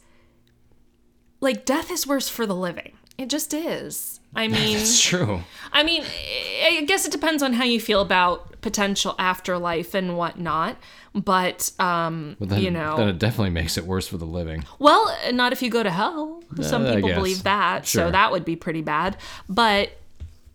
like 1.41 1.65
death 1.65 1.91
is 1.91 2.07
worse 2.07 2.29
for 2.29 2.47
the 2.47 2.55
living. 2.55 2.93
It 3.19 3.29
just 3.29 3.53
is. 3.55 4.21
I 4.35 4.49
mean, 4.49 4.79
It's 4.79 5.01
true. 5.01 5.43
I 5.73 5.83
mean, 5.83 6.03
I 6.03 6.85
guess 6.87 7.05
it 7.05 7.13
depends 7.13 7.43
on 7.43 7.53
how 7.53 7.65
you 7.65 7.81
feel 7.81 8.01
about 8.01 8.61
potential 8.63 9.15
afterlife 9.19 9.95
and 9.95 10.17
whatnot. 10.17 10.77
But 11.15 11.71
um, 11.79 12.37
Well, 12.39 12.49
then, 12.49 12.63
you 12.63 12.71
know, 12.71 12.97
then 12.97 13.09
it 13.09 13.19
definitely 13.19 13.51
makes 13.51 13.77
it 13.77 13.85
worse 13.85 14.09
for 14.09 14.17
the 14.17 14.25
living. 14.25 14.65
well, 14.79 15.15
not 15.33 15.53
if 15.53 15.61
you 15.61 15.69
go 15.69 15.83
to 15.83 15.91
hell. 15.91 16.43
Some 16.63 16.87
I 16.87 16.95
people 16.95 17.11
believe 17.15 17.43
that, 17.43 17.87
so 17.87 18.11
that 18.11 18.31
would 18.33 18.45
be 18.47 18.57
pretty 18.57 18.81
bad. 18.83 19.17
But 19.49 19.91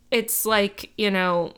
it's 0.10 0.46
like, 0.46 0.92
you 0.98 1.12
know, 1.12 1.54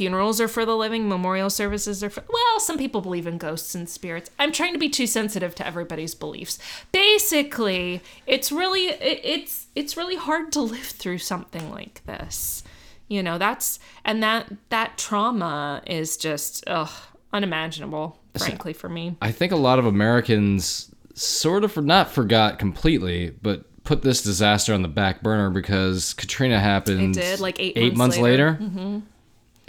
funerals 0.00 0.40
are 0.40 0.48
for 0.48 0.64
the 0.64 0.74
living, 0.74 1.10
memorial 1.10 1.50
services 1.50 2.02
are 2.02 2.08
for 2.08 2.24
well, 2.26 2.58
some 2.58 2.78
people 2.78 3.02
believe 3.02 3.26
in 3.26 3.36
ghosts 3.36 3.74
and 3.74 3.86
spirits. 3.86 4.30
I'm 4.38 4.50
trying 4.50 4.72
to 4.72 4.78
be 4.78 4.88
too 4.88 5.06
sensitive 5.06 5.54
to 5.56 5.66
everybody's 5.66 6.14
beliefs. 6.14 6.58
Basically, 6.90 8.00
it's 8.26 8.50
really 8.50 8.86
it, 8.86 9.20
it's 9.22 9.66
it's 9.74 9.98
really 9.98 10.16
hard 10.16 10.52
to 10.52 10.62
live 10.62 10.86
through 10.86 11.18
something 11.18 11.70
like 11.70 12.00
this. 12.06 12.64
You 13.08 13.22
know, 13.22 13.36
that's 13.36 13.78
and 14.02 14.22
that 14.22 14.50
that 14.70 14.96
trauma 14.96 15.82
is 15.86 16.16
just 16.16 16.64
ugh, 16.66 16.88
unimaginable, 17.34 18.18
frankly, 18.38 18.72
for 18.72 18.88
me. 18.88 19.18
I 19.20 19.32
think 19.32 19.52
a 19.52 19.56
lot 19.56 19.78
of 19.78 19.84
Americans 19.84 20.90
sort 21.12 21.62
of 21.62 21.76
not 21.76 22.10
forgot 22.10 22.58
completely, 22.58 23.32
but 23.42 23.66
put 23.84 24.00
this 24.00 24.22
disaster 24.22 24.72
on 24.72 24.80
the 24.80 24.88
back 24.88 25.22
burner 25.22 25.50
because 25.50 26.14
Katrina 26.14 26.58
happened. 26.58 27.16
It 27.18 27.20
did, 27.20 27.40
like, 27.40 27.60
eight 27.60 27.76
months, 27.76 27.98
months 27.98 28.18
later. 28.18 28.56
Mm-hmm. 28.58 29.00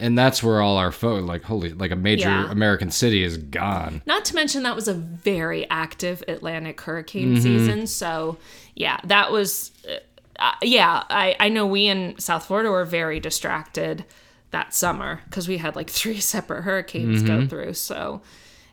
And 0.01 0.17
that's 0.17 0.41
where 0.43 0.61
all 0.61 0.77
our 0.77 0.91
fo 0.91 1.15
like 1.19 1.43
holy, 1.43 1.71
like 1.73 1.91
a 1.91 1.95
major 1.95 2.27
Yeah. 2.27 2.51
American 2.51 2.91
city 2.91 3.23
is 3.23 3.37
gone. 3.37 4.01
Not 4.05 4.25
to 4.25 4.35
mention 4.35 4.63
that 4.63 4.75
was 4.75 4.87
a 4.87 4.93
very 4.93 5.69
active 5.69 6.23
Atlantic 6.27 6.81
hurricane 6.81 7.35
Mm-hmm. 7.35 7.41
season. 7.41 7.87
So, 7.87 8.37
yeah, 8.75 8.97
that 9.05 9.31
was, 9.31 9.71
uh, 9.87 9.93
uh, 10.39 10.51
yeah, 10.63 11.03
I, 11.09 11.35
I 11.39 11.49
know 11.49 11.67
we 11.67 11.85
in 11.87 12.17
South 12.19 12.45
Florida 12.45 12.69
were 12.71 12.83
very 12.85 13.19
distracted 13.19 14.03
that 14.49 14.73
summer 14.73 15.21
because 15.25 15.47
we 15.47 15.57
had 15.57 15.75
like 15.75 15.89
three 15.89 16.19
separate 16.33 16.63
hurricanes 16.63 17.21
Mm-hmm. 17.23 17.27
go 17.41 17.47
through. 17.47 17.73
So, 17.75 18.21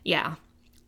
yeah. 0.03 0.35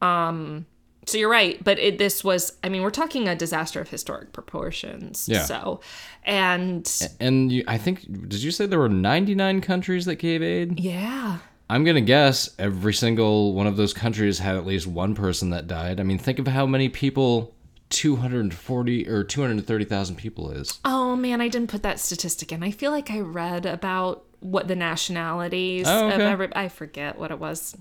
Um, 0.01 0.65
so 1.06 1.18
you're 1.18 1.30
right, 1.30 1.61
but 1.64 1.80
it, 1.80 1.98
this 1.98 2.23
was, 2.23 2.53
I 2.64 2.69
mean, 2.69 2.84
we're 2.84 2.91
talking 2.91 3.28
a 3.28 3.36
disaster 3.36 3.82
of 3.82 3.90
historic 3.90 4.34
proportions. 4.34 5.28
Yeah. 5.28 5.44
So, 5.44 5.82
and 6.23 6.90
And 7.19 7.52
you, 7.52 7.64
I 7.68 7.78
think, 7.78 8.02
did 8.30 8.44
you 8.44 8.52
say 8.52 8.65
there 8.68 8.80
were 8.80 8.88
99 8.90 9.61
countries 9.61 10.06
that 10.06 10.15
gave 10.18 10.41
aid? 10.44 10.80
yeah, 10.80 11.40
I'm 11.69 11.84
gonna 11.86 12.02
guess 12.02 12.49
every 12.60 12.94
single 12.94 13.53
one 13.53 13.65
of 13.65 13.78
those 13.78 13.94
countries 13.94 14.40
had 14.40 14.56
at 14.57 14.65
least 14.65 14.88
one 14.88 15.15
person 15.15 15.52
that 15.52 15.68
died. 15.68 15.99
I 15.99 16.03
mean, 16.03 16.18
think 16.19 16.38
of 16.38 16.48
how 16.48 16.65
many 16.65 16.90
people 16.90 17.56
240 17.90 19.07
or 19.07 19.23
230,000 19.23 20.15
people 20.15 20.52
is. 20.52 20.80
Oh 20.86 21.15
man, 21.15 21.41
I 21.41 21.48
didn't 21.48 21.69
put 21.69 21.84
that 21.84 21.99
statistic 21.99 22.52
in. 22.52 22.61
I 22.64 22.72
feel 22.72 22.91
like 22.91 23.10
I 23.11 23.19
read 23.22 23.65
about 23.65 24.23
what 24.40 24.68
the 24.68 24.76
nationalities 24.76 25.88
Oh, 25.88 26.07
of 26.10 26.19
every. 26.19 26.49
I 26.56 26.68
forget 26.68 27.18
what 27.18 27.32
it 27.32 27.40
was. 27.40 27.76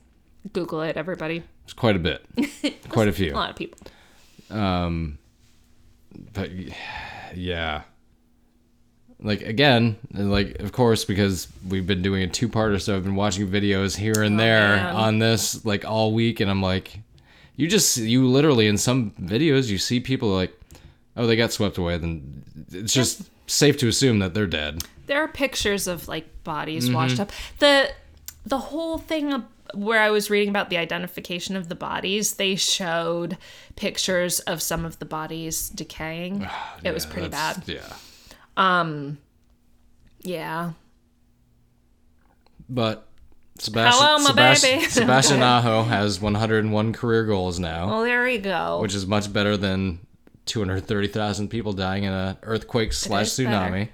Google 0.52 0.82
it, 0.82 0.96
everybody. 0.96 1.42
It's 1.64 1.72
quite 1.72 1.96
a 1.96 1.98
bit, 1.98 2.24
quite 2.88 3.08
a 3.08 3.12
few. 3.12 3.32
A 3.32 3.34
lot 3.34 3.50
of 3.50 3.56
people. 3.56 3.78
Um, 4.50 5.18
but 6.32 6.50
yeah, 7.34 7.82
like 9.22 9.42
again, 9.42 9.96
like 10.12 10.58
of 10.60 10.72
course 10.72 11.04
because 11.04 11.46
we've 11.68 11.86
been 11.86 12.02
doing 12.02 12.22
a 12.22 12.26
two-parter, 12.28 12.80
so 12.80 12.96
I've 12.96 13.04
been 13.04 13.14
watching 13.16 13.46
videos 13.48 13.96
here 13.96 14.22
and 14.22 14.38
there 14.40 14.72
Oh, 14.72 14.76
man. 14.76 14.96
on 14.96 15.18
this 15.18 15.64
like 15.64 15.84
all 15.84 16.12
week, 16.12 16.40
and 16.40 16.50
I'm 16.50 16.62
like, 16.62 16.98
you 17.56 17.68
just 17.68 17.96
you 17.98 18.26
literally 18.26 18.66
in 18.66 18.78
some 18.78 19.12
videos 19.20 19.68
you 19.68 19.78
see 19.78 20.00
people 20.00 20.28
like, 20.30 20.58
oh 21.16 21.26
they 21.26 21.36
got 21.36 21.52
swept 21.52 21.78
away, 21.78 21.98
then 21.98 22.42
it's 22.72 22.92
just 22.92 23.22
safe 23.46 23.76
to 23.78 23.88
assume 23.88 24.18
that 24.20 24.32
they're 24.34 24.46
dead. 24.46 24.82
There 25.06 25.22
are 25.22 25.28
pictures 25.28 25.86
of 25.86 26.08
like 26.08 26.26
bodies 26.44 26.86
Mm-hmm. 26.86 26.94
washed 26.94 27.20
up. 27.20 27.30
The 27.58 27.90
the 28.46 28.58
whole 28.58 28.98
thing 28.98 29.32
of- 29.32 29.44
where 29.74 30.00
I 30.00 30.10
was 30.10 30.30
reading 30.30 30.48
about 30.48 30.70
the 30.70 30.76
identification 30.76 31.56
of 31.56 31.68
the 31.68 31.74
bodies, 31.74 32.34
they 32.34 32.56
showed 32.56 33.36
pictures 33.76 34.40
of 34.40 34.60
some 34.62 34.84
of 34.84 34.98
the 34.98 35.04
bodies 35.04 35.68
decaying. 35.68 36.48
it 36.84 36.92
was 36.92 37.06
pretty 37.06 37.28
bad. 37.28 37.62
Yeah, 37.66 37.92
Um 38.56 39.18
Yeah. 40.22 40.72
but. 42.68 43.06
Sebastian, 43.58 44.02
Hello, 44.06 44.18
my 44.20 44.30
Sebastian, 44.30 44.78
baby. 44.78 44.84
Sebastian 44.90 45.42
Aho 45.42 45.82
has 45.82 46.18
101 46.18 46.92
career 46.94 47.24
goals 47.26 47.58
now. 47.58 47.88
Well, 47.88 48.04
there 48.04 48.26
you 48.26 48.38
go. 48.38 48.80
which 48.80 48.94
is 48.94 49.06
much 49.06 49.30
better 49.30 49.54
than 49.58 49.98
230,000 50.46 51.48
people 51.48 51.74
dying 51.74 52.04
in 52.04 52.12
an 52.14 52.38
earthquake 52.42 52.94
slash 52.94 53.26
is 53.26 53.36
better. 53.44 53.50
tsunami. 53.70 53.88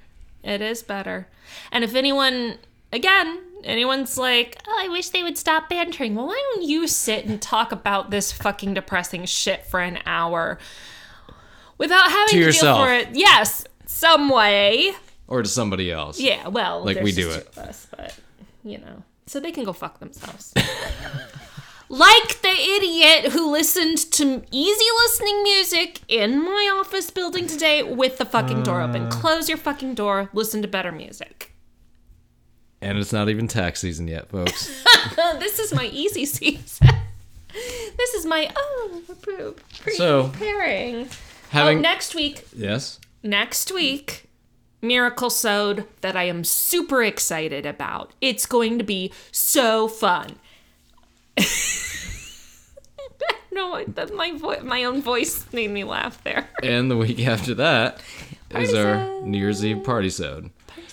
It 0.44 0.60
is 0.60 0.84
better. 0.84 1.26
And 1.72 1.82
if 1.82 1.96
anyone, 1.96 2.58
again, 2.92 3.40
anyone's 3.66 4.16
like, 4.16 4.58
oh, 4.66 4.78
I 4.84 4.88
wish 4.88 5.10
they 5.10 5.22
would 5.22 5.36
stop 5.36 5.68
bantering. 5.68 6.14
Well, 6.14 6.26
why 6.28 6.42
don't 6.54 6.64
you 6.64 6.86
sit 6.86 7.24
and 7.26 7.40
talk 7.42 7.72
about 7.72 8.10
this 8.10 8.32
fucking 8.32 8.74
depressing 8.74 9.24
shit 9.26 9.66
for 9.66 9.80
an 9.80 9.98
hour 10.06 10.58
without 11.78 12.10
having 12.10 12.28
to, 12.34 12.38
yourself. 12.38 12.78
deal 12.78 12.86
for 12.86 12.92
it? 12.94 13.08
Yes, 13.12 13.64
some 13.86 14.28
way. 14.28 14.92
Or 15.28 15.42
to 15.42 15.48
somebody 15.48 15.90
else. 15.90 16.20
Yeah, 16.20 16.48
well, 16.48 16.84
Like 16.84 17.00
we 17.00 17.12
do 17.12 17.30
it. 17.30 17.56
us, 17.58 17.86
but 17.96 18.14
you 18.64 18.78
know, 18.78 19.02
so 19.26 19.40
they 19.40 19.50
can 19.52 19.64
go 19.64 19.72
fuck 19.72 19.98
themselves. 19.98 20.52
like 21.88 22.42
the 22.42 22.48
idiot 22.48 23.32
who 23.32 23.50
listened 23.50 23.98
to 24.12 24.42
easy 24.50 24.84
listening 25.04 25.42
music 25.42 26.00
in 26.08 26.42
my 26.44 26.76
office 26.80 27.10
building 27.10 27.46
today 27.46 27.82
with 27.82 28.18
the 28.18 28.24
fucking 28.24 28.62
door 28.62 28.80
Uh. 28.80 28.88
open. 28.88 29.08
Close 29.10 29.48
your 29.48 29.58
fucking 29.58 29.94
door. 29.94 30.30
Listen 30.32 30.62
to 30.62 30.68
better 30.68 30.92
music. 30.92 31.52
And 32.82 32.98
it's 32.98 33.12
not 33.12 33.28
even 33.28 33.48
tax 33.48 33.80
season 33.80 34.06
yet, 34.08 34.28
folks. 34.28 34.70
this 35.16 35.58
is 35.58 35.74
my 35.74 35.86
easy 35.86 36.24
season. 36.26 36.88
this 37.96 38.14
is 38.14 38.26
my 38.26 38.50
oh 38.56 39.02
So, 39.96 40.28
preparing. 40.28 41.08
Having 41.50 41.78
oh, 41.78 41.80
next 41.80 42.14
week 42.14 42.44
Yes. 42.54 43.00
next 43.22 43.72
week 43.72 44.24
miracle 44.82 45.30
sewed 45.30 45.84
that 46.02 46.14
i 46.16 46.24
am 46.24 46.44
super 46.44 47.02
excited 47.02 47.64
about 47.64 48.12
it's 48.20 48.44
going 48.46 48.76
to 48.78 48.84
be 48.84 49.10
so 49.32 49.88
fun 49.88 50.36
no 53.52 53.82
that 53.86 54.12
my 54.14 54.32
vo- 54.36 54.60
my 54.62 54.84
own 54.84 55.00
voice 55.00 55.46
made 55.52 55.70
me 55.70 55.82
laugh 55.82 56.22
there 56.24 56.48
And 56.62 56.90
the 56.90 56.96
week 56.96 57.26
after 57.26 57.54
that 57.54 58.00
is 58.50 58.74
our 58.74 59.22
New 59.22 59.38
Year's 59.38 59.64
Eve 59.64 59.82
party 59.82 60.10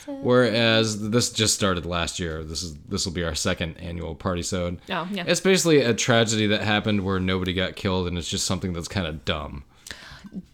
Whereas 0.08 1.10
this 1.12 1.32
just 1.32 1.54
started 1.56 1.86
last 1.86 2.20
year. 2.20 2.44
This 2.44 2.64
is 2.64 2.76
this 2.90 3.06
will 3.06 3.14
be 3.14 3.24
our 3.24 3.36
second 3.36 3.78
annual 3.78 4.16
party 4.16 4.42
sode. 4.44 4.80
oh 4.90 5.08
yeah 5.12 5.24
It's 5.28 5.40
basically 5.40 5.82
a 5.82 5.94
tragedy 5.94 6.48
that 6.48 6.62
happened 6.62 7.04
where 7.06 7.20
nobody 7.20 7.54
got 7.54 7.76
killed 7.76 8.08
and 8.08 8.18
it's 8.18 8.30
just 8.30 8.46
something 8.46 8.74
that's 8.74 8.88
kind 8.88 9.08
of 9.08 9.24
dumb. 9.26 9.64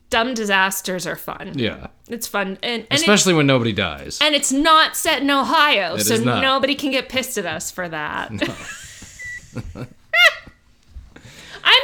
dumb 0.10 0.34
disasters 0.34 1.06
are 1.08 1.16
fun 1.16 1.54
Yeah. 1.56 1.88
it's 2.08 2.28
fun 2.28 2.58
and 2.64 2.86
and, 2.90 3.00
Especially 3.00 3.34
when 3.34 3.48
nobody 3.48 3.74
dies. 3.74 4.20
and 4.22 4.36
it's 4.36 4.52
not 4.52 4.96
set 4.96 5.22
in 5.22 5.30
ohio 5.32 5.96
It 5.96 6.02
so 6.02 6.18
nobody 6.18 6.76
can 6.76 6.92
get 6.92 7.10
pissed 7.10 7.38
at 7.38 7.46
us 7.46 7.72
for 7.72 7.88
that 7.90 8.30
i'm 8.32 8.40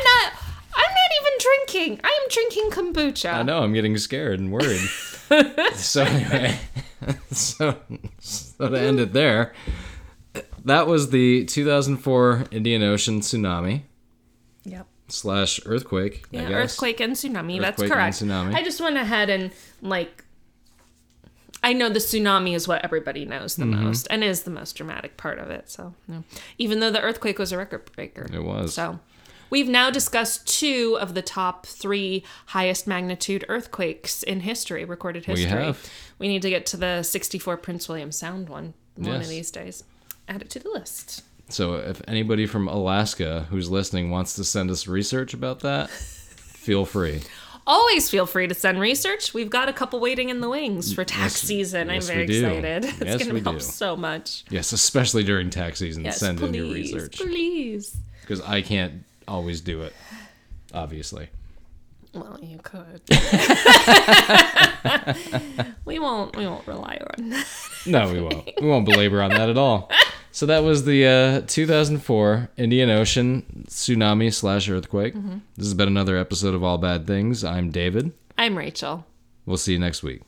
not 0.04 0.34
i'm 0.76 0.94
not 1.00 1.12
even 1.20 1.34
drinking 1.40 2.00
i 2.04 2.20
am 2.22 2.28
drinking 2.30 2.70
kombucha 2.72 3.34
I 3.34 3.44
know, 3.44 3.64
I'm 3.64 3.74
getting 3.74 3.98
scared 3.98 4.40
and 4.40 4.52
worried. 4.52 4.82
so 5.76 6.04
anyway, 6.04 6.58
so, 7.32 7.78
so 8.20 8.70
to 8.70 8.80
end 8.80 9.00
it 9.00 9.14
there, 9.14 9.54
that 10.64 10.88
was 10.88 11.10
the 11.12 11.46
2004 11.46 12.46
Indian 12.52 12.84
Ocean 12.84 13.22
tsunami 13.22 13.82
yep 14.64 14.88
slash 15.08 15.60
earthquake. 15.66 16.26
I 16.34 16.38
Yeah, 16.38 16.50
earthquake 16.52 17.00
and 17.00 17.14
tsunami. 17.14 17.60
That's 17.62 17.82
Earthquake 17.82 17.92
and 17.92 18.00
correct. 18.00 18.18
tsunami. 18.18 18.56
I 18.56 18.64
just 18.64 18.82
went 18.82 18.98
ahead 18.98 19.30
and 19.30 19.52
like. 19.82 20.24
I 21.64 21.74
know 21.74 21.90
the 21.90 21.98
tsunami 22.00 22.54
is 22.54 22.68
what 22.68 22.84
everybody 22.86 23.26
knows 23.26 23.56
the 23.56 23.66
Mm-hmm. 23.66 23.84
most 23.86 24.08
and 24.12 24.24
is 24.24 24.44
the 24.44 24.52
most 24.52 24.74
dramatic 24.74 25.18
part 25.18 25.40
of 25.40 25.50
it. 25.50 25.68
So, 25.68 25.96
no. 26.08 26.24
even 26.60 26.80
though 26.80 26.92
the 26.92 27.02
earthquake 27.02 27.40
was 27.40 27.52
a 27.52 27.58
record 27.58 27.92
breaker, 27.96 28.28
It 28.32 28.44
was. 28.44 28.76
So, 28.76 29.00
we've 29.50 29.68
now 29.70 29.90
discussed 29.90 30.48
two 30.48 30.98
of 31.00 31.14
the 31.14 31.22
top 31.22 31.66
three 31.66 32.24
highest 32.48 32.88
magnitude 32.88 33.46
earthquakes 33.50 34.24
in 34.24 34.42
history, 34.42 34.86
recorded 34.86 35.26
history. 35.26 35.46
We 35.46 35.52
have. 35.52 35.90
We 36.20 36.28
need 36.28 36.42
to 36.44 36.50
get 36.50 36.66
to 36.68 36.78
the 36.78 37.04
64 37.04 37.58
Prince 37.58 37.88
William 37.90 38.12
Sound 38.12 38.50
one 38.50 38.74
one 38.96 39.06
Yes. 39.14 39.24
of 39.24 39.30
these 39.30 39.52
days. 39.52 39.84
Add 40.28 40.42
it 40.42 40.50
to 40.52 40.60
the 40.60 40.70
list. 40.70 41.24
So 41.50 41.76
if 41.76 42.02
anybody 42.08 42.46
from 42.48 42.68
Alaska 42.68 43.46
who's 43.50 43.70
listening 43.70 44.10
wants 44.10 44.34
to 44.36 44.44
send 44.44 44.72
us 44.72 44.88
research 44.88 45.34
about 45.34 45.60
that, 45.60 45.90
feel 45.90 46.86
free. 46.86 47.22
Always 47.68 48.10
feel 48.10 48.26
free 48.28 48.48
to 48.48 48.54
send 48.54 48.80
research. 48.80 49.34
We've 49.34 49.50
got 49.50 49.70
a 49.70 49.74
couple 49.74 50.00
waiting 50.00 50.30
in 50.30 50.40
the 50.40 50.50
wings 50.50 50.94
for 50.94 51.04
tax 51.04 51.34
Yes- 51.34 51.42
season. 51.42 51.90
yes, 51.90 52.10
I'm 52.10 52.16
very 52.16 52.24
excited. 52.38 52.86
It's 52.86 53.00
Yes, 53.02 53.24
going 53.24 53.36
to 53.36 53.42
help 53.44 53.58
do. 53.58 53.62
so 53.64 53.96
much. 53.98 54.44
Yes, 54.50 54.72
especially 54.72 55.24
during 55.24 55.50
tax 55.50 55.80
season, 55.80 56.06
Yes, 56.06 56.20
send 56.20 56.38
please, 56.40 56.48
in 56.48 56.54
your 56.54 56.74
research 56.74 57.18
please. 57.18 57.98
because 58.22 58.42
I 58.42 58.62
can't 58.62 59.04
always 59.28 59.62
do 59.62 59.82
it. 59.82 59.94
Obviously. 60.74 61.30
Well, 62.14 62.40
you 62.42 62.60
could. 62.64 63.02
we 65.86 66.00
won't. 66.00 66.36
We 66.38 66.48
won't 66.48 66.66
rely 66.66 67.00
on 67.18 67.30
that. 67.30 67.46
No, 67.86 68.12
we 68.12 68.22
won't. 68.22 68.50
We 68.62 68.68
won't 68.68 68.86
belabor 68.86 69.22
on 69.22 69.32
that 69.32 69.50
at 69.50 69.58
all. 69.58 69.92
So 70.32 70.46
that 70.46 70.64
was 70.64 70.86
the 70.86 71.06
uh, 71.06 71.42
2004 71.48 72.50
Indian 72.58 72.90
Ocean 72.90 73.66
tsunami 73.68 74.34
slash 74.34 74.70
earthquake. 74.70 75.14
This 75.56 75.66
has 75.66 75.74
been 75.74 75.88
another 75.88 76.18
episode 76.18 76.54
of 76.54 76.64
All 76.64 76.78
Bad 76.78 77.06
Things. 77.06 77.44
I'm 77.44 77.70
David. 77.70 78.12
I'm 78.38 78.58
Rachel. 78.58 79.06
We'll 79.46 79.58
see 79.58 79.74
you 79.74 79.80
next 79.80 80.04
week. 80.04 80.22